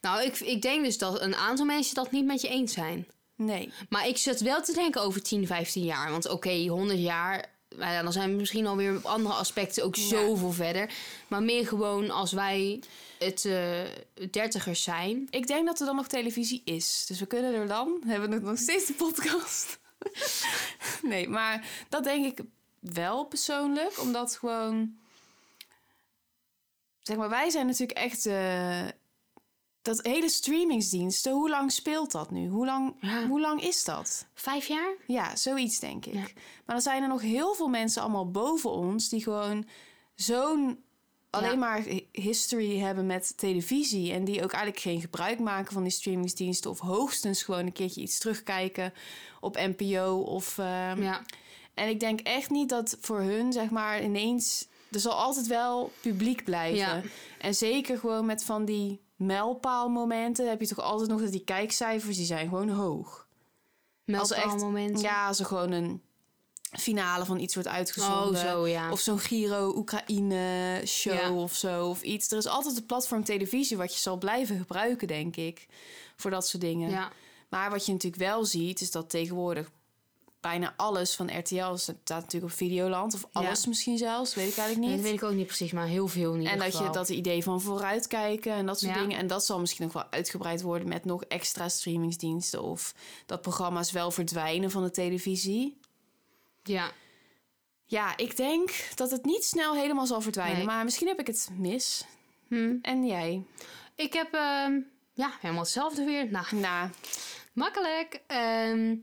Nou, 0.00 0.22
ik, 0.22 0.40
ik 0.40 0.62
denk 0.62 0.84
dus 0.84 0.98
dat 0.98 1.20
een 1.20 1.34
aantal 1.34 1.66
mensen 1.66 1.94
dat 1.94 2.10
niet 2.10 2.24
met 2.24 2.40
je 2.40 2.48
eens 2.48 2.72
zijn. 2.72 3.06
Nee. 3.36 3.72
Maar 3.88 4.08
ik 4.08 4.16
zit 4.16 4.40
wel 4.40 4.62
te 4.62 4.72
denken 4.72 5.02
over 5.02 5.22
10, 5.22 5.46
15 5.46 5.84
jaar. 5.84 6.10
Want 6.10 6.28
oké, 6.28 6.66
100 6.66 6.98
jaar, 6.98 7.44
nou 7.76 8.02
dan 8.02 8.12
zijn 8.12 8.30
we 8.30 8.36
misschien 8.36 8.66
alweer 8.66 8.96
op 8.96 9.04
andere 9.04 9.34
aspecten 9.34 9.84
ook 9.84 9.96
Ja. 9.96 10.02
zoveel 10.02 10.52
verder. 10.52 10.90
Maar 11.28 11.42
meer 11.42 11.66
gewoon 11.66 12.10
als 12.10 12.32
wij 12.32 12.80
het 13.18 13.44
eh 13.44 13.82
dertigers 14.30 14.82
zijn. 14.82 15.26
Ik 15.30 15.46
denk 15.46 15.66
dat 15.66 15.80
er 15.80 15.86
dan 15.86 15.96
nog 15.96 16.06
televisie 16.08 16.62
is. 16.64 17.04
Dus 17.08 17.20
we 17.20 17.26
kunnen 17.26 17.54
er 17.54 17.66
dan... 17.68 18.02
Hebben 18.06 18.30
we 18.30 18.38
nog 18.38 18.58
steeds 18.58 18.86
de 18.86 18.92
podcast? 18.94 19.78
nee, 21.02 21.28
maar 21.28 21.68
dat 21.88 22.04
denk 22.04 22.24
ik 22.38 22.44
wel 22.80 23.24
persoonlijk. 23.24 24.00
Omdat 24.00 24.36
gewoon... 24.36 24.96
Zeg 27.02 27.16
maar, 27.16 27.28
wij 27.28 27.50
zijn 27.50 27.66
natuurlijk 27.66 27.98
echt... 27.98 28.26
eh, 28.26 28.86
dat 29.82 30.02
hele 30.02 30.28
streamingsdiensten, 30.28 31.32
hoe 31.32 31.48
lang 31.50 31.72
speelt 31.72 32.12
dat 32.12 32.30
nu? 32.30 32.48
Hoe 32.48 32.66
lang, 32.66 32.94
Ja. 33.00 33.26
hoe 33.26 33.40
lang 33.40 33.62
is 33.62 33.84
dat? 33.84 34.26
Vijf 34.34 34.66
jaar? 34.66 34.94
Ja, 35.06 35.36
zoiets 35.36 35.78
denk 35.78 36.06
ik. 36.06 36.14
Ja. 36.14 36.20
Maar 36.20 36.74
dan 36.76 36.80
zijn 36.80 37.02
er 37.02 37.08
nog 37.08 37.20
heel 37.20 37.54
veel 37.54 37.68
mensen 37.68 38.02
allemaal 38.02 38.30
boven 38.30 38.70
ons... 38.70 39.08
die 39.08 39.22
gewoon 39.22 39.66
zo'n 40.14 40.84
alleen 41.30 41.50
Ja. 41.50 41.56
maar 41.56 41.82
hi- 41.82 42.06
history 42.12 42.78
hebben 42.78 43.06
met 43.06 43.38
televisie... 43.38 44.12
en 44.12 44.24
die 44.24 44.42
ook 44.44 44.52
eigenlijk 44.52 44.82
geen 44.82 45.00
gebruik 45.00 45.38
maken 45.38 45.72
van 45.72 45.82
die 45.82 45.92
streamingsdiensten... 45.92 46.70
of 46.70 46.78
hoogstens 46.78 47.42
gewoon 47.42 47.66
een 47.66 47.72
keertje 47.72 48.00
iets 48.00 48.18
terugkijken 48.18 48.92
op 49.40 49.56
NPO 49.56 50.22
of... 50.26 50.58
ehm, 50.58 51.02
Ja. 51.02 51.22
En 51.74 51.88
ik 51.88 52.00
denk 52.00 52.20
echt 52.20 52.50
niet 52.50 52.68
dat 52.68 52.96
voor 53.00 53.20
hun, 53.20 53.52
zeg 53.52 53.70
maar, 53.70 54.02
ineens... 54.02 54.68
Er 54.92 55.00
zal 55.00 55.12
altijd 55.12 55.46
wel 55.46 55.92
publiek 56.00 56.44
blijven. 56.44 56.78
Ja. 56.78 57.02
En 57.38 57.54
zeker 57.54 57.98
gewoon 57.98 58.26
met 58.26 58.44
van 58.44 58.64
die 58.64 59.00
mijlpaalmomenten... 59.16 60.48
heb 60.48 60.60
je 60.60 60.66
toch 60.66 60.80
altijd 60.80 61.08
nog 61.10 61.20
dat 61.20 61.32
die 61.32 61.44
kijkcijfers, 61.44 62.16
die 62.16 62.26
zijn 62.26 62.48
gewoon 62.48 62.68
hoog. 62.68 63.26
Als 64.18 64.32
echt- 64.32 64.56
moment. 64.56 65.00
Ja, 65.00 65.26
als 65.26 65.38
er 65.38 65.46
gewoon 65.46 65.72
een 65.72 66.02
finale 66.72 67.24
van 67.24 67.38
iets 67.38 67.54
wordt 67.54 67.68
Oh, 67.68 67.74
uitgezonden. 67.74 68.40
zo 68.40 68.66
ja. 68.66 68.90
Of 68.92 69.00
zo'n 69.00 69.18
Giro-Oekraïne-show 69.18 71.14
Ja. 71.14 71.32
of 71.32 71.54
zo. 71.54 71.88
Of 71.88 72.02
iets. 72.02 72.30
Er 72.30 72.38
is 72.38 72.46
altijd 72.46 72.76
een 72.76 72.86
platform 72.86 73.24
televisie 73.24 73.76
wat 73.76 73.92
je 73.94 73.98
zal 74.00 74.16
blijven 74.16 74.58
gebruiken, 74.58 75.08
denk 75.08 75.36
ik. 75.36 75.66
Voor 76.16 76.30
dat 76.30 76.46
soort 76.48 76.62
dingen. 76.62 76.90
ja. 76.90 77.12
Maar 77.48 77.70
wat 77.70 77.86
je 77.86 77.92
natuurlijk 77.92 78.22
wel 78.22 78.44
ziet, 78.44 78.80
is 78.80 78.90
dat 78.90 79.10
tegenwoordig 79.10 79.70
bijna 80.40 80.74
alles 80.76 81.14
van 81.14 81.38
RTL 81.38 81.74
staat 81.74 82.06
natuurlijk 82.08 82.52
op 82.52 82.58
Videoland. 82.58 83.14
Of 83.14 83.26
alles 83.32 83.66
misschien 83.66 83.98
zelfs, 83.98 84.34
weet 84.34 84.48
ik 84.50 84.56
eigenlijk 84.56 84.88
Dat 84.88 84.96
niet. 84.96 85.06
weet 85.10 85.20
ik 85.22 85.28
ook 85.28 85.34
niet 85.36 85.46
precies, 85.46 85.72
maar 85.72 85.86
heel 85.86 86.08
veel 86.08 86.34
ieder 86.36 86.52
En 86.52 86.58
dat 86.58 86.66
geval. 86.70 86.86
je 86.86 86.92
dat 86.92 87.08
idee 87.08 87.42
van 87.42 87.60
vooruitkijken 87.60 88.52
en 88.52 88.66
dat 88.66 88.78
soort 88.80 88.94
Ja. 88.94 89.00
dingen. 89.00 89.18
En 89.18 89.26
dat 89.26 89.44
zal 89.44 89.58
misschien 89.60 89.84
nog 89.84 89.92
wel 89.92 90.04
uitgebreid 90.10 90.62
worden 90.62 90.88
met 90.88 91.04
nog 91.04 91.24
extra 91.24 91.68
streamingsdiensten. 91.68 92.62
Of 92.62 92.94
dat 93.26 93.40
programma's 93.42 93.90
wel 93.92 94.10
verdwijnen 94.10 94.70
van 94.70 94.82
de 94.82 94.90
televisie. 94.90 95.76
Ja. 96.68 96.90
Ja, 97.84 98.16
ik 98.16 98.36
denk 98.36 98.70
dat 98.94 99.10
het 99.10 99.24
niet 99.24 99.44
snel 99.44 99.74
helemaal 99.74 100.06
zal 100.06 100.20
verdwijnen. 100.20 100.56
Nee. 100.56 100.66
Maar 100.66 100.84
misschien 100.84 101.06
heb 101.08 101.20
ik 101.20 101.26
het 101.26 101.48
mis. 101.56 102.04
Hm. 102.48 102.76
En 102.82 103.06
jij? 103.06 103.42
Ik 103.94 104.12
heb 104.12 104.34
ehm, 104.34 104.80
ja, 105.12 105.32
helemaal 105.40 105.62
hetzelfde 105.62 106.04
weer. 106.04 106.30
Nou, 106.30 106.46
Nou, 106.50 106.90
Makkelijk. 107.52 108.20
Ehm, 108.26 108.96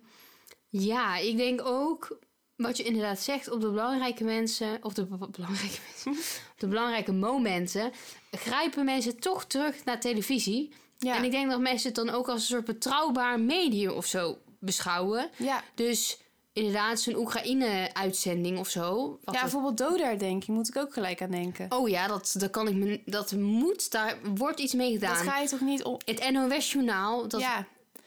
ja, 0.69 1.17
ik 1.17 1.37
denk 1.37 1.61
ook 1.65 2.17
wat 2.55 2.77
je 2.77 2.83
inderdaad 2.83 3.19
zegt 3.19 3.49
op 3.51 3.61
de 3.61 3.69
belangrijke 3.69 4.23
mensen, 4.23 4.77
of 4.83 4.93
de 4.93 5.05
be- 5.05 5.29
belangrijke 5.29 5.79
mensen, 5.85 6.11
op 6.53 6.59
de 6.59 6.67
belangrijke 6.67 7.11
momenten, 7.13 7.91
grijpen 8.31 8.85
mensen 8.85 9.19
toch 9.19 9.45
terug 9.45 9.83
naar 9.85 9.99
televisie. 9.99 10.73
ja. 10.97 11.15
En 11.15 11.23
ik 11.23 11.31
denk 11.31 11.49
dat 11.49 11.59
mensen 11.59 11.87
het 11.87 11.95
dan 12.05 12.09
ook 12.09 12.27
als 12.29 12.39
een 12.41 12.47
soort 12.47 12.65
betrouwbaar 12.65 13.39
medium 13.39 13.91
of 13.91 14.05
zo 14.05 14.37
beschouwen. 14.59 15.29
ja. 15.37 15.63
Dus 15.75 16.17
inderdaad, 16.55 16.99
zo'n 16.99 17.15
Oekraïne-uitzending 17.15 18.59
of 18.59 18.69
zo. 18.69 19.17
ja, 19.25 19.31
bijvoorbeeld 19.31 19.77
doderdenking 19.77 20.57
moet 20.57 20.67
ik 20.67 20.77
ook 20.77 20.93
gelijk 20.93 21.21
aan 21.21 21.31
denken. 21.31 21.71
Oh 21.71 21.89
ja, 21.89 22.07
dat, 22.07 22.35
dat 22.37 22.49
kan 22.49 22.67
ik 22.67 22.75
me, 22.75 23.01
dat 23.05 23.31
moet, 23.31 23.91
daar 23.91 24.17
wordt 24.35 24.59
iets 24.59 24.73
mee 24.73 24.99
dat 24.99 25.09
gedaan. 25.09 25.33
ga 25.33 25.39
je 25.39 25.47
toch 25.47 25.61
niet 25.61 25.83
op... 25.83 26.01
Het 26.05 26.31
NOS-journaal, 26.31 27.27
dat, 27.27 27.41
ja, 27.41 27.65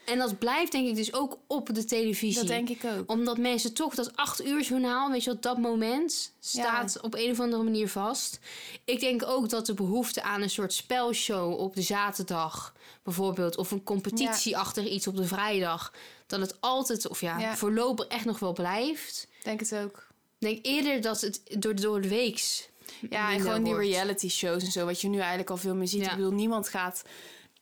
en 0.09 0.17
dat 0.17 0.39
blijft 0.39 0.71
denk 0.71 0.87
ik 0.87 0.95
dus 0.95 1.13
ook 1.13 1.37
op 1.47 1.73
de 1.73 1.85
televisie. 1.85 2.39
dat 2.39 2.47
denk 2.47 2.69
ik 2.69 2.83
ook. 2.97 3.11
Omdat 3.11 3.37
mensen 3.37 3.73
toch 3.73 3.95
dat 3.95 4.15
acht 4.15 4.45
uur 4.45 4.61
journaal, 4.61 5.11
weet 5.11 5.23
je 5.23 5.29
wat, 5.29 5.41
dat 5.41 5.57
moment 5.57 6.33
staat 6.39 7.01
op 7.01 7.13
een 7.15 7.31
of 7.31 7.39
andere 7.39 7.63
manier 7.63 7.89
vast. 7.89 8.39
Ik 8.85 8.99
denk 8.99 9.23
ook 9.25 9.49
dat 9.49 9.65
de 9.65 9.73
behoefte 9.73 10.21
aan 10.21 10.41
een 10.41 10.49
soort 10.49 10.73
spelshow 10.73 11.59
op 11.59 11.75
de 11.75 11.81
zaterdag, 11.81 12.73
bijvoorbeeld, 13.03 13.57
of 13.57 13.71
een 13.71 13.83
competitie 13.83 14.57
achter 14.57 14.85
iets 14.87 15.07
op 15.07 15.15
de 15.15 15.27
vrijdag, 15.27 15.93
dat 16.27 16.39
het 16.39 16.61
altijd, 16.61 17.07
of 17.07 17.21
ja, 17.21 17.39
Ja. 17.39 17.55
voorlopig 17.55 18.05
echt 18.07 18.25
nog 18.25 18.39
wel 18.39 18.53
blijft. 18.53 19.27
Denk 19.43 19.59
het 19.59 19.75
ook. 19.75 20.07
Ik 20.39 20.47
denk 20.47 20.65
eerder 20.65 21.01
dat 21.01 21.21
het 21.21 21.41
door, 21.57 21.75
door 21.75 22.01
de 22.01 22.07
weeks. 22.09 22.69
Ja, 23.09 23.31
en 23.33 23.39
gewoon 23.41 23.63
die 23.63 23.75
reality 23.75 24.29
shows 24.29 24.63
en 24.63 24.71
zo, 24.71 24.85
wat 24.85 25.01
je 25.01 25.07
nu 25.07 25.17
eigenlijk 25.19 25.49
al 25.49 25.57
veel 25.57 25.75
meer 25.75 25.87
ziet. 25.87 26.01
Ik 26.01 26.15
bedoel, 26.15 26.31
niemand 26.31 26.69
gaat 26.69 27.03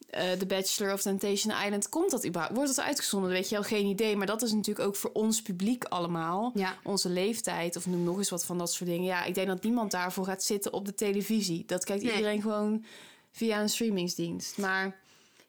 eh 0.10 0.32
The 0.32 0.46
Bachelor 0.46 0.94
of 0.94 1.02
Temptation 1.02 1.54
Island. 1.66 1.90
Komt 1.90 2.12
dat 2.12 2.26
überhaupt? 2.26 2.56
Wordt 2.56 2.76
dat 2.76 2.86
uitgezonden? 2.86 3.32
Weet 3.32 3.50
je 3.50 3.58
al 3.58 3.64
geen 3.64 3.86
idee. 3.86 4.16
Maar 4.16 4.28
dat 4.28 4.42
is 4.42 4.52
natuurlijk 4.52 4.88
ook 4.88 4.96
voor 4.96 5.12
ons 5.14 5.42
publiek 5.42 5.84
allemaal. 5.84 6.52
Ja. 6.56 6.78
Onze 6.84 7.10
leeftijd, 7.10 7.76
of 7.76 7.86
noem 7.86 8.04
nog 8.04 8.18
eens 8.18 8.30
wat 8.30 8.46
van 8.46 8.58
dat 8.58 8.72
soort 8.74 8.90
dingen. 8.90 9.06
Ja, 9.06 9.24
ik 9.24 9.36
denk 9.36 9.48
dat 9.48 9.64
niemand 9.64 9.92
daarvoor 9.92 10.26
gaat 10.26 10.44
zitten 10.44 10.74
op 10.74 10.86
de 10.86 10.94
televisie. 10.94 11.64
Dat 11.68 11.84
kijkt 11.84 12.04
Nee. 12.04 12.14
iedereen 12.14 12.42
gewoon 12.42 12.86
via 13.32 13.62
een 13.62 13.70
streamingsdienst. 13.70 14.58
Maar 14.58 15.00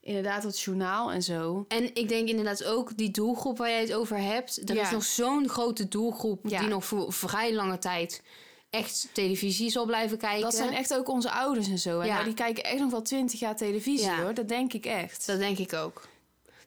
inderdaad, 0.00 0.42
het 0.42 0.60
journaal 0.60 1.12
en 1.12 1.22
zo. 1.22 1.64
En 1.68 1.94
ik 1.94 2.08
denk 2.08 2.28
inderdaad 2.28 2.64
ook 2.64 2.96
die 2.96 3.10
doelgroep 3.10 3.58
waar 3.58 3.68
jij 3.70 3.80
het 3.80 3.92
over 3.92 4.18
hebt. 4.18 4.68
Er 4.68 4.74
Ja. 4.74 4.82
is 4.82 4.90
nog 4.90 5.04
zo'n 5.04 5.48
grote 5.48 5.88
doelgroep 5.88 6.40
Ja. 6.48 6.60
die 6.60 6.68
nog 6.68 6.84
voor 6.84 7.12
vrij 7.12 7.54
lange 7.54 7.78
tijd 7.78 8.22
echt 8.70 9.09
televisie 9.12 9.70
zal 9.70 9.87
blijven 9.87 10.18
kijken. 10.18 10.40
Dat 10.42 10.54
zijn 10.54 10.72
echt 10.72 10.94
ook 10.94 11.09
onze 11.09 11.31
ouders 11.31 11.68
en 11.68 11.78
zo. 11.78 12.00
En 12.00 12.07
Ja. 12.07 12.22
die 12.22 12.35
kijken 12.35 12.64
echt 12.64 12.78
nog 12.81 12.90
wel 12.90 13.02
twintig 13.02 13.40
jaar 13.40 13.57
televisie 13.57 14.07
Ja. 14.07 14.22
hoor. 14.22 14.35
Dat 14.35 14.48
denk 14.48 14.72
ik 14.72 14.87
echt. 14.87 15.26
Dat 15.26 15.38
denk 15.38 15.59
ik 15.59 15.72
ook. 15.72 16.09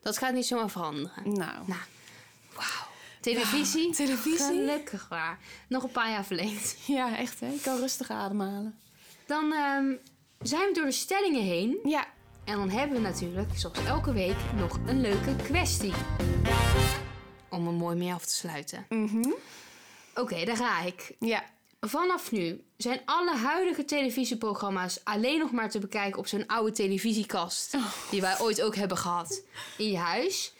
Dat 0.02 0.18
gaat 0.18 0.34
niet 0.34 0.46
zomaar 0.46 0.70
veranderen. 0.70 1.24
Nou. 1.24 1.36
Nou, 1.66 1.80
wauw. 2.56 2.90
Televisie? 3.22 3.92
televisie? 3.96 4.46
Gelukkig 4.46 5.08
waar. 5.10 5.40
Nog 5.68 5.84
een 5.84 5.92
paar 5.92 6.10
jaar 6.10 6.26
verlengd. 6.26 6.76
Ja, 6.86 7.18
echt 7.18 7.40
hè. 7.40 7.48
Ik 7.54 7.62
kan 7.62 7.78
rustig 7.78 8.10
ademhalen. 8.10 8.80
Dan 9.26 9.54
ehm, 9.54 9.92
zijn 10.42 10.68
we 10.68 10.74
door 10.74 10.86
de 10.86 10.92
stellingen 10.92 11.44
heen. 11.44 11.78
Ja, 11.84 12.06
En 12.44 12.56
dan 12.58 12.70
hebben 12.70 12.96
we 12.98 13.04
natuurlijk, 13.08 13.50
zoals 13.56 13.78
elke 13.86 14.14
week, 14.14 14.36
nog 14.56 14.80
een 14.88 15.02
leuke 15.02 15.36
kwestie. 15.36 15.94
Om 17.50 17.68
er 17.68 17.74
mooi 17.74 17.96
mee 17.96 18.14
af 18.14 18.26
te 18.26 18.34
sluiten. 18.36 18.86
Mhm. 18.90 19.32
Oké, 20.16 20.46
daar 20.46 20.56
ga 20.58 20.82
ik. 20.82 21.12
Ja. 21.20 21.44
Vanaf 21.88 22.32
nu 22.32 22.64
zijn 22.78 23.02
alle 23.06 23.36
huidige 23.36 23.86
televisieprogramma's 23.86 25.00
alleen 25.04 25.40
nog 25.40 25.52
maar 25.52 25.70
te 25.70 25.80
bekijken 25.80 26.20
op 26.20 26.28
zo'n 26.28 26.48
oude 26.48 26.72
televisiekast. 26.72 27.78
Die 28.12 28.22
wij 28.22 28.40
ooit 28.40 28.62
ook 28.62 28.76
hebben 28.76 28.98
gehad 28.98 29.42
in 29.78 29.92
je 29.92 29.98
huis. 29.98 30.54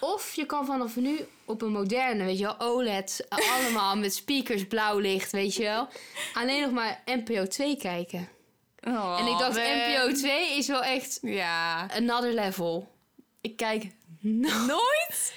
Of 0.00 0.34
je 0.34 0.46
kan 0.46 0.66
vanaf 0.66 0.96
nu 0.96 1.26
op 1.44 1.62
een 1.62 1.72
moderne, 1.72 2.24
weet 2.24 2.38
je 2.38 2.44
wel, 2.44 2.60
OLED, 2.60 3.26
eh, 3.28 3.54
allemaal 3.54 3.96
met 3.96 4.14
speakers, 4.14 4.66
blauw 4.66 4.98
licht, 4.98 5.32
weet 5.32 5.54
je 5.54 5.62
wel. 5.62 5.88
Alleen 6.34 6.60
nog 6.62 6.70
maar 6.70 7.02
NPO 7.04 7.46
2 7.46 7.76
kijken. 7.76 8.28
Oh, 8.82 9.16
en 9.20 9.26
ik 9.26 9.38
dacht, 9.38 9.56
man. 9.56 9.64
NPO 9.66 10.12
2 10.12 10.56
is 10.56 10.66
wel 10.66 10.82
echt 10.82 11.18
Ja. 11.22 11.86
another 11.90 12.32
level. 12.32 12.92
Ik 13.40 13.56
kijk 13.56 13.86
nooit. 14.20 15.32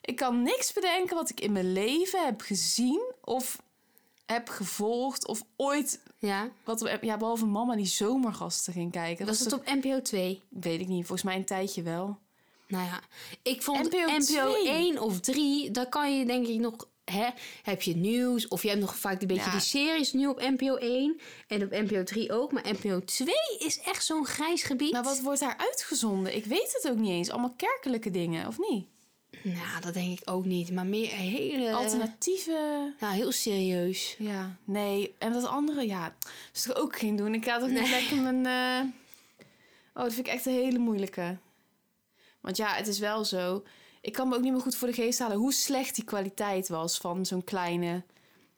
Ik 0.00 0.16
kan 0.16 0.42
niks 0.42 0.72
bedenken 0.72 1.16
wat 1.16 1.30
ik 1.30 1.40
in 1.40 1.52
mijn 1.52 1.72
leven 1.72 2.24
heb 2.24 2.40
gezien 2.40 3.12
of 3.24 3.58
heb 4.26 4.48
gevolgd 4.48 5.26
of 5.26 5.42
ooit 5.56 6.00
Ja. 6.18 6.48
wat 6.64 6.82
op, 6.82 6.98
ja, 7.02 7.16
behalve 7.16 7.46
mama 7.46 7.76
die 7.76 7.86
zomergasten 7.86 8.72
ging 8.72 8.92
kijken. 8.92 9.26
Was 9.26 9.38
Dat 9.38 9.50
het 9.52 9.60
op 9.60 9.74
NPO 9.74 10.02
2? 10.02 10.42
Weet 10.48 10.80
ik 10.80 10.88
niet, 10.88 11.00
volgens 11.06 11.22
mij 11.22 11.36
een 11.36 11.44
tijdje 11.44 11.82
wel. 11.82 12.18
Nou 12.68 12.84
ja, 12.84 13.00
ik 13.42 13.62
vond 13.62 13.82
NPO 13.84 13.98
NPO, 14.06 14.52
2. 14.52 14.68
1 14.68 14.98
of 15.02 15.20
3, 15.20 15.70
daar 15.70 15.88
kan 15.88 16.18
je 16.18 16.26
denk 16.26 16.46
ik 16.46 16.58
nog... 16.60 16.88
Hè, 17.04 17.28
heb 17.62 17.82
je 17.82 17.96
nieuws 17.96 18.48
of 18.48 18.62
je 18.62 18.68
hebt 18.68 18.80
nog 18.80 18.96
vaak 18.96 19.20
een 19.20 19.26
beetje 19.26 19.44
Ja. 19.44 19.50
die 19.50 19.60
series 19.60 20.12
nu 20.12 20.26
op 20.26 20.40
NPO 20.40 20.74
1 20.76 21.20
en 21.48 21.62
op 21.62 21.70
NPO 21.70 22.02
3 22.04 22.32
ook. 22.32 22.52
Maar 22.52 22.64
NPO 22.72 23.00
2 23.04 23.28
is 23.58 23.80
echt 23.80 24.04
zo'n 24.04 24.26
grijs 24.26 24.62
gebied. 24.62 24.92
Maar 24.92 25.02
wat 25.02 25.20
wordt 25.20 25.40
daar 25.40 25.56
uitgezonden? 25.56 26.36
Ik 26.36 26.44
weet 26.44 26.72
het 26.82 26.90
ook 26.92 26.98
niet 26.98 27.10
eens. 27.10 27.30
Allemaal 27.30 27.54
kerkelijke 27.56 28.10
dingen, 28.10 28.46
of 28.46 28.58
niet? 28.70 28.86
Nou, 29.54 29.80
dat 29.80 29.94
denk 29.94 30.20
ik 30.20 30.30
ook 30.30 30.44
niet. 30.44 30.72
Maar 30.72 30.86
meer 30.86 31.08
hele... 31.10 31.72
Alternatieve... 31.72 32.94
Nou, 33.00 33.14
heel 33.14 33.32
serieus. 33.32 34.14
Ja, 34.18 34.56
nee. 34.64 35.14
En 35.18 35.32
dat 35.32 35.44
andere, 35.44 35.86
ja, 35.86 36.14
dat 36.20 36.30
is 36.54 36.62
toch 36.62 36.76
ook 36.76 36.98
geen 36.98 37.16
doen. 37.16 37.34
Ik 37.34 37.44
ga 37.44 37.58
toch 37.58 37.68
niet 37.68 37.88
lekker 37.90 38.16
mijn... 38.16 38.46
eh, 38.46 38.88
Oh, 39.94 40.02
dat 40.02 40.12
vind 40.14 40.26
ik 40.26 40.32
echt 40.32 40.46
een 40.46 40.52
hele 40.52 40.78
moeilijke. 40.78 41.36
Want 42.40 42.56
ja, 42.56 42.74
het 42.74 42.86
is 42.86 42.98
wel 42.98 43.24
zo. 43.24 43.62
Ik 44.00 44.12
kan 44.12 44.28
me 44.28 44.36
ook 44.36 44.42
niet 44.42 44.52
meer 44.52 44.60
goed 44.60 44.76
voor 44.76 44.88
de 44.88 44.94
geest 44.94 45.18
halen 45.18 45.36
hoe 45.36 45.52
slecht 45.52 45.94
die 45.94 46.04
kwaliteit 46.04 46.68
was 46.68 46.98
van 46.98 47.26
zo'n 47.26 47.44
kleine... 47.44 48.02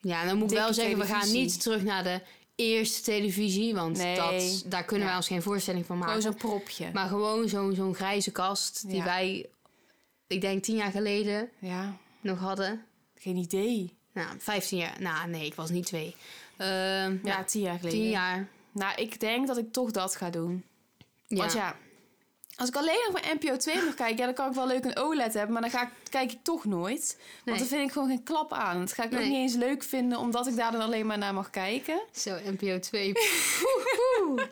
Ja, 0.01 0.25
dan 0.25 0.39
moet 0.39 0.51
ik 0.53 0.59
wel 0.59 0.75
zeggen, 0.75 0.99
we 0.99 1.05
gaan 1.05 1.33
niet 1.33 1.61
terug 1.63 1.83
naar 1.83 2.03
de 2.05 2.21
eerste 2.55 3.03
televisie. 3.03 3.75
Want 3.75 3.97
Nee. 3.97 4.17
dat, 4.17 4.63
daar 4.67 4.85
kunnen 4.85 5.01
Ja. 5.05 5.09
wij 5.09 5.17
ons 5.17 5.27
geen 5.29 5.43
voorstelling 5.43 5.87
van 5.87 5.99
maken. 5.99 6.15
Gewoon 6.23 6.33
zo'n 6.33 6.51
propje. 6.51 6.91
Maar 6.93 7.09
gewoon 7.09 7.49
zo'n 7.49 7.75
zo'n 7.75 7.95
grijze 7.95 8.31
kast 8.31 8.87
die 8.89 8.97
Ja. 8.97 9.05
wij, 9.05 9.47
ik 10.29 10.41
denk 10.41 10.63
tien 10.63 10.77
jaar 10.77 10.91
geleden 10.91 11.51
Ja, 11.59 11.97
nog 12.21 12.39
hadden. 12.39 12.85
geen 13.17 13.37
idee. 13.37 13.97
Nou, 14.13 14.29
15 14.39 14.79
jaar. 14.79 14.97
Nou, 15.01 15.29
nee, 15.29 15.47
ik 15.47 15.55
was 15.55 15.71
niet 15.71 15.87
twee. 15.87 16.17
Ehm 16.57 16.69
Ja, 17.13 17.19
ja, 17.23 17.45
tien 17.45 17.63
jaar 17.63 17.79
geleden. 17.79 17.99
tien 18.01 18.11
jaar. 18.11 18.49
Nou, 18.73 18.95
ik 18.97 19.21
denk 19.21 19.47
dat 19.47 19.59
ik 19.59 19.73
toch 19.73 19.91
dat 19.91 20.17
ga 20.17 20.31
doen. 20.31 20.65
Ja. 21.27 21.37
Want 21.37 21.53
ja, 21.53 21.77
als 22.57 22.69
ik 22.69 22.77
alleen 22.77 23.01
nog 23.07 23.13
maar 23.23 23.35
NPO 23.41 23.57
2 23.57 23.83
mag 23.85 23.95
kijken, 23.95 24.17
ja, 24.17 24.25
dan 24.25 24.35
kan 24.35 24.49
ik 24.49 24.55
wel 24.55 24.67
leuk 24.67 24.85
een 24.85 24.97
OLED 24.99 25.35
hebben, 25.35 25.53
maar 25.53 25.63
dan 25.63 25.71
ga 25.71 25.83
ik, 25.83 25.89
kijk 26.11 26.33
ik 26.33 26.39
toch 26.43 26.65
nooit. 26.65 27.17
Want 27.19 27.45
Nee. 27.45 27.59
dan 27.59 27.67
vind 27.67 27.87
ik 27.87 27.93
gewoon 27.93 28.09
geen 28.09 28.23
klap 28.23 28.53
aan. 28.53 28.79
Dat 28.79 28.93
ga 28.93 29.05
ik 29.05 29.13
ook 29.13 29.19
niet 29.19 29.33
eens 29.33 29.55
leuk 29.55 29.83
vinden, 29.83 30.19
omdat 30.19 30.47
ik 30.47 30.57
daar 30.57 30.73
dan 30.73 30.81
alleen 30.81 31.07
maar 31.07 31.19
naar 31.19 31.35
mag 31.35 31.51
kijken. 31.51 32.01
Zo, 32.13 32.37
NPO 32.45 32.79
2. 32.79 33.13
Poeh. 33.13 34.43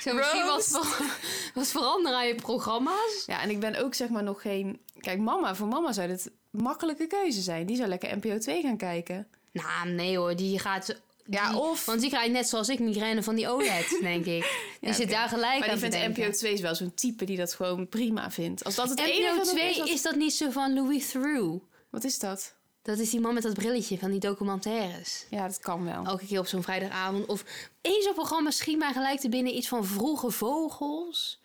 Zo, 0.00 0.14
misschien 0.14 0.60
ver- 0.62 1.20
wat 1.54 1.66
veranderen 1.68 2.18
aan 2.18 2.26
je 2.26 2.34
programma's. 2.34 3.22
Ja, 3.26 3.40
en 3.42 3.50
ik 3.50 3.60
ben 3.60 3.84
ook 3.84 3.94
zeg 3.94 4.08
maar 4.08 4.22
nog 4.22 4.40
geen... 4.42 4.80
Kijk, 5.04 5.18
mama, 5.18 5.54
voor 5.54 5.68
mama 5.68 5.92
zou 5.92 6.08
dit 6.08 6.30
makkelijke 6.50 7.06
keuze 7.06 7.40
zijn. 7.40 7.66
Die 7.66 7.76
zou 7.76 7.88
lekker 7.88 8.16
NPO 8.16 8.38
2 8.38 8.62
gaan 8.62 8.76
kijken. 8.76 9.26
Nou, 9.52 9.88
nee 9.88 10.16
hoor, 10.18 10.36
die 10.36 10.58
gaat... 10.58 11.00
Ja, 11.26 11.56
of- 11.56 11.84
Want 11.84 12.00
die 12.00 12.10
krijgt 12.10 12.30
net 12.32 12.48
zoals 12.48 12.68
ik 12.68 12.78
migraine 12.78 13.22
van 13.22 13.34
die 13.34 13.48
OLED, 13.48 13.98
denk 14.00 14.24
ik. 14.26 14.42
Die 14.80 14.88
Ja, 14.88 14.92
zit 14.92 15.10
daar 15.10 15.28
gelijk 15.28 15.58
Maar 15.58 15.68
aan 15.68 15.78
die 15.78 15.84
te 15.84 15.96
vindt 15.96 15.96
denken. 16.14 16.22
NPO 16.30 16.38
2 16.38 16.52
is 16.52 16.60
wel 16.60 16.74
zo'n 16.74 16.94
type 16.94 17.24
die 17.24 17.36
dat 17.36 17.54
gewoon 17.54 17.88
prima 17.88 18.30
vindt. 18.30 18.64
Als 18.64 18.74
dat 18.74 18.88
het 18.88 18.98
enige 19.00 19.20
NPO 19.28 19.36
nog 19.36 19.46
2 19.46 19.70
is... 19.70 19.76
is, 19.76 19.92
wat- 19.92 20.02
dat 20.02 20.16
niet 20.16 20.34
zo 20.34 20.50
van 20.50 20.74
Louis 20.74 21.10
Theroux. 21.10 21.64
Wat 21.90 22.04
is 22.04 22.18
dat? 22.18 22.54
Dat 22.82 22.98
is 22.98 23.10
die 23.10 23.20
man 23.20 23.34
met 23.34 23.42
dat 23.42 23.54
brilletje 23.54 23.98
van 23.98 24.10
die 24.10 24.20
documentaires. 24.20 25.26
Ja, 25.30 25.46
dat 25.46 25.58
kan 25.58 25.84
wel. 25.84 26.04
Elke 26.04 26.26
keer 26.26 26.38
op 26.38 26.46
zo'n 26.46 26.62
vrijdagavond. 26.62 27.26
Of 27.26 27.44
één 27.80 28.02
zo'n 28.02 28.14
programma 28.14 28.50
schiet 28.50 28.78
mij 28.78 28.92
gelijk 28.92 29.20
te 29.20 29.28
binnen 29.28 29.56
iets 29.56 29.68
van 29.68 29.84
vroege 29.84 30.30
vogels. 30.30 31.40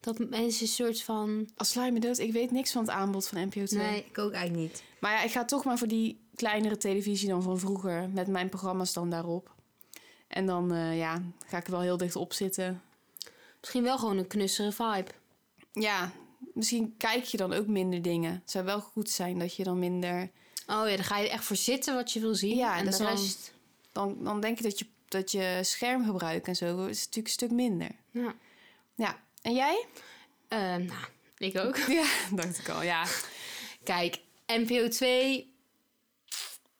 Dat 0.00 0.18
mensen 0.18 0.62
een 0.62 0.68
soort 0.68 1.02
van... 1.02 1.48
Als 1.56 1.70
sla 1.70 1.84
je 1.84 1.92
me 1.92 2.00
dood, 2.00 2.18
ik 2.18 2.32
weet 2.32 2.50
niks 2.50 2.72
van 2.72 2.82
het 2.82 2.90
aanbod 2.90 3.28
van 3.28 3.40
NPO 3.46 3.64
2. 3.64 3.82
Nee, 3.82 4.04
ik 4.04 4.18
ook 4.18 4.32
eigenlijk 4.32 4.70
niet. 4.70 4.82
Maar 5.00 5.12
ja, 5.12 5.22
ik 5.22 5.30
ga 5.30 5.44
toch 5.44 5.64
maar 5.64 5.78
voor 5.78 5.88
die 5.88 6.20
kleinere 6.34 6.76
televisie 6.76 7.28
dan 7.28 7.42
van 7.42 7.58
vroeger. 7.58 8.08
Met 8.08 8.26
mijn 8.26 8.48
programma's 8.48 8.92
dan 8.92 9.10
daarop. 9.10 9.54
En 10.28 10.46
dan 10.46 10.72
eh, 10.72 10.98
ja, 10.98 11.22
ga 11.46 11.56
ik 11.56 11.64
er 11.64 11.70
wel 11.72 11.80
heel 11.80 11.96
dicht 11.96 12.16
op 12.16 12.32
zitten. 12.32 12.82
Misschien 13.60 13.82
wel 13.82 13.98
gewoon 13.98 14.18
een 14.18 14.26
knussere 14.26 14.72
vibe. 14.72 15.10
Ja, 15.72 16.12
misschien 16.54 16.94
kijk 16.96 17.24
je 17.24 17.36
dan 17.36 17.52
ook 17.52 17.66
minder 17.66 18.02
dingen. 18.02 18.32
Het 18.32 18.50
zou 18.50 18.64
wel 18.64 18.80
goed 18.80 19.10
zijn 19.10 19.38
dat 19.38 19.54
je 19.54 19.64
dan 19.64 19.78
minder... 19.78 20.30
Oh 20.66 20.88
ja, 20.88 20.96
dan 20.96 21.04
ga 21.04 21.18
je 21.18 21.30
echt 21.30 21.44
voor 21.44 21.56
zitten 21.56 21.94
wat 21.94 22.12
je 22.12 22.20
wil 22.20 22.34
zien. 22.34 22.56
Ja, 22.56 22.78
en 22.78 22.84
de 22.90 22.98
dan- 22.98 23.06
rest... 23.06 23.52
Dan, 23.92 24.24
dan 24.24 24.40
denk 24.40 24.56
je 24.56 24.62
dat, 24.62 24.78
je 24.78 24.86
dat 25.08 25.32
je 25.32 25.58
schermgebruik 25.62 26.46
en 26.46 26.56
zo 26.56 26.86
is 26.86 26.98
natuurlijk 26.98 27.26
een 27.26 27.32
stuk 27.32 27.50
minder. 27.50 27.90
Ja. 28.10 28.34
Ja, 28.94 29.22
en 29.48 29.54
jij? 29.54 29.86
Eh, 30.48 30.58
nou, 30.58 31.04
ik 31.38 31.58
ook. 31.58 31.76
Ja, 32.00 32.06
dacht 32.32 32.58
ik 32.58 32.68
al, 32.68 32.82
ja. 32.82 33.04
Kijk, 33.84 34.18
NPO 34.46 34.88
2... 34.88 35.56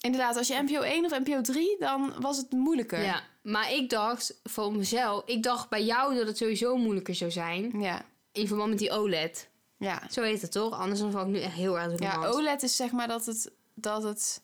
Inderdaad, 0.01 0.37
als 0.37 0.47
je 0.49 0.63
NPO 0.63 0.81
1 0.81 1.05
of 1.05 1.11
NPO 1.19 1.41
3, 1.41 1.77
dan 1.79 2.15
was 2.21 2.37
het 2.37 2.51
moeilijker. 2.51 3.03
Ja, 3.03 3.23
maar 3.43 3.73
ik 3.73 3.91
dacht 3.91 4.41
voor 4.45 4.73
mezelf... 4.73 5.23
Ik 5.27 5.43
dacht 5.43 5.69
bij 5.69 5.85
jou 5.85 6.15
dat 6.17 6.27
het 6.27 6.37
sowieso 6.37 6.77
moeilijker 6.77 7.15
zou 7.15 7.31
zijn. 7.31 7.81
Ja, 7.81 8.05
In 8.33 8.47
verband 8.47 8.69
met 8.69 8.79
die 8.79 8.91
OLED. 8.91 9.49
ja. 9.79 10.03
Zo 10.11 10.23
heet 10.23 10.43
het 10.43 10.53
toch? 10.53 10.73
Anders 10.79 11.01
dan 11.01 11.11
val 11.11 11.23
ik 11.23 11.29
nu 11.29 11.41
echt 11.41 11.55
heel 11.55 11.79
erg 11.79 11.89
door 11.89 11.97
de 11.97 12.03
Ja. 12.03 12.29
OLED 12.29 12.63
is 12.63 12.77
zeg 12.77 12.91
maar 12.91 13.09
dat 13.09 13.27
het... 13.27 13.51
Dat 13.75 14.03
het... 14.03 14.43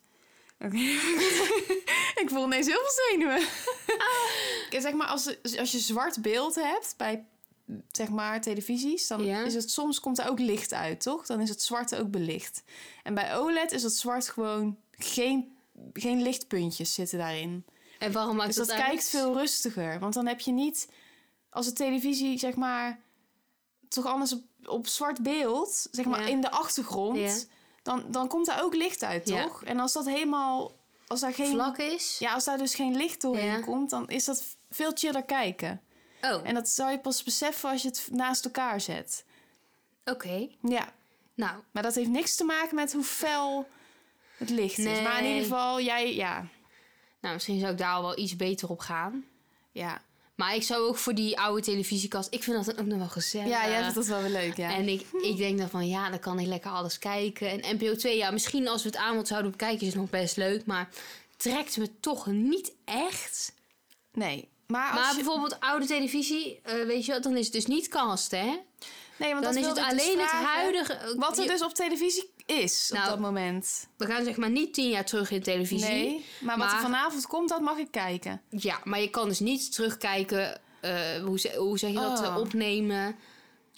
Oké. 0.59 0.77
ik 2.23 2.27
voel 2.29 2.45
ineens 2.45 2.67
heel 2.67 2.81
veel 2.85 3.09
zenuwen. 3.11 3.47
Kijk, 4.71 4.83
zeg 4.83 4.93
maar, 4.93 5.07
als, 5.07 5.37
als 5.59 5.73
je 5.73 5.79
zwart 5.79 6.23
beeld 6.23 6.55
hebt 6.55 6.95
bij 6.97 7.25
zeg 7.93 8.09
maar 8.09 8.41
televisies, 8.41 9.07
dan 9.07 9.25
Ja. 9.25 9.43
is 9.43 9.55
het 9.55 9.71
soms 9.71 10.01
komt 10.01 10.19
er 10.19 10.29
ook 10.29 10.39
licht 10.39 10.73
uit, 10.73 11.01
toch? 11.01 11.27
Dan 11.27 11.41
is 11.41 11.49
het 11.49 11.63
zwart 11.63 11.95
ook 11.97 12.11
belicht. 12.11 12.63
En 13.03 13.15
bij 13.15 13.37
OLED 13.37 13.73
is 13.73 13.83
het 13.83 13.97
zwart 13.97 14.29
gewoon 14.29 14.77
geen, 14.91 15.57
geen 15.93 16.23
lichtpuntjes 16.23 16.95
zitten 16.95 17.19
daarin. 17.19 17.65
En 17.99 18.13
waarom 18.13 18.37
maakt 18.37 18.49
Dus 18.49 18.57
dat 18.57 18.67
dat 18.67 18.77
uit? 18.77 18.87
kijkt 18.87 19.09
veel 19.09 19.35
rustiger. 19.37 19.99
Want 19.99 20.15
dan 20.15 20.27
heb 20.27 20.41
je 20.41 20.53
niet... 20.53 20.89
Als 21.51 21.67
de 21.67 21.73
televisie, 21.73 22.39
zeg 22.39 22.55
maar... 22.55 23.01
toch 23.89 24.07
anders 24.07 24.33
op, 24.33 24.43
op 24.65 24.87
zwart 24.87 25.23
beeld... 25.23 25.87
zeg 25.91 26.05
maar 26.05 26.21
Ja. 26.23 26.29
in 26.29 26.41
de 26.41 26.51
achtergrond... 26.51 27.19
Ja. 27.19 27.37
Dan, 27.83 28.05
dan 28.11 28.29
komt 28.29 28.47
daar 28.47 28.63
ook 28.63 28.75
licht 28.75 29.03
uit, 29.05 29.27
toch? 29.27 29.65
En 29.65 29.79
als 29.81 29.93
dat 29.93 30.05
helemaal... 30.07 30.73
Als 31.07 31.21
daar 31.21 31.35
geen, 31.35 31.51
Vlak 31.51 31.79
is? 31.79 32.17
Ja, 32.19 32.33
als 32.35 32.45
daar 32.45 32.59
dus 32.59 32.75
geen 32.75 32.97
licht 32.97 33.21
doorheen 33.21 33.65
komt... 33.65 33.91
dan 33.91 34.09
is 34.09 34.25
dat 34.25 34.43
veel 34.71 34.91
chiller 34.95 35.23
kijken. 35.25 35.81
Oh, 36.33 36.41
En 36.49 36.55
dat 36.55 36.69
zou 36.69 36.91
je 36.91 36.99
pas 36.99 37.23
beseffen 37.23 37.71
als 37.71 37.83
je 37.83 37.89
het 37.89 38.09
naast 38.11 38.45
elkaar 38.45 38.81
zet. 38.81 39.25
oké. 40.05 40.49
Ja, 40.63 40.93
Nou, 41.35 41.63
maar 41.71 41.83
dat 41.83 41.95
heeft 41.95 42.09
niks 42.09 42.37
te 42.37 42.45
maken 42.45 42.75
met 42.75 42.93
hoe 42.93 43.05
fel 43.05 43.69
het 44.37 44.51
licht 44.51 44.79
is. 44.79 44.85
Maar 44.85 45.17
in 45.19 45.23
Nee. 45.23 45.33
ieder 45.35 45.43
geval, 45.49 45.81
jij... 45.81 46.15
Ja, 46.15 46.47
nou, 47.21 47.35
misschien 47.35 47.59
zou 47.61 47.73
ik 47.73 47.79
daar 47.79 47.93
al 47.93 48.03
wel 48.03 48.19
iets 48.19 48.37
beter 48.37 48.69
op 48.69 48.79
gaan. 48.79 49.25
ja. 49.73 50.03
Maar 50.35 50.55
ik 50.55 50.63
zou 50.63 50.89
ook 50.89 50.97
voor 50.97 51.15
die 51.15 51.39
oude 51.41 51.63
televisiekast... 51.63 52.33
Ik 52.35 52.43
vind 52.43 52.57
dat 52.57 52.75
dan 52.75 52.85
ook 52.85 52.91
nog 52.91 52.99
wel 52.99 53.09
gezellig. 53.09 53.49
ja 53.49 53.69
jij 53.69 53.81
vindt 53.81 53.95
dat 53.95 54.07
wel 54.07 54.21
weer 54.21 54.31
leuk, 54.31 54.57
ja. 54.57 54.75
En 54.75 54.89
ik, 54.89 55.07
ik 55.23 55.37
denk 55.37 55.59
dan 55.59 55.69
van, 55.69 55.89
ja, 55.89 56.11
dan 56.11 56.19
kan 56.19 56.39
ik 56.39 56.47
lekker 56.47 56.71
alles 56.71 56.99
kijken. 56.99 57.63
En 57.63 57.77
NPO 57.77 57.95
2, 57.97 58.17
ja, 58.17 58.31
misschien 58.31 58.69
als 58.69 58.83
we 58.83 58.89
het 58.89 58.99
aanbod 58.99 59.27
zouden 59.29 59.51
bekijken... 59.51 59.81
is 59.81 59.93
het 59.93 59.97
nog 60.01 60.11
best 60.11 60.37
leuk, 60.37 60.67
maar 60.67 60.89
trekt 61.37 61.77
me 61.77 62.01
toch 62.01 62.27
niet 62.27 62.73
echt. 62.85 63.53
Nee. 64.13 64.49
Maar, 64.79 64.91
als 64.91 65.01
Maar 65.01 65.09
je- 65.11 65.15
bijvoorbeeld 65.17 65.61
oude 65.61 65.87
televisie, 65.87 66.61
eh, 66.63 66.87
weet 66.87 67.05
je 67.05 67.13
wel... 67.13 67.21
dan 67.21 67.37
is 67.37 67.45
het 67.45 67.55
dus 67.55 67.67
niet 67.67 67.89
cast, 67.89 68.31
hè? 68.31 68.57
Nee, 69.19 69.33
want 69.33 69.45
Dan 69.45 69.57
is 69.57 69.67
het 69.67 69.75
dus 69.75 69.85
alleen 69.85 70.19
het 70.19 70.31
huidige... 70.31 71.15
Wat 71.17 71.39
er 71.39 71.47
dus 71.47 71.63
op 71.63 71.75
televisie 71.75 72.33
is 72.47 72.89
op 72.93 72.97
Nou, 72.99 73.09
dat 73.11 73.19
moment. 73.19 73.89
We 73.97 74.07
gaan 74.07 74.25
zeg 74.25 74.37
maar 74.37 74.51
niet 74.51 74.75
tien 74.75 74.89
jaar 74.89 75.05
terug 75.05 75.31
in 75.31 75.43
televisie. 75.43 75.89
Nee, 75.89 76.25
maar 76.41 76.59
wat 76.59 76.73
er 76.73 76.79
vanavond 76.79 77.27
komt, 77.27 77.49
dat 77.49 77.61
mag 77.61 77.77
ik 77.79 77.91
kijken. 77.91 78.43
Ja, 78.51 78.81
maar 78.85 79.01
je 79.01 79.11
kan 79.11 79.29
dus 79.29 79.41
niet 79.41 79.73
terugkijken... 79.73 80.61
eh, 80.81 81.23
hoe, 81.25 81.39
ze- 81.39 81.55
hoe 81.57 81.79
zeg 81.79 81.91
je 81.91 81.97
dat? 81.97 82.19
Oh. 82.21 82.27
eh, 82.27 82.37
opnemen. 82.39 83.17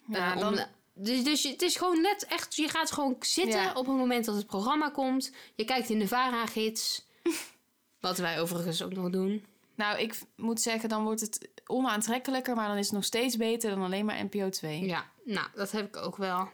Ja, 0.08 0.34
Eh, 0.34 0.40
dan- 0.40 0.58
om- 0.58 0.64
dus, 0.94 1.24
dus 1.24 1.42
het 1.42 1.62
is 1.62 1.76
gewoon 1.76 2.00
net 2.00 2.26
echt... 2.26 2.54
Je 2.56 2.68
gaat 2.68 2.92
gewoon 2.92 3.16
zitten 3.20 3.60
Ja. 3.60 3.72
op 3.72 3.86
het 3.86 3.96
moment 3.96 4.24
dat 4.24 4.34
het 4.34 4.46
programma 4.46 4.90
komt. 4.90 5.32
Je 5.54 5.64
kijkt 5.64 5.88
in 5.88 5.98
de 5.98 6.08
VARA-gids. 6.08 7.06
wat 8.00 8.18
wij 8.18 8.40
overigens 8.40 8.82
ook 8.82 8.92
nog 8.92 9.10
doen. 9.10 9.44
Nou, 9.76 9.98
ik 9.98 10.18
moet 10.36 10.60
zeggen, 10.60 10.88
dan 10.88 11.04
wordt 11.04 11.20
het 11.20 11.48
onaantrekkelijker, 11.66 12.54
maar 12.54 12.68
dan 12.68 12.76
is 12.76 12.86
het 12.86 12.94
nog 12.94 13.04
steeds 13.04 13.36
beter 13.36 13.70
dan 13.70 13.82
alleen 13.82 14.04
maar 14.04 14.24
NPO 14.24 14.48
2. 14.48 14.80
Ja, 14.86 15.10
nou, 15.24 15.46
dat 15.54 15.70
heb 15.70 15.86
ik 15.86 15.96
ook 15.96 16.16
wel. 16.16 16.48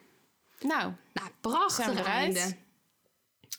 Nou, 0.60 0.92
Nou, 1.12 1.28
prachtig 1.40 2.02
einde. 2.02 2.56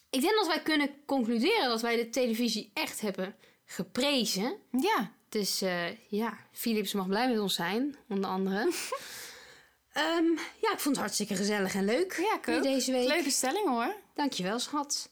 Ik 0.10 0.22
denk 0.22 0.36
dat 0.36 0.48
wij 0.48 0.62
kunnen 0.62 0.90
concluderen 1.06 1.68
dat 1.68 1.82
wij 1.82 1.96
de 1.96 2.10
televisie 2.10 2.72
echt 2.74 3.02
hebben 3.02 3.36
geprezen. 3.66 4.58
ja. 4.72 5.12
Dus 5.30 5.62
eh, 5.62 6.10
ja, 6.10 6.38
Philips 6.52 6.94
mag 6.94 7.08
blij 7.08 7.30
met 7.30 7.40
ons 7.40 7.56
zijn, 7.56 7.96
onder 8.10 8.30
andere. 8.30 8.72
Ehm, 9.94 10.26
ja, 10.62 10.72
ik 10.72 10.80
vond 10.80 10.96
het 10.96 10.98
hartstikke 10.98 11.36
gezellig 11.36 11.76
en 11.76 11.86
leuk 11.86 12.14
Ja, 12.18 12.54
ik 12.54 12.64
deze 12.64 12.92
week. 12.92 13.08
Leuke 13.08 13.30
stelling 13.30 13.68
hoor. 13.68 13.96
Dankjewel, 14.16 14.60
schat. 14.60 15.10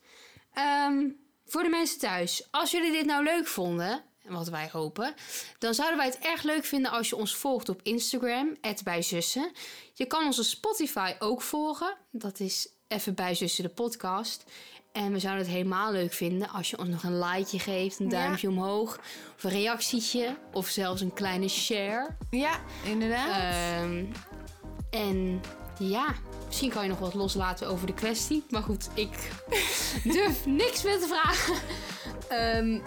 Ehm, 0.54 1.10
voor 1.46 1.64
de 1.64 1.70
mensen 1.70 2.00
thuis, 2.00 2.48
als 2.52 2.72
jullie 2.72 2.92
dit 2.92 3.06
nou 3.06 3.24
leuk 3.24 3.48
vonden, 3.48 4.04
wat 4.28 4.50
wij 4.50 4.70
hopen, 4.72 5.14
dan 5.60 5.74
zouden 5.74 5.98
wij 5.98 6.06
het 6.08 6.18
erg 6.20 6.44
leuk 6.44 6.66
vinden 6.66 6.92
als 6.92 7.10
je 7.10 7.16
ons 7.16 7.36
volgt 7.36 7.70
op 7.70 7.80
Instagram, 7.84 8.58
bijzussen. 8.84 9.52
Je 9.94 10.06
kan 10.06 10.26
onze 10.26 10.44
Spotify 10.44 11.14
ook 11.20 11.42
volgen, 11.42 11.98
dat 12.12 12.40
is 12.40 12.68
even 12.88 13.14
bijzussen 13.16 13.64
de 13.64 13.70
podcast. 13.70 14.44
En 14.92 15.12
we 15.12 15.20
zouden 15.20 15.44
het 15.46 15.54
helemaal 15.54 15.92
leuk 15.92 16.14
vinden 16.14 16.50
als 16.50 16.70
je 16.70 16.78
ons 16.78 16.90
nog 16.90 17.04
een 17.04 17.20
likeje 17.20 17.60
geeft, 17.60 18.00
een 18.00 18.10
Ja. 18.10 18.12
duimpje 18.12 18.50
omhoog, 18.50 18.98
of 19.36 19.44
een 19.44 19.50
reactietje, 19.52 20.38
of 20.54 20.68
zelfs 20.68 21.02
een 21.02 21.14
kleine 21.14 21.48
share. 21.48 22.08
Ja, 22.30 22.60
inderdaad. 22.86 23.30
Ehm, 23.30 24.06
en 24.90 25.42
ja, 25.80 26.16
misschien 26.46 26.70
kan 26.70 26.84
je 26.84 26.90
nog 26.90 27.00
wat 27.00 27.14
loslaten 27.14 27.68
over 27.68 27.88
de 27.88 27.94
kwestie. 27.94 28.44
Maar 28.50 28.64
goed, 28.64 28.88
ik 28.94 29.32
durf 30.14 30.46
niks 30.46 30.84
meer 30.84 31.00
te 31.00 31.08
vragen. 31.08 31.56
Ehm, 32.30 32.80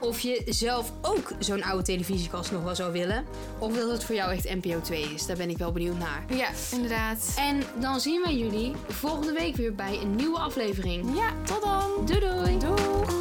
of 0.00 0.20
je 0.20 0.42
zelf 0.46 0.92
ook 1.00 1.32
zo'n 1.38 1.62
oude 1.62 1.82
televisiekast 1.82 2.52
nog 2.52 2.62
wel 2.62 2.74
zou 2.74 2.92
willen. 2.92 3.24
Of 3.58 3.76
dat 3.76 3.90
het 3.90 4.04
voor 4.04 4.14
jou 4.14 4.32
echt 4.32 4.54
NPO 4.62 4.80
2 4.80 5.02
is. 5.14 5.26
Daar 5.26 5.36
ben 5.36 5.50
ik 5.50 5.58
wel 5.58 5.72
benieuwd 5.72 5.98
naar. 5.98 6.24
ja, 6.28 6.48
inderdaad. 6.72 7.34
En 7.38 7.62
dan 7.80 8.00
zien 8.00 8.22
wij 8.24 8.36
jullie 8.36 8.72
volgende 8.88 9.32
week 9.32 9.56
weer 9.56 9.74
bij 9.74 9.98
een 10.02 10.16
nieuwe 10.16 10.38
aflevering. 10.38 11.16
Ja, 11.16 11.32
tot 11.44 11.62
dan. 11.62 12.06
Doei 12.06 12.58
doei! 12.58 13.19